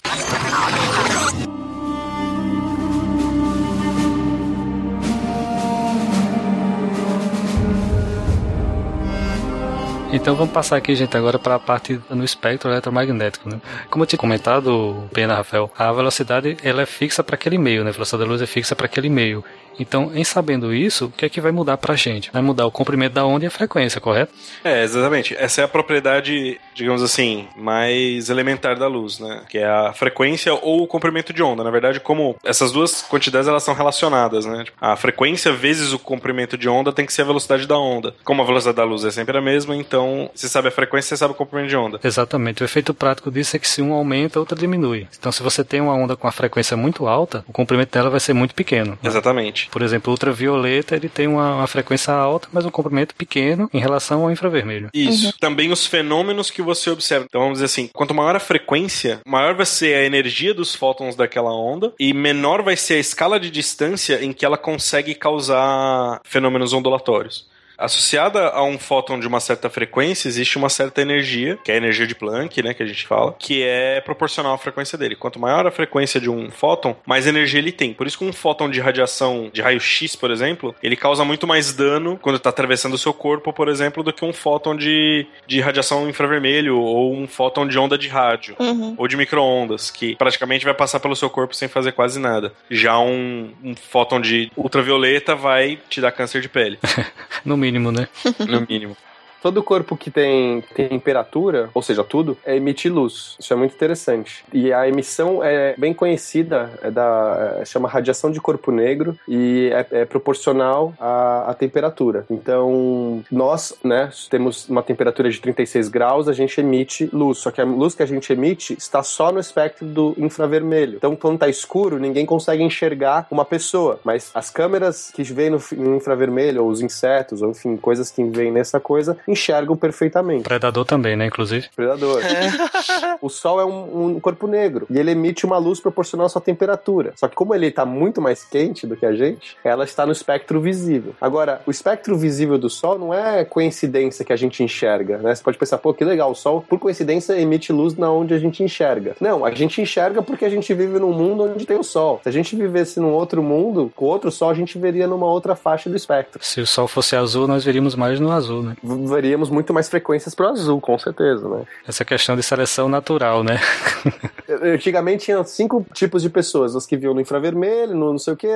[10.16, 13.60] Então vamos passar aqui, gente, agora para a parte no espectro eletromagnético, né?
[13.90, 17.90] Como eu tinha comentado, Pena Rafael, a velocidade ela é fixa para aquele meio, né?
[17.90, 19.44] A velocidade da luz é fixa para aquele meio.
[19.80, 22.32] Então, em sabendo isso, o que é que vai mudar pra gente?
[22.32, 24.34] Vai mudar o comprimento da onda e a frequência, correto?
[24.64, 25.36] É, exatamente.
[25.38, 29.44] Essa é a propriedade, digamos assim, mais elementar da luz, né?
[29.50, 31.64] Que é a frequência ou o comprimento de onda.
[31.64, 34.66] Na verdade, como essas duas quantidades elas são relacionadas, né?
[34.80, 38.16] A frequência vezes o comprimento de onda tem que ser a velocidade da onda.
[38.24, 41.18] Como a velocidade da luz é sempre a mesma, então se sabe a frequência, você
[41.18, 42.00] sabe o comprimento de onda.
[42.04, 42.64] Exatamente.
[42.64, 45.08] O efeito prático disso é que se um aumenta, a outra diminui.
[45.18, 48.20] Então, se você tem uma onda com a frequência muito alta, o comprimento dela vai
[48.20, 48.92] ser muito pequeno.
[48.92, 48.98] Né?
[49.04, 49.65] Exatamente.
[49.70, 53.80] Por exemplo, o ultravioleta ele tem uma, uma, frequência alta, mas um comprimento pequeno em
[53.80, 54.90] relação ao infravermelho.
[54.94, 55.28] Isso.
[55.28, 55.34] Uhum.
[55.40, 57.26] Também os fenômenos que você observa.
[57.28, 61.16] Então vamos dizer assim, quanto maior a frequência, maior vai ser a energia dos fótons
[61.16, 66.20] daquela onda e menor vai ser a escala de distância em que ela consegue causar
[66.24, 67.48] fenômenos ondulatórios.
[67.78, 71.78] Associada a um fóton de uma certa frequência, existe uma certa energia, que é a
[71.78, 75.16] energia de Planck, né, que a gente fala, que é proporcional à frequência dele.
[75.16, 77.94] Quanto maior a frequência de um fóton, mais energia ele tem.
[77.94, 81.74] Por isso que um fóton de radiação de raio-x, por exemplo, ele causa muito mais
[81.74, 85.60] dano quando está atravessando o seu corpo, por exemplo, do que um fóton de, de
[85.60, 88.96] radiação infravermelho ou um fóton de onda de rádio uhum.
[88.98, 92.54] ou de microondas, que praticamente vai passar pelo seu corpo sem fazer quase nada.
[92.70, 96.80] Já um, um fóton de ultravioleta vai te dar câncer de pele.
[97.44, 98.08] no mínimo, né?
[98.48, 98.96] no mínimo.
[99.46, 103.36] Todo corpo que tem temperatura, ou seja, tudo, emite luz.
[103.40, 104.44] Isso é muito interessante.
[104.52, 109.70] E a emissão é bem conhecida, é da é, chama radiação de corpo negro e
[109.72, 112.26] é, é proporcional à, à, temperatura.
[112.28, 117.38] Então, nós, né, temos uma temperatura de 36 graus, a gente emite luz.
[117.38, 120.96] Só que a luz que a gente emite está só no espectro do infravermelho.
[120.98, 124.00] Então, quando está escuro, ninguém consegue enxergar uma pessoa.
[124.04, 128.24] Mas as câmeras que veem no, no infravermelho, ou os insetos, ou enfim, coisas que
[128.24, 130.44] vêm nessa coisa, enxergam perfeitamente.
[130.44, 131.68] Predador também, né, inclusive?
[131.76, 132.22] Predador.
[132.24, 133.18] É.
[133.22, 136.42] o Sol é um, um, corpo negro e ele emite uma luz proporcional à sua
[136.42, 137.14] temperatura.
[137.16, 140.12] Só que como ele está muito mais quente do que a gente, ela está no
[140.12, 141.14] espectro visível.
[141.20, 145.36] Agora, o espectro visível do Sol não é coincidência que a gente enxerga, né?
[145.36, 148.40] Você pode pensar, pô, que legal, o Sol, por coincidência, emite luz na onde a
[148.40, 149.16] gente enxerga.
[149.20, 152.20] Não, a gente enxerga porque a gente vive num mundo onde tem o Sol.
[152.24, 155.56] Se a gente vivesse num outro mundo, com outro Sol, a gente veria numa outra
[155.56, 156.44] faixa do espectro.
[156.44, 158.76] Se o Sol fosse azul, nós veríamos mais no azul, né?
[159.16, 161.64] Veríamos muito mais frequências pro azul, com certeza, né?
[161.88, 163.60] Essa questão de seleção natural, né?
[164.62, 168.38] Antigamente tinha cinco tipos de pessoas, os que viam no infravermelho, no não sei o
[168.38, 168.48] que,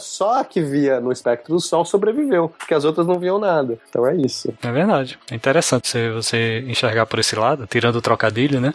[0.00, 3.78] só a que via no espectro do sol sobreviveu, porque as outras não viam nada.
[3.88, 4.52] Então é isso.
[4.62, 5.18] É verdade.
[5.30, 8.74] É interessante você, você enxergar por esse lado, tirando o trocadilho, né?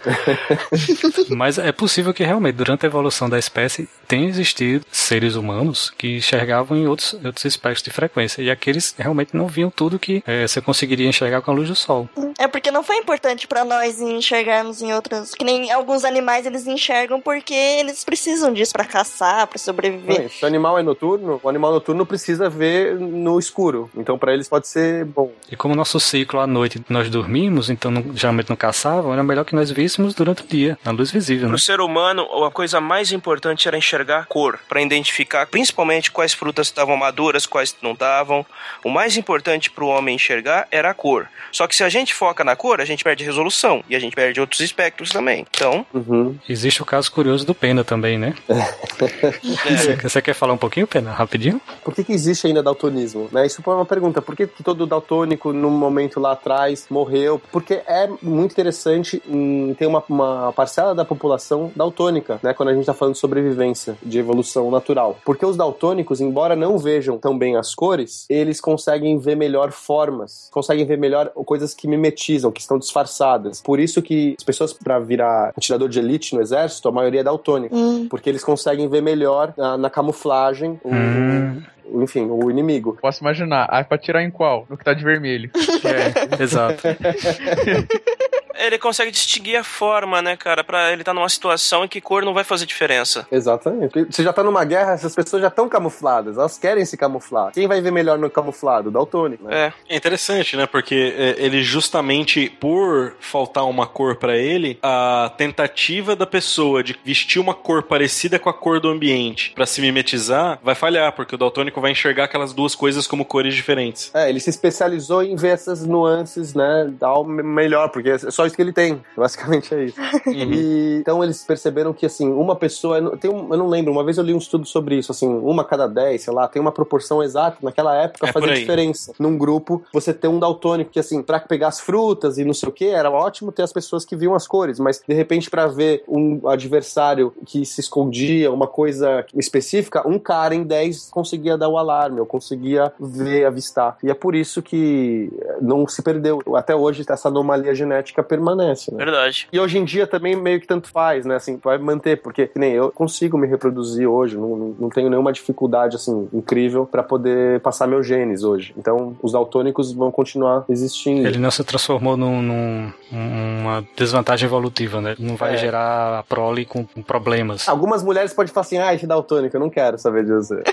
[1.30, 6.18] Mas é possível que realmente, durante a evolução da espécie, tenha existido seres humanos que
[6.18, 10.48] enxergavam em outros, outros espectros de frequência, e aqueles realmente não viam tudo que é,
[10.48, 12.10] você conseguiria enxergar com a luz do sol.
[12.38, 15.34] É porque não foi importante para nós enxergarmos em outras.
[15.34, 20.22] Que nem alguns animais eles enxergam porque eles precisam disso para caçar, para sobreviver.
[20.22, 23.90] É, se o animal é noturno, o animal noturno precisa ver no escuro.
[23.96, 25.32] Então para eles pode ser bom.
[25.52, 29.24] E como o nosso ciclo à noite nós dormimos, então não, geralmente não caçavam, era
[29.24, 31.48] melhor que nós víssemos durante o dia, na luz visível.
[31.48, 31.54] Né?
[31.54, 36.68] Pro ser humano, a coisa mais importante era enxergar cor, para identificar principalmente quais frutas
[36.68, 38.46] estavam maduras, quais não estavam.
[38.84, 41.17] O mais importante para o homem enxergar era a cor.
[41.52, 44.16] Só que se a gente foca na cor, a gente perde resolução e a gente
[44.16, 45.46] perde outros espectros também.
[45.50, 45.86] Então.
[45.94, 46.36] Uhum.
[46.48, 48.36] Existe o caso curioso do Pena também, né?
[48.50, 49.96] é.
[50.02, 51.12] Você quer falar um pouquinho, Pena?
[51.12, 51.62] Rapidinho?
[51.84, 53.30] Por que, que existe ainda daltonismo?
[53.32, 53.46] Né?
[53.46, 54.22] Isso foi uma pergunta.
[54.22, 57.42] Por que todo daltônico, num momento lá atrás, morreu?
[57.52, 62.54] Porque é muito interessante em ter uma, uma parcela da população daltônica, né?
[62.54, 65.20] Quando a gente está falando de sobrevivência, de evolução natural.
[65.26, 70.50] Porque os daltônicos, embora não vejam tão bem as cores, eles conseguem ver melhor formas,
[70.52, 71.07] conseguem ver melhor
[71.46, 73.62] coisas que mimetizam, que estão disfarçadas.
[73.62, 77.24] Por isso que as pessoas, para virar atirador de elite no exército, a maioria é
[77.24, 77.76] daltônica.
[77.76, 78.08] Hum.
[78.10, 81.62] Porque eles conseguem ver melhor na, na camuflagem o, hum
[81.94, 82.98] enfim, o inimigo.
[83.02, 83.68] Posso imaginar.
[83.70, 84.66] Ah, é pra tirar em qual?
[84.70, 85.50] No que tá de vermelho.
[85.88, 86.84] É, exato.
[88.60, 90.64] ele consegue distinguir a forma, né, cara?
[90.64, 93.28] Pra ele estar numa situação em que cor não vai fazer diferença.
[93.32, 94.06] Exatamente.
[94.10, 97.52] Você já tá numa guerra, essas pessoas já estão camufladas, elas querem se camuflar.
[97.54, 98.90] Quem vai ver melhor no camuflado?
[98.90, 99.74] O Daltônico, né?
[99.90, 99.94] É.
[99.94, 100.66] É interessante, né?
[100.66, 106.98] Porque é, ele justamente por faltar uma cor pra ele, a tentativa da pessoa de
[107.04, 111.36] vestir uma cor parecida com a cor do ambiente pra se mimetizar vai falhar, porque
[111.36, 114.12] o daltônico vai enxergar aquelas duas coisas como cores diferentes.
[114.14, 118.32] É, ele se especializou em ver essas nuances, né, dar o me- melhor, porque é
[118.48, 120.00] só isso que ele tem, basicamente é isso.
[120.28, 124.18] E, então eles perceberam que, assim, uma pessoa, tem um, eu não lembro, uma vez
[124.18, 126.72] eu li um estudo sobre isso, assim, uma a cada dez, sei lá, tem uma
[126.72, 129.14] proporção exata, naquela época É fazia diferença.
[129.20, 132.70] Num grupo, você ter um daltônico, que assim, pra pegar as frutas e não sei
[132.70, 135.68] o que, era ótimo ter as pessoas que viam as cores, mas de repente pra
[135.68, 141.70] ver um adversário que se escondia, uma coisa específica, um cara em 10 conseguia dar
[141.70, 143.98] o alarme, eu conseguia ver, avistar.
[144.04, 146.42] E é por isso que não se perdeu.
[146.54, 148.98] Até hoje essa anomalia genética permanece, né?
[149.04, 149.48] Verdade.
[149.52, 151.36] E hoje em dia também meio que tanto faz, né?
[151.36, 155.34] Assim, vai manter, porque que nem eu consigo me reproduzir hoje, não, não, tenho nenhuma
[155.34, 158.74] dificuldade assim incrível pra poder passar meus genes hoje.
[158.78, 161.28] Então, os daltônicos vão continuar existindo.
[161.28, 165.16] Ele não se transformou num, num- uma desvantagem evolutiva, né?
[165.20, 165.58] Não vai É.
[165.58, 167.68] gerar a prole com, com problemas.
[167.68, 170.62] Algumas mulheres podem falar assim, ah, esse daltônico, eu não quero saber de você.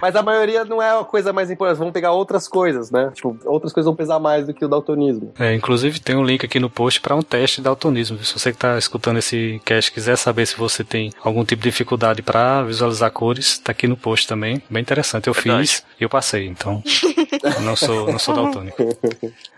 [0.00, 3.10] Mas a maioria não é a coisa mais importante, vão pegar outras coisas, né?
[3.14, 5.32] Tipo, outras coisas vão pesar mais do que o daltonismo.
[5.38, 8.22] É, inclusive tem um link aqui no post para um teste de daltonismo.
[8.24, 11.70] Se você que está escutando esse cast quiser saber se você tem algum tipo de
[11.70, 14.62] dificuldade para visualizar cores, tá aqui no post também.
[14.70, 15.26] Bem interessante.
[15.26, 15.66] Eu Verdade.
[15.68, 16.82] fiz e eu passei, então
[17.56, 18.76] eu não sou, não sou daltônico.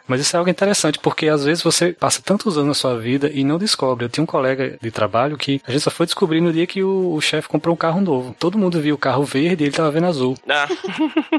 [0.07, 3.29] Mas isso é algo interessante, porque às vezes você passa tantos anos na sua vida
[3.33, 4.05] e não descobre.
[4.05, 6.83] Eu tinha um colega de trabalho que a gente só foi descobrir no dia que
[6.83, 8.35] o, o chefe comprou um carro novo.
[8.39, 10.37] Todo mundo viu o carro verde e ele tava vendo azul.
[10.49, 10.69] Ah,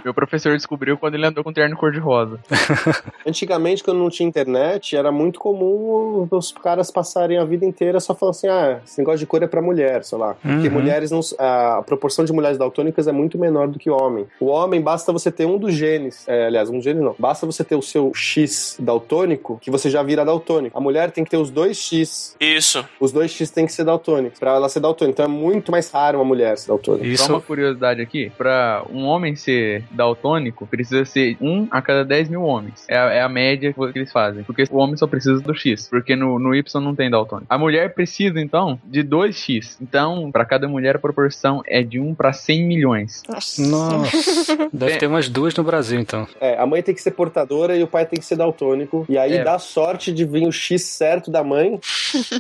[0.04, 2.40] Meu professor descobriu quando ele andou com terno cor-de-rosa.
[3.26, 8.14] Antigamente, quando não tinha internet, era muito comum os caras passarem a vida inteira só
[8.14, 10.36] falando assim: ah, esse negócio de cor é pra mulher, sei lá.
[10.36, 10.74] Porque Uhum.
[10.74, 11.20] mulheres não.
[11.40, 14.26] A proporção de mulheres daltônicas é muito menor do que o homem.
[14.40, 16.28] O homem basta você ter um dos genes.
[16.28, 17.16] é, aliás, um gene não.
[17.18, 20.78] Basta você ter o seu X daltônico, que você já vira daltônico.
[20.78, 22.36] A mulher tem que ter os dois X.
[22.40, 22.84] isso.
[23.00, 24.40] Os dois X tem que ser daltônicos.
[24.40, 25.14] Pra ela ser daltônica.
[25.22, 27.18] Então é muito mais raro uma mulher ser daltônica.
[27.18, 32.30] Só uma curiosidade aqui, pra um homem ser daltônico, precisa ser um a cada 10
[32.30, 32.86] mil homens.
[32.88, 34.44] É a, é a média que eles fazem.
[34.44, 35.88] Porque o homem só precisa do X.
[35.90, 37.46] Porque no, no Y não tem daltônico.
[37.48, 39.78] A mulher precisa, então, de 2X.
[39.80, 43.22] Então, pra cada mulher, a proporção é de 1 pra 100 milhões.
[43.30, 43.62] Nossa,
[44.74, 46.28] deve ter umas duas no Brasil, então.
[46.42, 49.06] É, a mãe tem que ser portadora e o pai tem que ser daltônico.
[49.08, 49.44] E aí É.
[49.44, 51.80] dá sorte de vir o X certo da mãe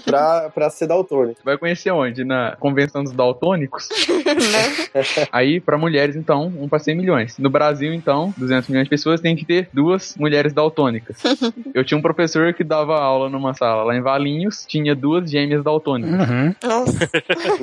[0.03, 1.41] pra, pra ser daltônico.
[1.43, 2.23] Vai conhecer onde?
[2.23, 3.87] Na convenção dos daltônicos?
[5.31, 7.37] Aí, pra mulheres, então, 1 pra 100 milhões.
[7.37, 11.17] No Brasil, então, 200 milhões de pessoas tem que ter duas mulheres daltônicas.
[11.73, 15.63] Eu tinha um professor que dava aula numa sala lá em Valinhos, tinha duas gêmeas
[15.63, 16.29] daltônicas.
[16.29, 16.55] Uhum.
[16.63, 17.09] Nossa.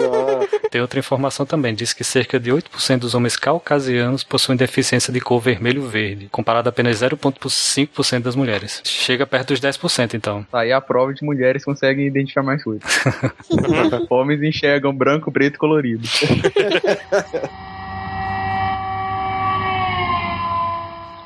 [0.71, 5.21] Tem outra informação também, diz que cerca de 8% dos homens caucasianos possuem deficiência de
[5.21, 8.81] cor vermelho-verde, comparado a apenas 0,5% das mulheres.
[8.85, 10.45] Chega perto dos 10%, então.
[10.51, 12.83] Tá aí a prova de mulheres conseguem identificar mais coisas.
[14.11, 16.07] Homens enxergam branco, preto e colorido.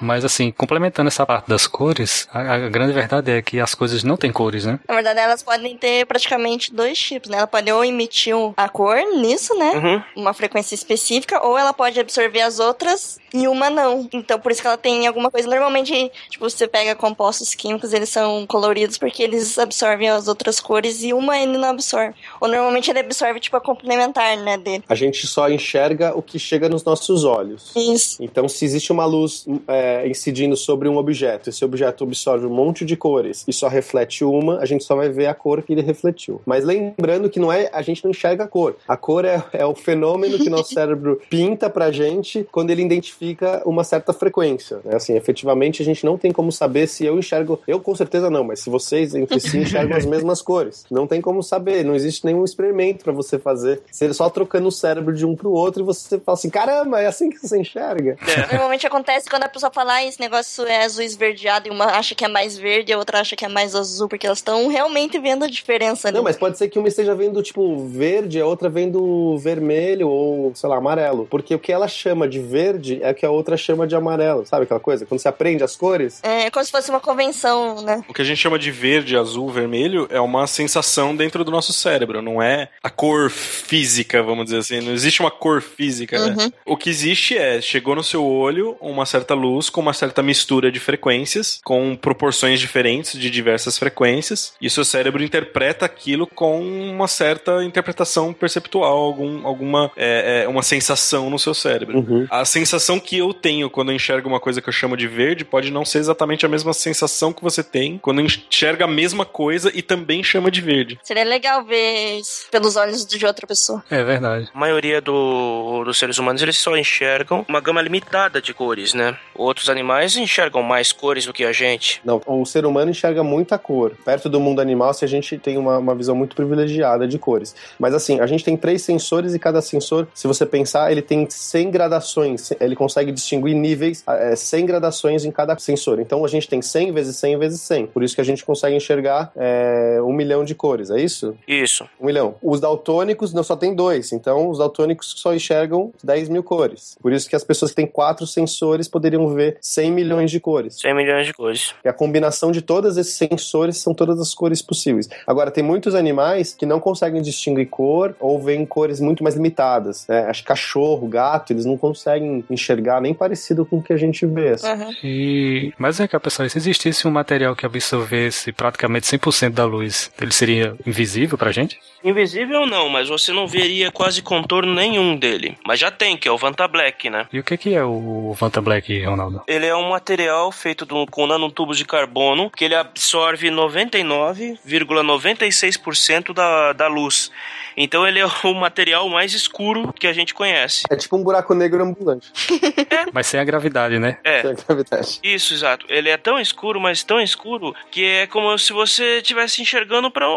[0.00, 4.02] Mas assim, complementando essa parte das cores, a, a grande verdade é que as coisas
[4.04, 4.78] não têm cores, né?
[4.88, 7.38] Na verdade, elas podem ter praticamente dois tipos, né?
[7.38, 9.72] Ela pode ou emitir um- a cor nisso, né?
[9.72, 10.02] Uhum.
[10.22, 14.08] Uma frequência específica, ou ela pode absorver as outras e uma não.
[14.12, 15.48] Então, por isso que ela tem alguma coisa.
[15.48, 21.02] Normalmente, tipo, você pega compostos químicos, eles são coloridos porque eles absorvem as outras cores
[21.02, 22.14] e uma ele não absorve.
[22.40, 24.84] Ou normalmente ele absorve, tipo, a complementar, né, dele.
[24.88, 27.72] A gente só enxerga o que chega nos nossos olhos.
[27.76, 28.22] Isso.
[28.22, 32.84] Então, se existe uma luz é, incidindo sobre um objeto, esse objeto absorve um monte
[32.84, 35.82] de cores e só reflete uma, a gente só vai ver a cor que ele
[35.82, 36.40] refletiu.
[36.44, 38.76] Mas lembrando que não é, a gente não enxerga a cor.
[38.86, 43.62] A cor é, é o fenômeno que nosso cérebro pinta pra gente quando ele identifica
[43.64, 44.78] uma certa frequência.
[44.84, 44.96] Né?
[44.96, 47.60] Assim, efetivamente, a gente não tem como saber se eu enxergo.
[47.66, 50.84] Eu com certeza não, mas se vocês entre si enxergam as mesmas cores.
[50.90, 53.80] Não tem como saber, não existe nenhum experimento pra você fazer.
[53.90, 57.06] Você só trocando o cérebro de um pro outro e você fala assim: caramba, é
[57.06, 58.16] assim que você enxerga.
[58.50, 62.12] Normalmente acontece quando a pessoa fala, ah, esse negócio é azul esverdeado, e uma acha
[62.12, 64.66] que é mais verde, e a outra acha que é mais azul, porque elas estão
[64.66, 66.10] realmente vendo a diferença.
[66.10, 70.52] Não, mas pode ser que uma esteja vendo, tipo, verde, a outra vendo vermelho ou,
[70.56, 71.28] sei lá, amarelo.
[71.30, 74.44] Porque o que ela chama de verde é o que a outra chama de amarelo.
[74.46, 75.06] Sabe aquela coisa?
[75.06, 76.20] Quando você aprende as cores.
[76.24, 78.02] É como se fosse uma convenção, né?
[78.08, 81.72] O que a gente chama de verde, azul, vermelho é uma sensação dentro do nosso
[81.72, 84.80] cérebro, não é a cor física, vamos dizer assim.
[84.80, 86.34] Não existe uma cor física, né?
[86.36, 86.52] Uhum.
[86.66, 90.70] O que existe é, chegou no seu olho uma certa luz com uma certa mistura
[90.70, 96.60] de frequências, com proporções diferentes de diversas frequências, e o seu cérebro interpreta aquilo com
[96.60, 101.98] uma certa interpretação perceptual, algum, alguma é, é, uma sensação no seu cérebro.
[101.98, 102.26] Uhum.
[102.30, 105.44] A sensação que eu tenho quando eu enxergo uma coisa que eu chamo de verde
[105.44, 109.70] pode não ser exatamente a mesma sensação que você tem quando enxerga a mesma coisa
[109.74, 110.98] e também chama de verde.
[111.02, 112.20] Seria legal ver
[112.50, 113.82] pelos olhos de outra pessoa.
[113.90, 114.48] É verdade.
[114.54, 119.16] A maioria do- dos seres humanos eles só enxergam uma gama limitada de cores, né?
[119.58, 122.00] Outros animais enxergam mais cores do que a gente.
[122.04, 123.90] Não, o ser humano enxerga muita cor.
[124.04, 127.56] Perto do mundo animal, se a gente tem uma, uma visão muito privilegiada de cores.
[127.76, 131.28] Mas assim, a gente tem três sensores e cada sensor, se você pensar, ele tem
[131.28, 132.52] 100 gradações.
[132.60, 135.98] Ele consegue distinguir níveis, é, 100 gradações em cada sensor.
[135.98, 137.88] Então a gente tem 100 vezes 100 vezes 100.
[137.88, 141.36] Por isso que a gente consegue enxergar é, um milhão de cores, é isso?
[141.48, 141.84] Isso.
[142.00, 142.36] Um milhão.
[142.40, 146.96] Os daltônicos não só tem dois, então os daltônicos só enxergam 10 mil cores.
[147.02, 150.80] Por isso que as pessoas que têm quatro sensores poderiam ver 100 milhões de cores.
[150.80, 151.74] 100 milhões de cores.
[151.84, 155.08] E a combinação de todos esses sensores são todas as cores possíveis.
[155.26, 160.06] Agora, tem muitos animais que não conseguem distinguir cor ou veem cores muito mais limitadas.
[160.08, 160.26] Né?
[160.28, 164.26] Acho que cachorro, gato, eles não conseguem enxergar nem parecido com o que a gente
[164.26, 164.50] vê.
[164.50, 164.68] assim.
[165.02, 165.72] E...
[165.78, 170.32] Mas é que, pessoal, se existisse um material que absorvesse praticamente 100% da luz, ele
[170.32, 171.78] seria invisível pra gente?
[172.02, 175.56] Invisível não, mas você não veria quase contorno nenhum dele.
[175.66, 177.26] Mas já tem, que é o Vanta Black, né?
[177.32, 179.37] E o que, que é o Vanta Black, Ronaldo?
[179.46, 186.72] Ele é um material feito do- com nanotubos de carbono que ele absorve 99,96% da,
[186.72, 187.30] da luz.
[187.76, 190.82] Então ele é o material mais escuro que a gente conhece.
[190.90, 192.32] É tipo um buraco negro ambulante.
[193.12, 194.18] Mas sem a gravidade, né?
[194.24, 194.42] É.
[194.42, 195.20] Sem a gravidade.
[195.22, 195.86] Isso, exato.
[195.88, 200.28] Ele é tão escuro, mas tão escuro, que é como se você estivesse enxergando para
[200.28, 200.34] um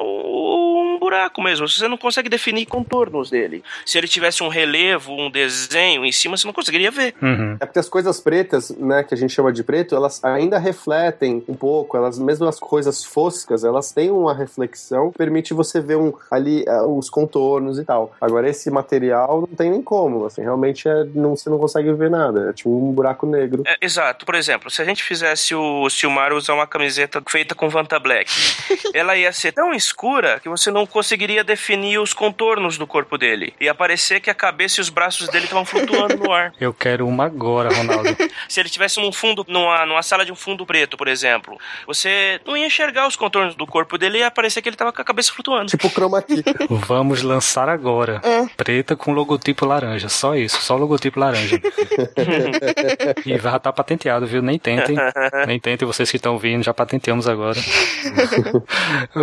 [1.11, 1.67] buraco mesmo.
[1.67, 3.63] Você não consegue definir contornos dele.
[3.85, 7.13] Se ele tivesse um relevo, um desenho em cima, você não conseguiria ver.
[7.59, 11.43] É porque as coisas pretas, né, que a gente chama de preto, elas ainda refletem
[11.47, 15.97] um pouco, elas mesmo as coisas foscas, elas têm uma reflexão que permite você ver
[15.97, 18.15] um, ali ah, os contornos e tal.
[18.21, 22.09] Agora esse material não tem nem como, assim, realmente é, não, você não consegue ver
[22.09, 23.63] nada, é tipo um buraco negro.
[23.65, 24.25] É, exato.
[24.25, 28.31] Por exemplo, se a gente fizesse o Silmar usar uma camiseta feita com Vanta Black,
[28.93, 31.00] ela ia ser tão escura que você não conseguiria
[31.43, 33.53] definir os contornos do corpo dele.
[33.59, 36.53] Ia parecer que a cabeça e os braços dele estavam flutuando no ar.
[36.59, 38.15] Eu quero uma agora, Ronaldo.
[38.47, 42.39] Se ele tivesse num fundo, numa, numa sala de um fundo preto, por exemplo, você
[42.45, 45.01] não ia enxergar os contornos do corpo dele e ia parecer que ele tava com
[45.01, 45.67] a cabeça flutuando.
[45.67, 46.43] Tipo chroma key.
[46.69, 48.21] Vamos lançar agora.
[48.57, 50.09] Preta com logotipo laranja.
[50.09, 51.61] Só isso, só logotipo laranja.
[53.25, 54.41] e vai estar patenteado, viu?
[54.41, 54.95] Nem tentem.
[55.47, 57.59] Nem tentem, vocês que estão vindo, já patenteamos agora.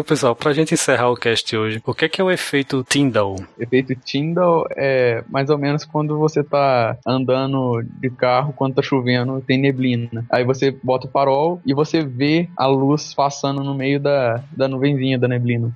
[0.07, 3.37] Pessoal, pra gente encerrar o cast hoje, o que é, que é o efeito Tyndall?
[3.59, 9.43] Efeito Tyndall é mais ou menos quando você tá andando de carro, quando tá chovendo,
[9.47, 10.25] tem neblina.
[10.31, 14.69] Aí você bota o farol e você vê a luz passando no meio da, da
[14.69, 15.73] nuvenzinha da neblina.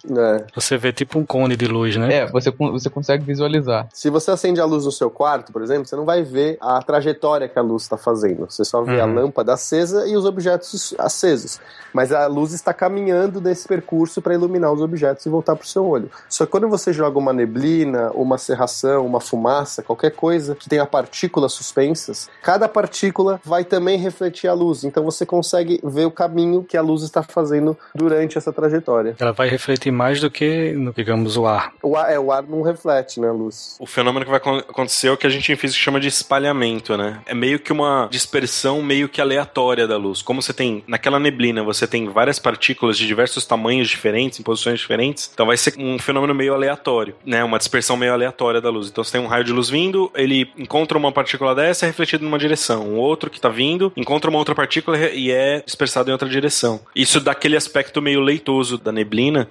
[0.54, 2.12] Você vê tipo um cone de luz, né?
[2.14, 3.88] É, você, você consegue visualizar.
[3.92, 6.80] Se você acende a luz no seu quarto, por exemplo, você não vai ver a
[6.82, 8.46] trajetória que a luz está fazendo.
[8.50, 9.14] Você só vê a Uhum.
[9.14, 11.60] lâmpada acesa e os objetos acesos.
[11.92, 15.66] Mas a luz está caminhando nesse percurso para iluminar os objetos e voltar para o
[15.66, 16.10] seu olho.
[16.28, 20.86] Só que quando você joga uma neblina, uma serração, uma fumaça, qualquer coisa que tenha
[20.86, 24.84] partículas suspensas, cada partícula vai também refletir a luz.
[24.84, 29.16] Então você consegue ver o caminho que a luz está fazendo durante essa trajetória.
[29.18, 31.72] Ela vai refletir mais do que, no- digamos, o ar.
[31.82, 33.76] O ar, é, o ar não reflete, né, a luz.
[33.80, 36.08] O fenômeno que vai acon- acontecer é o que a gente em física chama de
[36.08, 37.20] espalhamento, né?
[37.26, 40.22] É meio que uma dispersão meio que aleatória da luz.
[40.22, 44.78] Como você tem, naquela neblina, você tem várias partículas de diversos tamanhos diferentes, em posições
[44.80, 47.42] diferentes, então vai ser um fenômeno meio aleatório, né?
[47.44, 48.88] Uma dispersão meio aleatória da luz.
[48.88, 52.24] Então você tem um raio de luz vindo, ele encontra uma partícula dessa, é refletido
[52.24, 52.86] numa direção.
[52.86, 56.80] Um outro que tá vindo, encontra uma outra partícula e é dispersado em outra direção.
[56.94, 59.48] Isso dá aquele aspecto meio leitoso da neblina,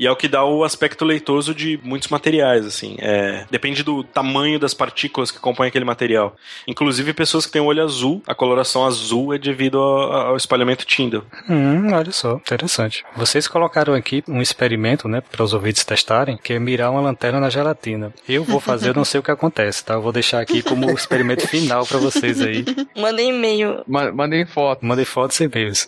[0.00, 2.96] e é o que dá o aspecto leitoso de muitos materiais, assim.
[3.00, 6.34] É, depende do tamanho das partículas que compõem aquele material.
[6.66, 10.86] Inclusive, pessoas que têm o olho azul, a coloração azul é devido ao, ao espalhamento
[10.86, 11.22] Tyndall.
[11.46, 13.04] Hum, olha só, interessante.
[13.14, 17.38] Vocês colocaram aqui um experimento, né, para os ouvintes testarem, que é mirar uma lanterna
[17.38, 18.14] na gelatina.
[18.26, 19.94] Eu vou fazer, eu não sei o que acontece, tá?
[19.94, 22.64] Eu vou deixar aqui como experimento final para vocês aí.
[22.96, 23.84] Mandei e-mail.
[23.86, 24.82] Mandei foto.
[24.82, 25.86] Mandei fotos e e-mails.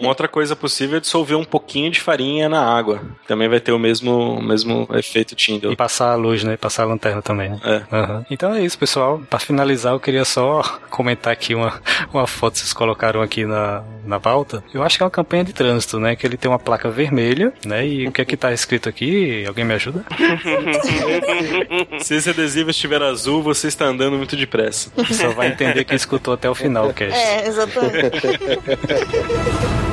[0.00, 3.02] Uma outra coisa possível é dissolver um pouquinho de farinha na água.
[3.26, 5.72] Também vai ter o mesmo, o mesmo efeito Tyndall.
[5.72, 6.56] E passar a luz, né?
[6.56, 7.60] Passar a lanterna também, né?
[7.64, 7.82] É.
[7.96, 8.26] Aham.
[8.30, 9.20] Então é isso, pessoal.
[9.28, 11.80] Pra finalizar, eu queria só comentar aqui uma,
[12.12, 14.62] uma foto que vocês colocaram aqui na, na pauta.
[14.72, 16.14] Eu acho que é uma campanha de trânsito, né?
[16.14, 17.86] Que ele tem uma placa vermelha, né?
[17.86, 19.44] E o que é que tá escrito aqui?
[19.46, 20.04] Alguém me ajuda?
[22.00, 24.90] Se esse adesivo estiver azul, você está andando muito depressa.
[25.12, 27.18] Só vai entender quem escutou até o final, cast.
[27.18, 28.20] É, exatamente.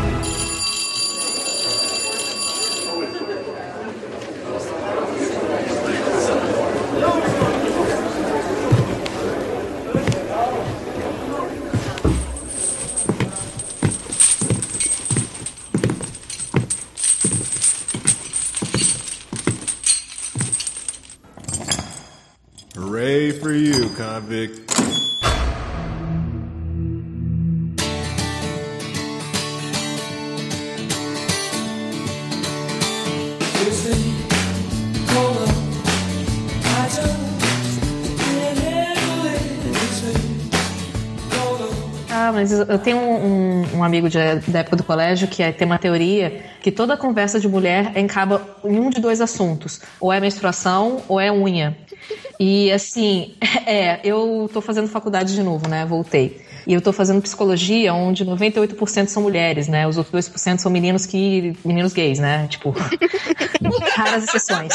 [42.44, 43.26] Mas eu tenho um,
[43.64, 44.18] um- um amigo de-
[44.49, 48.41] da época do colégio que é- tem uma teoria que toda conversa de mulher acaba
[48.65, 51.78] em um de dois assuntos: ou é menstruação ou é unha.
[52.38, 55.86] E assim, é, eu tô fazendo faculdade de novo, né?
[55.86, 56.41] Voltei.
[56.68, 59.88] E eu tô fazendo psicologia, onde 98% são mulheres, né?
[59.88, 61.53] Os outros 2% são meninos que.
[61.64, 62.45] meninos gays, né?
[62.49, 62.74] Tipo,
[63.95, 64.74] raras exceções.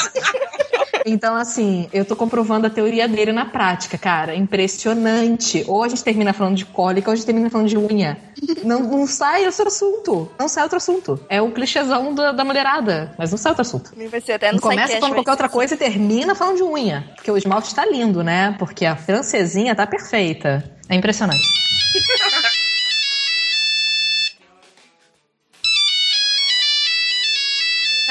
[1.08, 4.34] Então, assim, eu tô comprovando a teoria dele na prática, cara.
[4.34, 5.64] Impressionante.
[5.66, 8.18] Ou a gente termina falando de cólica, ou a gente termina falando de unha.
[8.64, 10.30] Não, não sai outro assunto.
[10.38, 11.20] Não sai outro assunto.
[11.28, 13.14] É o clichêzão da, da mulherada.
[13.18, 13.92] Mas não sai outro assunto.
[14.10, 17.04] Vai ser até no Começa falando qualquer outra coisa e termina falando de unha.
[17.14, 18.54] Porque o esmalte tá lindo, né?
[18.58, 20.64] Porque a francesinha tá perfeita.
[20.88, 21.42] É impressionante.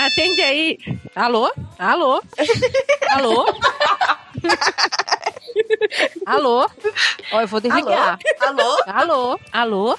[0.08, 0.78] Atende aí.
[1.14, 1.52] Alô?
[1.78, 2.22] Alô?
[3.10, 3.46] Alô?
[6.26, 6.70] Alô?
[7.34, 8.18] Ó, eu vou desligar.
[8.40, 8.78] Alô?
[8.88, 9.40] Alô?
[9.52, 9.98] Alô?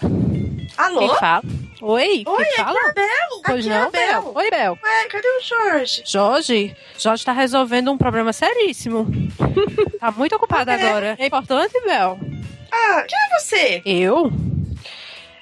[0.79, 0.99] Alô?
[0.99, 1.43] Quem fala?
[1.83, 2.25] Oi?
[2.27, 2.79] Oi, aqui fala?
[2.79, 3.43] é a Bel.
[3.45, 4.23] Pois aqui é não, a Bel.
[4.23, 4.33] Bel.
[4.35, 4.79] Oi, Bel.
[4.83, 6.03] Ué, cadê o Jorge?
[6.07, 6.77] Jorge?
[6.99, 9.07] Jorge tá resolvendo um problema seríssimo.
[10.01, 11.17] Tá muito ocupado agora.
[11.19, 12.19] É importante, Bel?
[12.73, 13.83] Ah, quem é você?
[13.85, 14.33] Eu?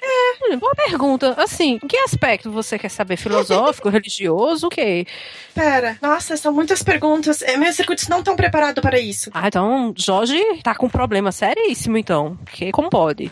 [0.09, 1.33] É, boa pergunta.
[1.37, 3.17] Assim, que aspecto você quer saber?
[3.17, 5.05] Filosófico, religioso, o quê?
[5.53, 7.41] Pera, nossa, são muitas perguntas.
[7.41, 9.29] É, meus circuitos não estão preparados para isso.
[9.33, 12.37] Ah, então Jorge tá com um problema seríssimo, então.
[12.45, 13.31] Porque como pode?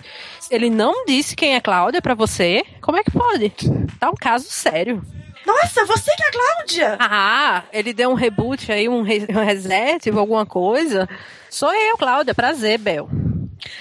[0.52, 2.64] Ele não disse quem é Cláudia pra você.
[2.81, 3.49] Como é que pode?
[3.99, 5.02] Tá um caso sério.
[5.45, 6.97] Nossa, você que é a Cláudia?
[6.99, 11.07] Ah, ele deu um reboot aí, um, re- um reset, alguma coisa.
[11.49, 12.34] Sou eu, Cláudia.
[12.34, 13.07] Prazer, Bel.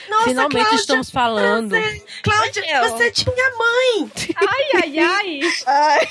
[0.09, 1.71] Nossa, Finalmente Cláudia, estamos falando.
[1.71, 2.05] prazer.
[2.23, 4.11] Cláudia, você é de minha mãe.
[4.37, 6.09] Ai, ai, ai.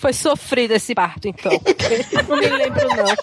[0.00, 1.52] Foi sofrido esse parto, então.
[2.28, 3.16] Não me lembro, não.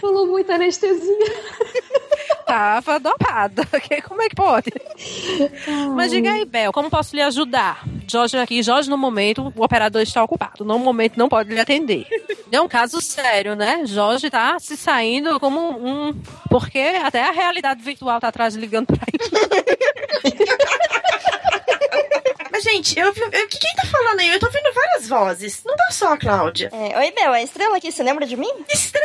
[0.00, 1.34] Falou muita anestesia.
[2.48, 3.62] Tava dopada.
[4.08, 4.72] Como é que pode?
[5.94, 7.84] Mas diga aí, Bel, como posso lhe ajudar?
[8.10, 10.64] Jorge aqui, Jorge, no momento, o operador está ocupado.
[10.64, 12.06] No momento, não pode lhe atender.
[12.50, 13.82] É um caso sério, né?
[13.84, 16.18] Jorge tá se saindo como um.
[16.48, 20.38] Porque até a realidade virtual tá atrás ligando pra ele.
[22.58, 23.20] Mas, gente, eu vi.
[23.20, 24.30] eu- que- quem tá falando aí?
[24.30, 25.62] Eu tô ouvindo várias vozes.
[25.64, 26.70] Não tá só a Cláudia.
[26.72, 28.50] É, Oi, Bel, a estrela aqui, você lembra de mim?
[28.68, 29.04] Estrela!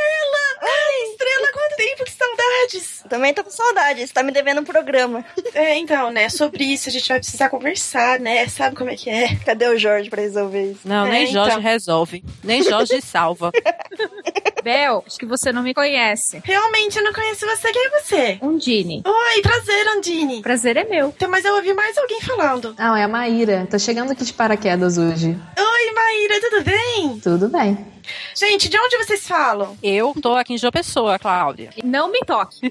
[0.60, 3.04] Ai, Estrela, quanto tempo, que saudades!
[3.08, 5.24] Também tô com saudade, você tá me devendo um programa.
[5.54, 6.30] É, então, né?
[6.30, 8.48] Sobre isso a gente vai precisar conversar, né?
[8.48, 9.36] Sabe como é que é?
[9.46, 10.80] Cadê o Jorge pra resolver isso?
[10.84, 11.62] Não, nem É, Jorge então.
[11.62, 12.24] resolve.
[12.44, 13.52] Nem Jorge salva.
[14.64, 16.42] Bel, acho que você não me conhece.
[16.44, 17.72] Realmente, eu não conheço você.
[17.72, 18.40] Quem é você?
[18.42, 19.04] Undine.
[19.06, 20.42] Oi, prazer, Andine.
[20.42, 21.10] Prazer é meu.
[21.10, 22.74] Então, mas eu ouvi mais alguém falando.
[22.78, 23.68] Ah, é a Maíra.
[23.70, 25.38] Tá chegando aqui de paraquedas hoje.
[25.58, 27.20] Oi, Maíra, tudo bem?
[27.20, 27.86] Tudo bem.
[28.36, 29.78] Gente, de onde vocês falam?
[29.84, 31.70] Eu tô aqui em João Pessoa, Cláudia.
[31.84, 32.62] Não me toque.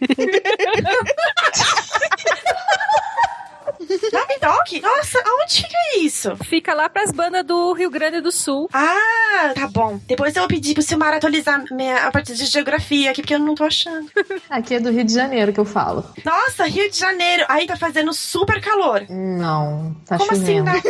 [4.12, 4.80] Navidoc?
[4.82, 6.36] Nossa, aonde fica isso?
[6.44, 8.68] Fica lá pras bandas do Rio Grande do Sul.
[8.72, 10.00] Ah, tá bom.
[10.06, 13.38] Depois eu vou pedir pro Silmar atualizar minha, a parte de geografia aqui, porque eu
[13.38, 14.10] não tô achando.
[14.50, 16.04] Aqui é do Rio de Janeiro que eu falo.
[16.24, 17.44] Nossa, Rio de Janeiro.
[17.48, 19.04] Aí tá fazendo super calor.
[19.08, 20.64] Não, tá Como assim, chovendo.
[20.64, 20.82] né?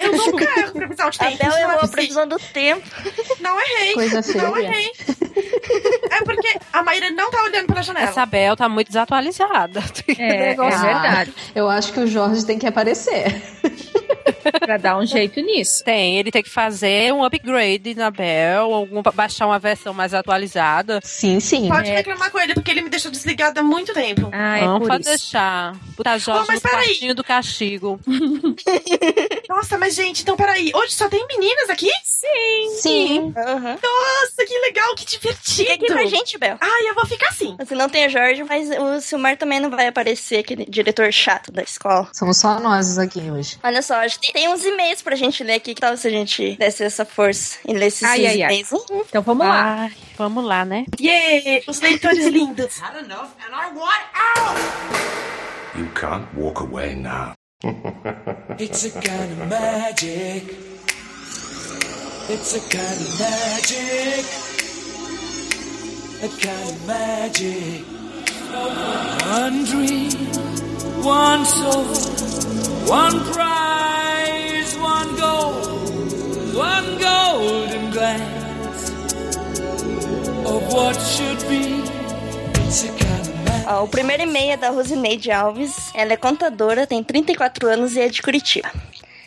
[0.00, 1.38] Eu nunca erro previsão de A tempo.
[1.38, 2.84] Bel não é errou a previsão do tempo.
[3.40, 3.94] Não errei.
[3.94, 4.66] Coisa Não feia.
[4.66, 4.92] errei.
[6.10, 8.08] É porque a Maíra não tá olhando pela janela.
[8.08, 9.82] Essa Bel tá muito desatualizada.
[10.08, 11.34] É, é Negócio- verdade.
[11.54, 13.42] Eu acho que o Jorge tem que aparecer.
[14.52, 15.82] Pra dar um jeito nisso.
[15.84, 21.00] Tem, ele tem que fazer um upgrade na Bell, algum, baixar uma versão mais atualizada.
[21.02, 21.68] Sim, sim.
[21.68, 21.96] Pode É.
[21.96, 24.28] reclamar com ele, porque ele me deixou desligada há muito tempo.
[24.32, 25.74] Ah, Não, pode deixar.
[25.96, 28.00] Botar Jorge Oh, mas no quartinho do castigo.
[29.48, 30.70] Nossa, mas gente, então peraí.
[30.74, 31.90] Hoje só tem meninas aqui?
[32.04, 32.76] Sim.
[32.80, 33.32] Sim.
[33.34, 35.44] Nossa, que legal, que divertido.
[35.54, 36.56] Fica aqui com a gente, Bel.
[36.60, 37.56] Ai, eu vou ficar assim.
[37.58, 41.52] Você não tem o Jorge, mas o Silmar também não vai aparecer, aquele diretor chato
[41.52, 42.08] da escola.
[42.12, 43.58] Somos só nós aqui hoje.
[43.62, 45.74] Olha só, acho que tem uns e-mails pra gente ler aqui.
[45.74, 48.52] Que tal se a gente desse essa força e ler esses Ai, ai, ai.
[48.54, 48.72] e-mails?
[48.72, 49.02] hein?
[49.08, 49.82] Então vamos lá.
[49.84, 50.84] Ai, vamos lá, né?
[51.00, 52.80] Yeah, os leitores lindos.
[55.76, 57.32] You can't walk away now.
[58.58, 60.44] It's a kind of magic.
[62.28, 64.24] It's a kind of magic.
[66.22, 67.84] A kind of magic.
[69.26, 70.10] One dream,
[71.02, 71.84] one soul,
[72.86, 74.13] one prize,
[75.04, 75.52] one goal,
[76.54, 78.90] one golden glance
[80.46, 81.84] of what should be.
[83.82, 85.90] O primeiro e-mail é da Rosineide Alves.
[85.94, 88.70] Ela é contadora, tem 34 anos e é de Curitiba.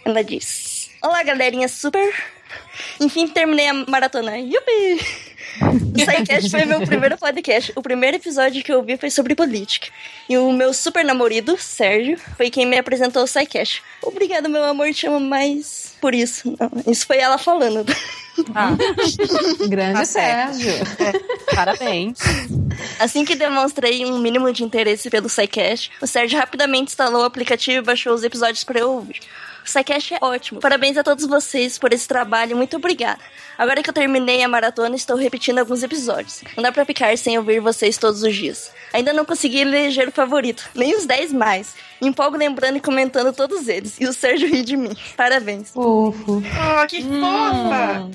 [0.03, 2.13] Ela diz: Olá, galerinha super.
[2.99, 4.37] Enfim, terminei a maratona.
[4.37, 5.27] Yupi!
[5.61, 7.71] O SciCast foi meu primeiro podcast.
[7.75, 9.87] O primeiro episódio que eu ouvi foi sobre política.
[10.29, 13.81] E o meu super namorado, Sérgio, foi quem me apresentou o SciCast.
[14.03, 16.55] Obrigada, meu amor, te amo mais por isso.
[16.59, 17.85] Não, isso foi ela falando.
[19.67, 20.05] Grande Tá.
[20.05, 20.73] Sérgio.
[21.55, 22.19] Parabéns.
[22.99, 27.79] Assim que demonstrei um mínimo de interesse pelo SciCast, o Sérgio rapidamente instalou o aplicativo
[27.79, 29.21] e baixou os episódios para eu ouvir.
[29.69, 30.59] SciCast é ótimo.
[30.59, 32.55] Parabéns a todos vocês por esse trabalho.
[32.55, 33.19] Muito obrigada.
[33.57, 36.43] Agora que eu terminei a maratona, estou repetindo alguns episódios.
[36.55, 38.71] Não dá pra ficar sem ouvir vocês todos os dias.
[38.93, 41.75] Ainda não consegui eleger o favorito, nem os 10 mais.
[42.01, 43.99] Me empolgo lembrando e comentando todos eles.
[43.99, 44.95] E o Sérgio ri de mim.
[45.15, 45.69] Parabéns.
[45.71, 46.41] Fofo.
[46.43, 48.09] Oh, que fofa.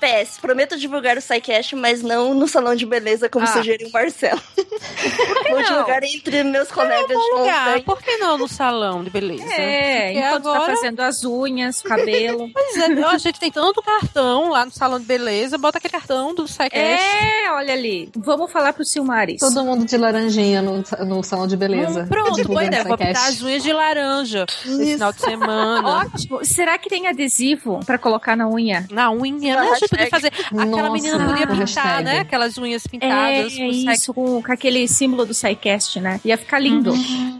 [0.00, 3.48] PS, prometo divulgar o SciCast, mas não no salão de beleza como Ah.
[3.48, 4.40] sugeriu o Marcelo.
[5.50, 7.80] Vou divulgar entre meus colegas É um de lugar.
[7.82, 9.44] Por que não no salão de beleza?
[9.54, 10.60] É, Porque enquanto agora...
[10.72, 12.50] tá fazendo as unhas, o cabelo.
[12.58, 16.34] Pois é, a gente tem tanto cartão lá no salão de beleza, bota aquele cartão
[16.34, 16.74] do SciCast.
[16.76, 18.10] É, olha ali.
[18.16, 19.40] Vamos falar pro Silmaris.
[19.40, 22.02] Todo mundo de laranjinha no, no salão de beleza.
[22.02, 22.84] Hum, Pronto, boa ideia.
[22.84, 25.88] Vou pintar as unhas de laranja esse final de semana.
[26.04, 26.44] Ótimo.
[26.44, 28.86] Será que tem adesivo pra colocar na unha?
[28.90, 29.70] Na unha, né?
[29.70, 30.32] A gente podia fazer.
[30.46, 32.04] Aquela Nossa, menina podia pintar, hashtag.
[32.04, 32.18] né?
[32.20, 33.54] Aquelas unhas É, pintadas.
[33.56, 36.20] com isso, com, com aquele símbolo do SciCast, né?
[36.24, 36.92] Ia ficar lindo.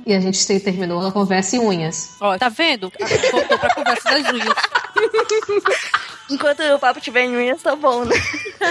[0.06, 2.16] E a gente te- terminou a conversa em unhas.
[2.20, 2.90] Ó, tá vendo?
[3.32, 4.55] Voltou pra conversa das unhas.
[6.30, 8.14] Enquanto o papo tiver em unhas, tá bom, né?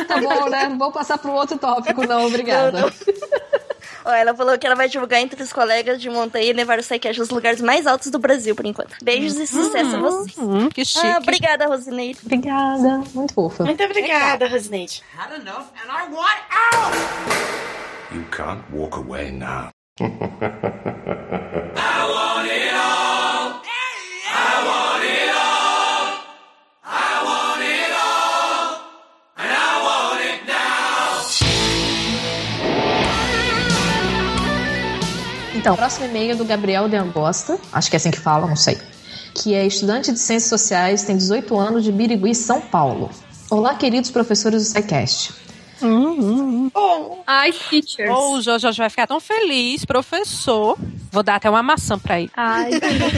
[0.07, 0.75] Tá bom, né?
[0.77, 2.81] Vou passar pro outro tópico, não, obrigada.
[2.81, 2.91] Não,
[4.05, 6.83] Ó, ela falou que ela vai divulgar entre os colegas de montanha e levar o
[6.83, 8.95] SciCast aos lugares mais altos do Brasil, por enquanto.
[9.03, 10.37] Beijos e sucesso a vocês.
[10.37, 11.05] Hum, que chique.
[11.05, 12.19] Ah, obrigada, Rosineide.
[12.23, 13.03] Obrigada.
[13.13, 13.65] Muito fofa.
[13.65, 15.03] Muito obrigada, Rosineide.
[15.13, 16.95] Had enough and I want out!
[18.15, 19.71] You can't walk away now.
[35.67, 38.47] Então, o próximo e-mail é do Gabriel de Angosta, acho que é assim que fala,
[38.47, 38.77] não sei.
[39.33, 43.09] Que é estudante de Ciências Sociais, tem 18 anos, de Birigui, São Paulo.
[43.49, 45.33] Olá, queridos professores do SciCast.
[47.27, 48.09] Ai, teachers.
[48.09, 50.77] Oh, o Jorge vai ficar tão feliz, professor.
[51.11, 52.31] Vou dar até uma maçã pra ele.
[52.33, 52.71] Ai,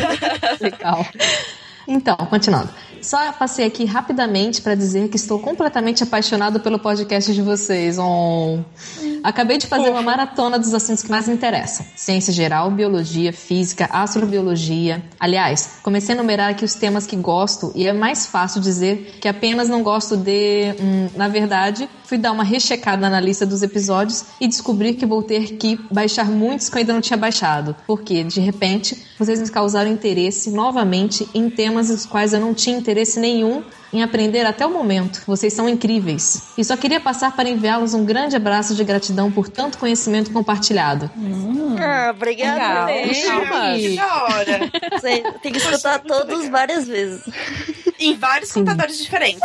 [0.59, 1.05] Legal.
[1.87, 2.71] Então, continuando.
[3.01, 7.97] Só passei aqui rapidamente para dizer que estou completamente apaixonado pelo podcast de vocês.
[7.97, 8.59] Oh.
[9.23, 13.89] Acabei de fazer uma maratona dos assuntos que mais me interessam: ciência geral, biologia, física,
[13.91, 15.03] astrobiologia.
[15.19, 19.27] Aliás, comecei a numerar aqui os temas que gosto e é mais fácil dizer que
[19.27, 20.75] apenas não gosto de.
[20.79, 25.21] Hum, na verdade, fui dar uma rechecada na lista dos episódios e descobri que vou
[25.21, 27.75] ter que baixar muitos que eu ainda não tinha baixado.
[27.85, 32.75] Porque, de repente, vocês me causaram interesse novamente em temas dos quais eu não tinha
[32.75, 35.21] interesse nenhum em aprender até o momento.
[35.25, 36.43] Vocês são incríveis.
[36.57, 41.09] E só queria passar para enviá-los um grande abraço de gratidão por tanto conhecimento compartilhado.
[41.79, 42.91] Ah, obrigada.
[42.91, 44.71] Que da hora.
[44.93, 47.21] Você tem que escutar todos várias vezes.
[47.99, 49.41] Em vários computadores diferentes.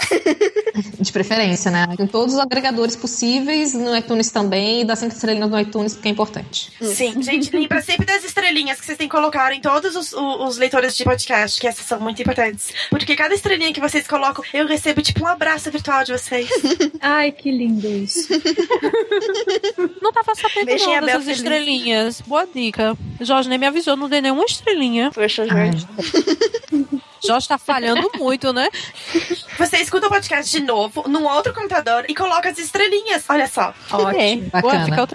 [0.98, 1.86] De preferência, né?
[1.98, 6.08] Em todos os agregadores possíveis, no iTunes também, e dá cinco estrelinhas no iTunes porque
[6.08, 6.72] é importante.
[6.80, 10.56] Sim, gente, lembra sempre das estrelinhas que vocês têm que colocar em todos os, os
[10.56, 12.72] leitores de podcast, que essas são muito importantes.
[12.90, 16.48] Porque cada estrelinha que vocês colocam, eu recebo tipo um abraço virtual de vocês.
[17.01, 18.28] ai, que lindo isso.
[20.01, 21.39] Não tava sabendo Deixem não dessas feliz.
[21.39, 22.20] estrelinhas.
[22.20, 22.97] Boa dica.
[23.20, 25.11] Jorge nem me avisou, não dei nenhuma estrelinha.
[25.12, 25.86] Poxa, Jorge.
[27.27, 28.69] Jorge tá falhando muito, né?
[29.59, 33.24] Você escuta o podcast de novo, num outro computador e coloca as estrelinhas.
[33.28, 33.73] Olha só.
[33.90, 34.51] Ótimo.
[34.52, 35.09] Bacana.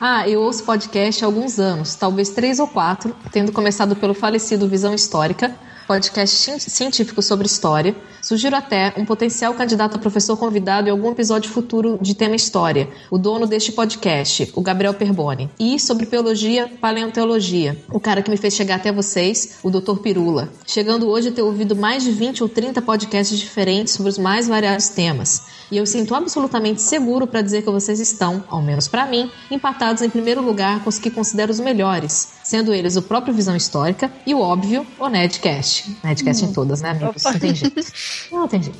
[0.00, 4.68] Ah, eu ouço podcast há alguns anos, talvez três ou quatro, tendo começado pelo falecido
[4.68, 7.94] Visão Histórica, podcast cien- científico sobre história.
[8.20, 12.88] Sugiro até um potencial candidato a professor convidado em algum episódio futuro de tema história,
[13.08, 15.48] o dono deste podcast, o Gabriel Perboni.
[15.60, 19.98] E sobre biologia, paleontologia, o cara que me fez chegar até vocês, o Dr.
[19.98, 20.48] Pirula.
[20.66, 24.48] Chegando hoje a ter ouvido mais de 20 ou 30 podcasts diferentes sobre os mais
[24.48, 25.42] variados temas.
[25.70, 30.02] E eu sinto absolutamente seguro para dizer que vocês estão, ao menos para mim, empatados
[30.02, 34.10] em primeiro lugar com os que considero os melhores, sendo eles o próprio Visão Histórica
[34.26, 35.75] e o óbvio, o Nedcast.
[36.02, 37.22] Nedcast em todas, né, amigos?
[37.22, 37.92] Não tem jeito.
[38.32, 38.78] Não tem jeito.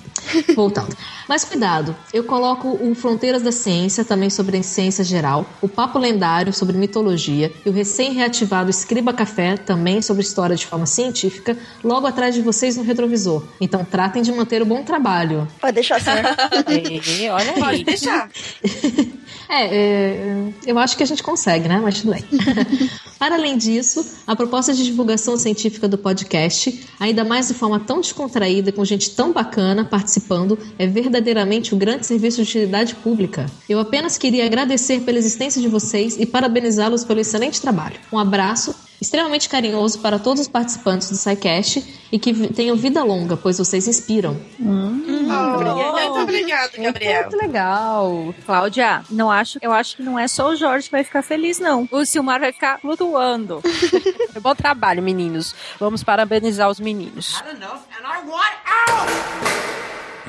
[0.54, 0.96] Voltando.
[1.28, 5.98] Mas cuidado, eu coloco o Fronteiras da Ciência, também sobre a ciência geral, o Papo
[5.98, 12.06] Lendário sobre mitologia e o recém-reativado Escriba Café, também sobre história de forma científica, logo
[12.06, 13.42] atrás de vocês no retrovisor.
[13.60, 15.48] Então tratem de manter o bom trabalho.
[15.60, 16.06] Pode deixar assim.
[17.18, 17.60] E, olha aí.
[17.60, 18.30] Pode deixar.
[19.48, 21.80] É, é, eu acho que a gente consegue, né?
[21.82, 22.24] Mas tudo bem.
[23.18, 28.00] Para além disso, a proposta de divulgação científica do podcast, ainda mais de forma tão
[28.00, 33.46] descontraída, com gente tão bacana participando, é verdadeiramente um grande serviço de utilidade pública.
[33.68, 37.96] Eu apenas queria agradecer pela existência de vocês e parabenizá-los pelo excelente trabalho.
[38.12, 43.36] Um abraço extremamente carinhoso para todos os participantes do SciCast e que tenham vida longa,
[43.36, 44.36] pois vocês inspiram.
[44.58, 47.22] Muito obrigada, Gabriel.
[47.22, 48.34] Muito legal.
[48.44, 51.58] Cláudia, não acho, eu acho que não é só o Jorge que vai ficar feliz,
[51.58, 51.88] não.
[51.90, 53.62] O Silmar vai ficar flutuando.
[54.40, 55.54] Bom trabalho, meninos.
[55.78, 57.42] Vamos parabenizar os meninos.
[57.42, 58.54] Not enough, and I want
[58.90, 59.10] out!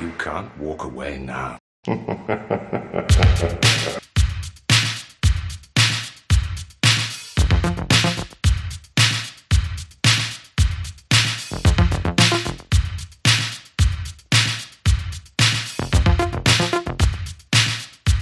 [0.00, 1.58] You can't walk away now.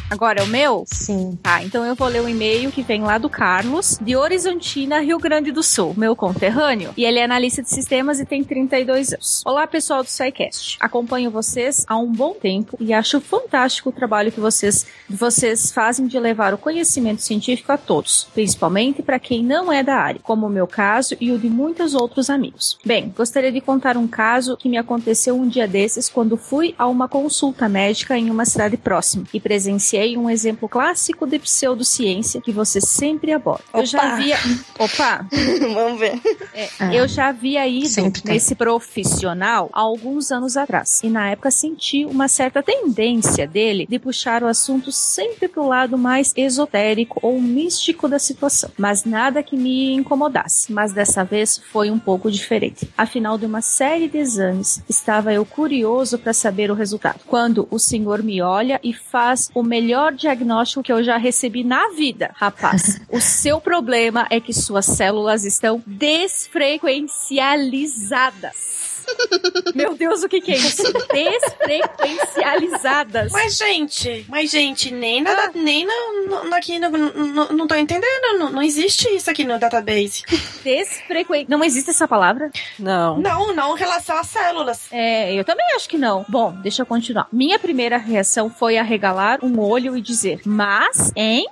[0.08, 0.84] Agora é o meu?
[0.86, 1.36] Sim.
[1.42, 5.18] Tá, então eu vou ler o e-mail que vem lá do Carlos, de Horizontina, Rio
[5.18, 6.92] Grande do Sul, meu conterrâneo.
[6.96, 9.42] E ele é analista de sistemas e tem 32 anos.
[9.44, 10.76] Olá, pessoal do SciCast.
[10.78, 16.06] Acompanho vocês há um bom tempo e acho fantástico o trabalho que vocês, vocês fazem
[16.06, 20.46] de levar o conhecimento científico a todos, principalmente para quem não é da área, como
[20.46, 22.78] o meu caso e o de muitos outros amigos.
[22.84, 26.86] Bem, gostaria de contar um caso que me aconteceu um dia desses quando fui a
[26.86, 32.52] uma consulta médica em uma cidade próxima e presenciei um exemplo clássico de pseudociência que
[32.52, 33.64] você sempre aborda.
[33.74, 34.08] Eu já Opa!
[34.08, 34.36] havia.
[34.78, 35.26] Opa!
[35.74, 36.20] Vamos ver.
[36.54, 36.94] É, Ah.
[36.94, 37.88] eu já havia ido
[38.24, 41.00] nesse profissional há alguns anos atrás.
[41.02, 45.96] E na época senti uma certa tendência dele de puxar o assunto sempre pro lado
[45.96, 48.70] mais esotérico ou místico da situação.
[48.76, 50.72] Mas nada que me incomodasse.
[50.72, 52.88] Mas dessa vez foi um pouco diferente.
[52.96, 57.20] Afinal de uma série de exames, estava eu curioso para saber o resultado.
[57.26, 59.85] Quando o senhor me olha e faz o melhor
[60.16, 62.30] diagnóstico que eu já recebi na vida.
[62.34, 68.85] Rapaz, o seu problema é que suas células estão desfrequencializadas.
[69.74, 70.82] Meu Deus, o que, que é isso?
[71.12, 73.32] Desfrequencializadas.
[73.32, 78.38] Mas, gente, mas, gente, nem, na, nem no, no, aqui no, no- não tô entendendo.
[78.38, 80.22] Não, não existe isso aqui no database.
[80.62, 81.46] Desfrequen...
[81.48, 82.50] Não existe essa palavra?
[82.78, 83.18] Não.
[83.18, 84.86] Não, não em relação às células.
[84.90, 86.24] É, eu também acho que não.
[86.28, 87.26] Bom, deixa eu continuar.
[87.32, 91.46] Minha primeira reação foi arregalar um olho e dizer: Mas, hein?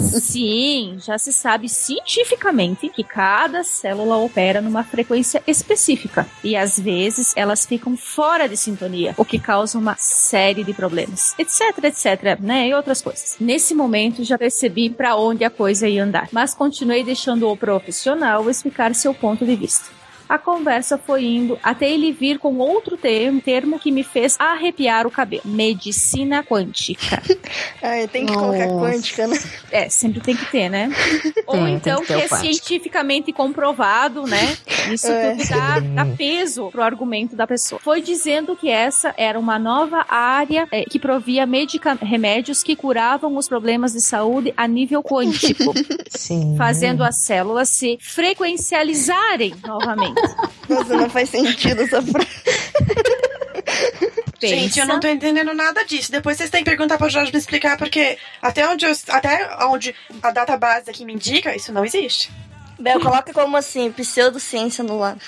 [0.00, 7.32] Sim, já se sabe cientificamente que cada célula opera numa frequência específica e às vezes
[7.36, 12.68] elas ficam fora de sintonia, o que causa uma série de problemas, etc, etc, né?
[12.68, 13.36] E outras coisas.
[13.40, 18.48] Nesse momento já percebi para onde a coisa ia andar, mas continuei deixando o profissional
[18.48, 20.02] explicar seu ponto de vista.
[20.32, 25.06] A conversa foi indo até ele vir com outro termo, termo que me fez arrepiar
[25.06, 27.22] o cabelo: medicina quântica.
[27.82, 29.38] Ai, tem que colocar quântica, né?
[29.70, 30.90] É, sempre tem que ter, né?
[31.46, 32.36] Ou Tem, então tem que que, é quântico.
[32.66, 34.56] cientificamente comprovado, né?
[34.92, 35.34] Isso É.
[35.36, 37.80] tudo dá, dá peso pro argumento da pessoa.
[37.82, 43.36] Foi dizendo que essa era uma nova área é, que provia medica- remédios que curavam
[43.36, 45.72] os problemas de saúde a nível quântico.
[46.10, 46.54] Sim.
[46.56, 50.20] Fazendo as células se frequencializarem novamente.
[50.68, 52.28] Nossa, não faz sentido essa frase.
[54.48, 56.10] Gente, eu não tô entendendo nada disso.
[56.10, 59.94] Depois vocês têm que perguntar pro Jorge me explicar, porque até onde, eu, até onde
[60.22, 62.30] a database aqui me indica, isso não existe.
[62.82, 65.20] Bel, coloca como assim, pseudociência no lado.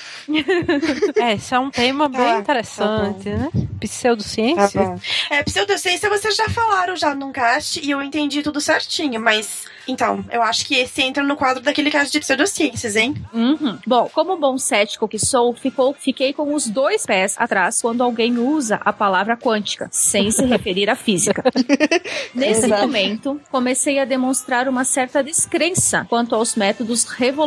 [1.17, 3.51] É, isso é um tema bem Tá, interessante, tá né?
[3.81, 4.81] pseudociência?
[4.81, 4.97] Tá.
[5.31, 9.65] É, pseudociência vocês já falaram já num cast e eu entendi tudo certinho, mas.
[9.87, 13.15] Então, eu acho que esse entra no quadro daquele cast de pseudociências, hein?
[13.35, 13.79] Uhum.
[13.87, 18.39] Bom, como bom cético que sou, ficou, fiquei com os dois pés atrás quando alguém
[18.39, 21.45] usa a palavra quântica, sem se referir à física.
[22.35, 22.81] Nesse Exato.
[22.81, 27.44] momento, comecei a demonstrar uma certa descrença quanto aos métodos revolucionários,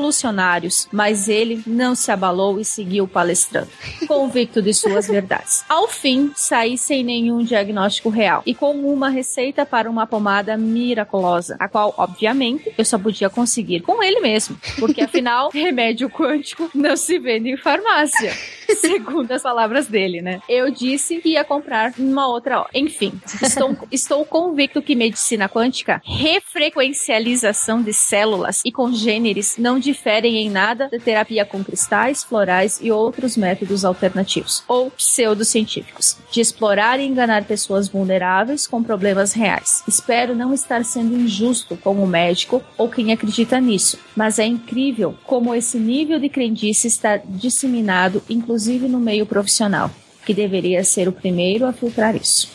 [0.91, 3.69] mas ele não se abalou e seguiu palestrando,
[4.07, 5.63] convicto de suas verdades.
[5.67, 11.55] Ao fim, saí sem nenhum diagnóstico real e com uma receita para uma pomada miraculosa,
[11.59, 16.95] a qual, obviamente, eu só podia conseguir com ele mesmo, porque afinal, remédio quântico não
[16.95, 18.33] se vende em farmácia.
[18.75, 20.41] Segundo as palavras dele, né?
[20.47, 22.69] Eu disse que ia comprar numa outra hora.
[22.73, 30.49] Enfim, estou, estou convicto que medicina quântica, refrequencialização de células e congêneres não diferem em
[30.49, 37.05] nada da terapia com cristais, florais e outros métodos alternativos, ou pseudocientíficos, de explorar e
[37.05, 39.83] enganar pessoas vulneráveis com problemas reais.
[39.87, 45.15] Espero não estar sendo injusto com o médico ou quem acredita nisso, mas é incrível
[45.25, 49.89] como esse nível de crendice está disseminado, inclusive no meio profissional,
[50.25, 52.49] que deveria ser o primeiro a filtrar isso.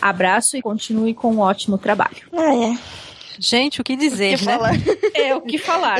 [0.00, 2.28] Abraço e continue com um ótimo trabalho.
[2.32, 3.05] Ah, é.
[3.38, 4.52] Gente, o que dizer, O que né?
[4.56, 4.72] falar?
[5.16, 5.98] É o que falar.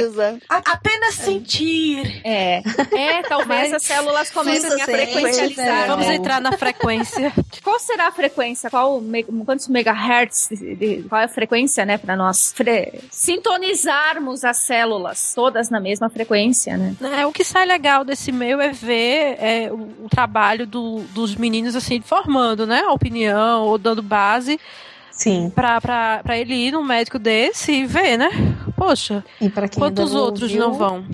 [0.49, 2.21] A- apenas sentir.
[2.23, 2.63] É.
[2.95, 5.87] É, talvez as células comecem a frequencializar.
[5.87, 6.15] Vamos né?
[6.17, 7.33] entrar na frequência.
[7.65, 8.69] Qual será a frequência?
[8.71, 10.49] Qual me- quantos megahertz?
[10.51, 15.81] de- de- qual é a frequência, né, para nós fre- sintonizarmos as células todas na
[15.81, 16.95] mesma frequência, né?
[17.19, 21.35] É, o que sai legal desse meio é ver é, o, o trabalho do- dos
[21.37, 24.61] meninos assim formando, né, a opinião ou dando base.
[25.17, 25.51] Sim.
[25.55, 28.29] Pra, pra, pra ele ir num médico desse e ver, né?
[28.77, 31.05] Poxa, E pra quem quantos não outros ouviu- não vão?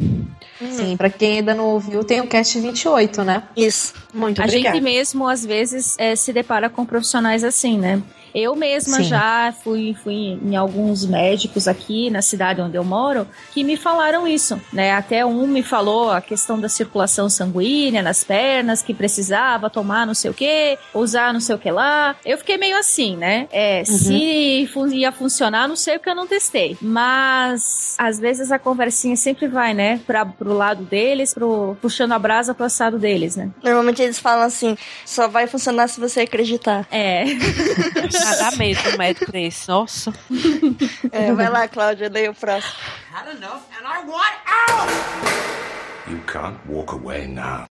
[0.71, 3.43] Sim, pra quem ainda não ouviu, tem o Cast 28, né?
[3.57, 3.95] Isso.
[4.15, 4.75] Muito a obrigada.
[4.77, 8.01] gente mesmo, às vezes, é, se depara com profissionais assim, né?
[8.35, 9.05] Eu mesma Sim.
[9.05, 14.27] já fui, fui em alguns médicos aqui na cidade onde eu moro que me falaram
[14.27, 14.93] isso, né?
[14.93, 20.15] Até um me falou a questão da circulação sanguínea nas pernas, que precisava tomar não
[20.15, 22.17] sei o que, usar não sei o que lá.
[22.25, 23.49] Eu fiquei meio assim, né?
[23.53, 26.77] É, Se fu- ia funcionar, não sei porque eu não testei.
[26.81, 30.01] Mas às vezes a conversinha sempre vai, né?
[30.07, 33.51] Pra, pro lado deles, pro, puxando a brasa pro assado deles, né?
[33.63, 36.87] Normalmente eles falam assim, só vai funcionar se você acreditar.
[36.91, 37.25] É.
[38.25, 39.69] Ah, dá medo um médico desse.
[39.69, 40.13] Nossa.
[41.11, 42.75] É, vai lá, Cláudia, daí o próximo.
[43.13, 46.11] Had enough and I want out!
[46.11, 47.67] You can't walk away now.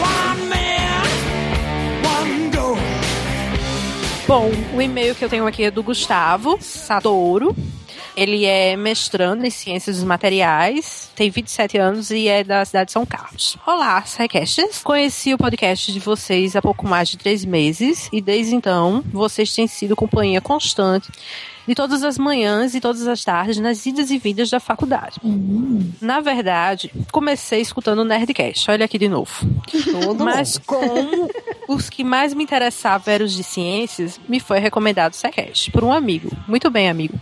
[0.00, 1.02] One man,
[2.02, 2.76] one goal.
[4.26, 7.54] Bom, o e-mail que eu tenho aqui é do Gustavo Satouro.
[8.16, 12.92] Ele é mestrando em Ciências dos Materiais, tem 27 anos e é da cidade de
[12.92, 13.56] São Carlos.
[13.66, 14.82] Olá, Psycasters.
[14.82, 19.52] Conheci o podcast de vocês há pouco mais de três meses e desde então vocês
[19.52, 21.10] têm sido companhia constante
[21.66, 25.20] de todas as manhãs e todas as tardes nas idas e vindas da faculdade.
[26.00, 28.70] Na verdade, comecei escutando o Nerdcast.
[28.70, 29.32] Olha aqui de novo.
[30.22, 31.30] Mas como
[31.68, 35.82] os que mais me interessavam eram os de ciências, me foi recomendado o SciCast por
[35.84, 36.30] um amigo.
[36.46, 37.18] Muito bem, amigo.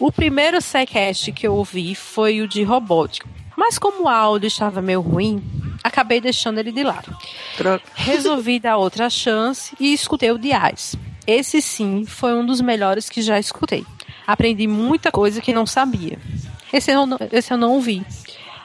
[0.00, 3.28] O primeiro SciCast que eu ouvi foi o de robótica.
[3.56, 5.42] Mas como o áudio estava meio ruim,
[5.82, 7.16] acabei deixando ele de lado.
[7.94, 10.94] Resolvi dar outra chance e escutei o de Ais.
[11.26, 13.84] Esse sim foi um dos melhores que já escutei.
[14.26, 16.18] Aprendi muita coisa que não sabia.
[16.72, 18.04] Esse eu não, esse eu não ouvi.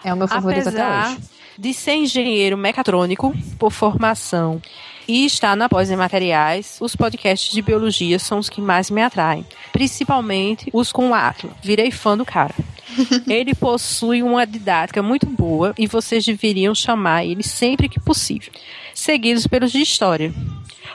[0.04, 1.22] É o meu favorito até Apesar hoje.
[1.58, 4.62] de ser engenheiro mecatrônico por formação
[5.08, 9.02] e estar na pós em materiais, os podcasts de biologia são os que mais me
[9.02, 11.54] atraem, principalmente os com o Atlas.
[11.62, 12.56] Virei fã do cara.
[13.28, 18.52] Ele possui uma didática muito boa e vocês deveriam chamar ele sempre que possível,
[18.94, 20.34] seguidos pelos de história.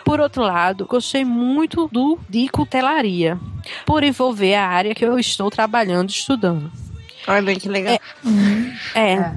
[0.04, 3.38] Por outro lado, gostei muito do de cutelaria,
[3.84, 6.70] por envolver a área que eu estou trabalhando e estudando.
[7.26, 7.98] Olha que legal.
[8.94, 9.32] É.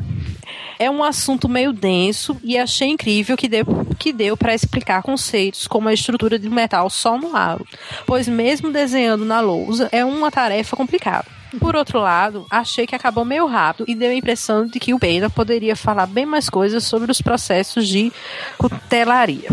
[0.77, 3.65] É um assunto meio denso e achei incrível que deu,
[3.97, 7.67] que deu para explicar conceitos como a estrutura de metal só no aro,
[8.05, 11.38] pois mesmo desenhando na lousa é uma tarefa complicada.
[11.57, 14.99] Por outro lado, achei que acabou meio rápido e deu a impressão de que o
[14.99, 18.11] Pena poderia falar bem mais coisas sobre os processos de
[18.57, 19.49] cutelaria.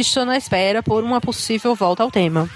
[0.00, 2.48] Estou na espera por uma possível volta ao tema.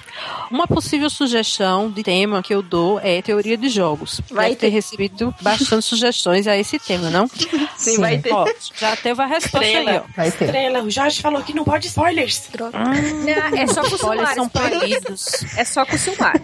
[0.51, 4.21] Uma possível sugestão de tema que eu dou é teoria de jogos.
[4.31, 4.73] Vai Deve ter ter.
[4.73, 7.27] recebido bastante sugestões a esse tema, não?
[7.77, 8.33] Sim, vai ter.
[8.33, 8.47] Ó,
[8.79, 10.23] já teve a resposta aí, ó.
[10.23, 10.29] Estrela.
[10.29, 12.49] Estrela, o Jorge falou que não pode spoilers.
[12.59, 14.35] Não, é só com o Spoilers Silmar.
[14.35, 15.27] são proibidos.
[15.57, 16.41] É só com o Silmar.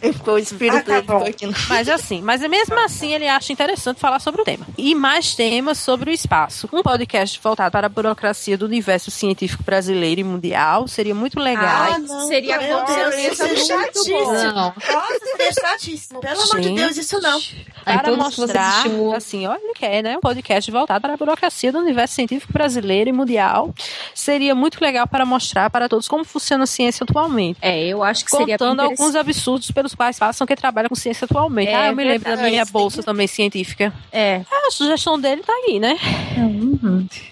[0.00, 1.46] Ficou o espírito Ah, tá aqui.
[1.68, 4.66] Mas assim, mas mesmo assim ele acha interessante falar sobre o tema.
[4.76, 6.68] E mais temas sobre o espaço.
[6.72, 11.64] Um podcast voltado para a burocracia do universo científico brasileiro e mundial seria muito legal.
[11.64, 14.24] Ai, seria Meu com Deus, certeza isso é muito chatíssimo.
[14.24, 14.32] bom.
[14.32, 14.52] Não.
[14.54, 16.20] Nossa, seria chatíssimo.
[16.20, 16.76] Pelo amor de Gente.
[16.78, 17.40] Deus, isso não.
[17.84, 18.84] Para mostrar,
[19.16, 20.16] assim, olha que é, né?
[20.16, 23.74] Um podcast voltado para a burocracia do universo científico brasileiro e mundial.
[24.14, 27.58] Seria muito legal para mostrar para todos como funciona a ciência atualmente.
[27.62, 31.24] É, eu acho que seria Contando alguns absurdos pelos quais passam que trabalham com ciência
[31.26, 31.68] atualmente.
[31.70, 32.50] É ah, eu me lembro da verdade.
[32.50, 33.92] minha bolsa também científica.
[34.10, 34.42] É.
[34.50, 35.96] Ah, a sugestão dele tá aí, né?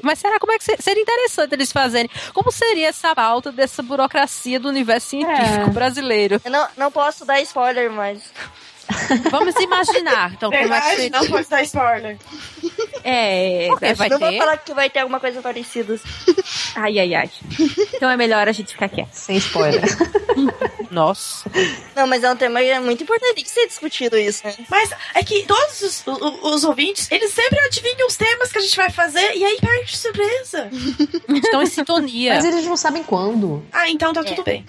[0.03, 1.84] Mas será como é que se- seria interessante eles fazerem?
[2.33, 5.71] Como seria essa pauta dessa burocracia do universo científico É.
[5.71, 6.41] brasileiro?
[6.45, 8.23] Eu não, não posso dar spoiler, mas.
[9.31, 11.11] Vamos imaginar, então, como é que Verdade, seria?
[11.21, 12.19] não pode dar spoiler.
[13.03, 14.39] É, Porque vai não vou ter?
[14.39, 15.99] falar que vai ter alguma coisa parecida.
[16.75, 17.31] ai, ai, ai.
[17.95, 19.13] Então é melhor a gente ficar quieto.
[19.13, 19.83] Sem spoiler.
[20.91, 21.51] Nossa.
[21.97, 24.55] Não, mas é um tema muito importante de ser discutido isso, né?
[24.71, 28.61] Mas é que todos os, o- os ouvintes, eles sempre adivinham os temas que a
[28.61, 30.71] gente vai fazer e aí perde surpresa.
[31.29, 32.35] Estão em sintonia.
[32.35, 33.65] Mas eles não sabem quando.
[33.73, 34.65] Ah, então tá tudo bem.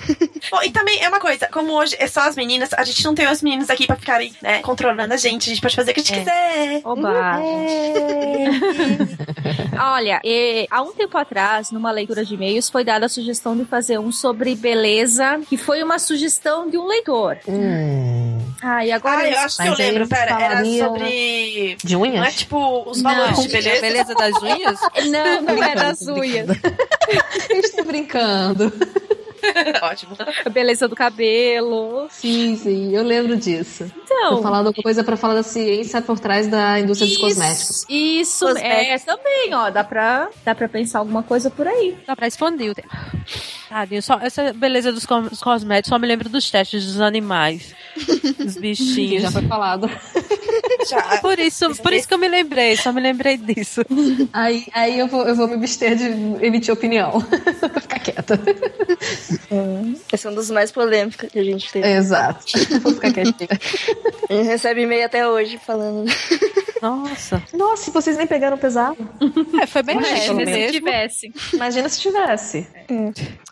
[0.49, 3.13] Bom, e também é uma coisa, como hoje é só as meninas, a gente não
[3.13, 5.49] tem os meninos aqui pra ficarem, né, controlando a gente.
[5.49, 6.81] A gente pode fazer o que a gente quiser.
[6.83, 7.39] Oba.
[9.81, 13.65] Olha, e, há um tempo atrás, numa leitura de e-mails, foi dada a sugestão de
[13.65, 17.37] fazer um sobre beleza, que foi uma sugestão de um leitor.
[18.61, 21.77] Ah, e agora Ah, eu acho que eu lembro, pera, era sobre.
[21.83, 22.15] De unhas?
[22.15, 23.11] Não é tipo os Não.
[23.11, 23.81] valores de A beleza?
[23.81, 24.79] beleza das unhas?
[25.09, 26.47] Não, não é das unhas.
[27.49, 28.71] Eu estou brincando.
[29.81, 30.17] Ótimo.
[30.45, 32.07] A beleza do cabelo.
[32.09, 33.89] Sim, sim, eu lembro disso.
[34.03, 34.37] Então.
[34.37, 37.85] Tô falando alguma coisa pra falar da ciência por trás da indústria dos cosméticos.
[37.89, 41.97] Isso, é, também, ó, dá pra, dá pra pensar alguma coisa por aí.
[42.07, 42.89] Dá pra expandir o tema.
[43.69, 47.73] Tadinho, só, essa beleza dos, cos- dos cosméticos só me lembra dos testes dos animais.
[48.37, 49.23] Dos bichinhos.
[49.23, 49.89] já foi falado.
[50.89, 51.17] Já.
[51.19, 53.81] Por isso, por isso que eu me lembrei, só me lembrei disso.
[54.33, 56.05] Aí, aí eu, vou, eu vou me abster de
[56.45, 57.11] emitir opinião.
[57.11, 58.39] Vou ficar quieta.
[60.11, 61.87] Esse é um dos mais polêmicos que a gente teve.
[61.87, 62.45] Exato.
[62.81, 63.49] Vou ficar quietinha.
[64.27, 66.05] A gente recebe e-mail até hoje falando.
[66.81, 67.41] Nossa.
[67.53, 68.97] Nossa, vocês nem pegaram pesado.
[69.61, 70.71] É, foi bem leve Imagina se mesmo.
[70.71, 71.33] tivesse.
[71.53, 72.67] Imagina se tivesse.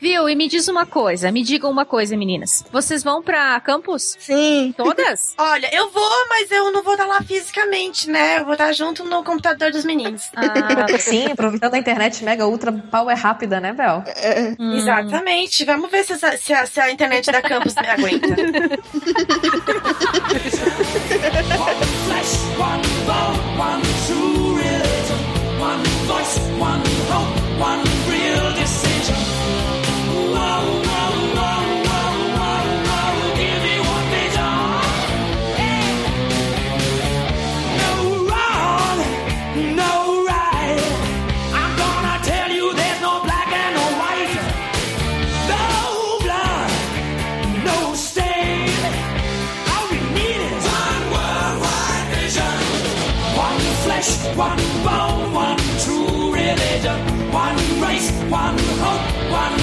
[0.01, 0.27] Viu?
[0.29, 2.63] E me diz uma coisa, me digam uma coisa, meninas.
[2.71, 4.15] Vocês vão pra campus?
[4.19, 4.73] Sim.
[4.75, 5.33] Todas?
[5.37, 8.39] Olha, eu vou, mas eu não vou estar lá fisicamente, né?
[8.39, 10.29] Eu vou estar junto no computador dos meninos.
[10.35, 14.03] Ah, Sim, aproveitando a internet mega ultra power rápida, né, Bel?
[14.59, 14.75] hum.
[14.75, 15.65] Exatamente.
[15.73, 18.35] Vamos ver se, se a, se a internet da campus me aguenta.
[54.35, 56.99] One bone, one true religion.
[57.31, 59.62] One race, one hope, one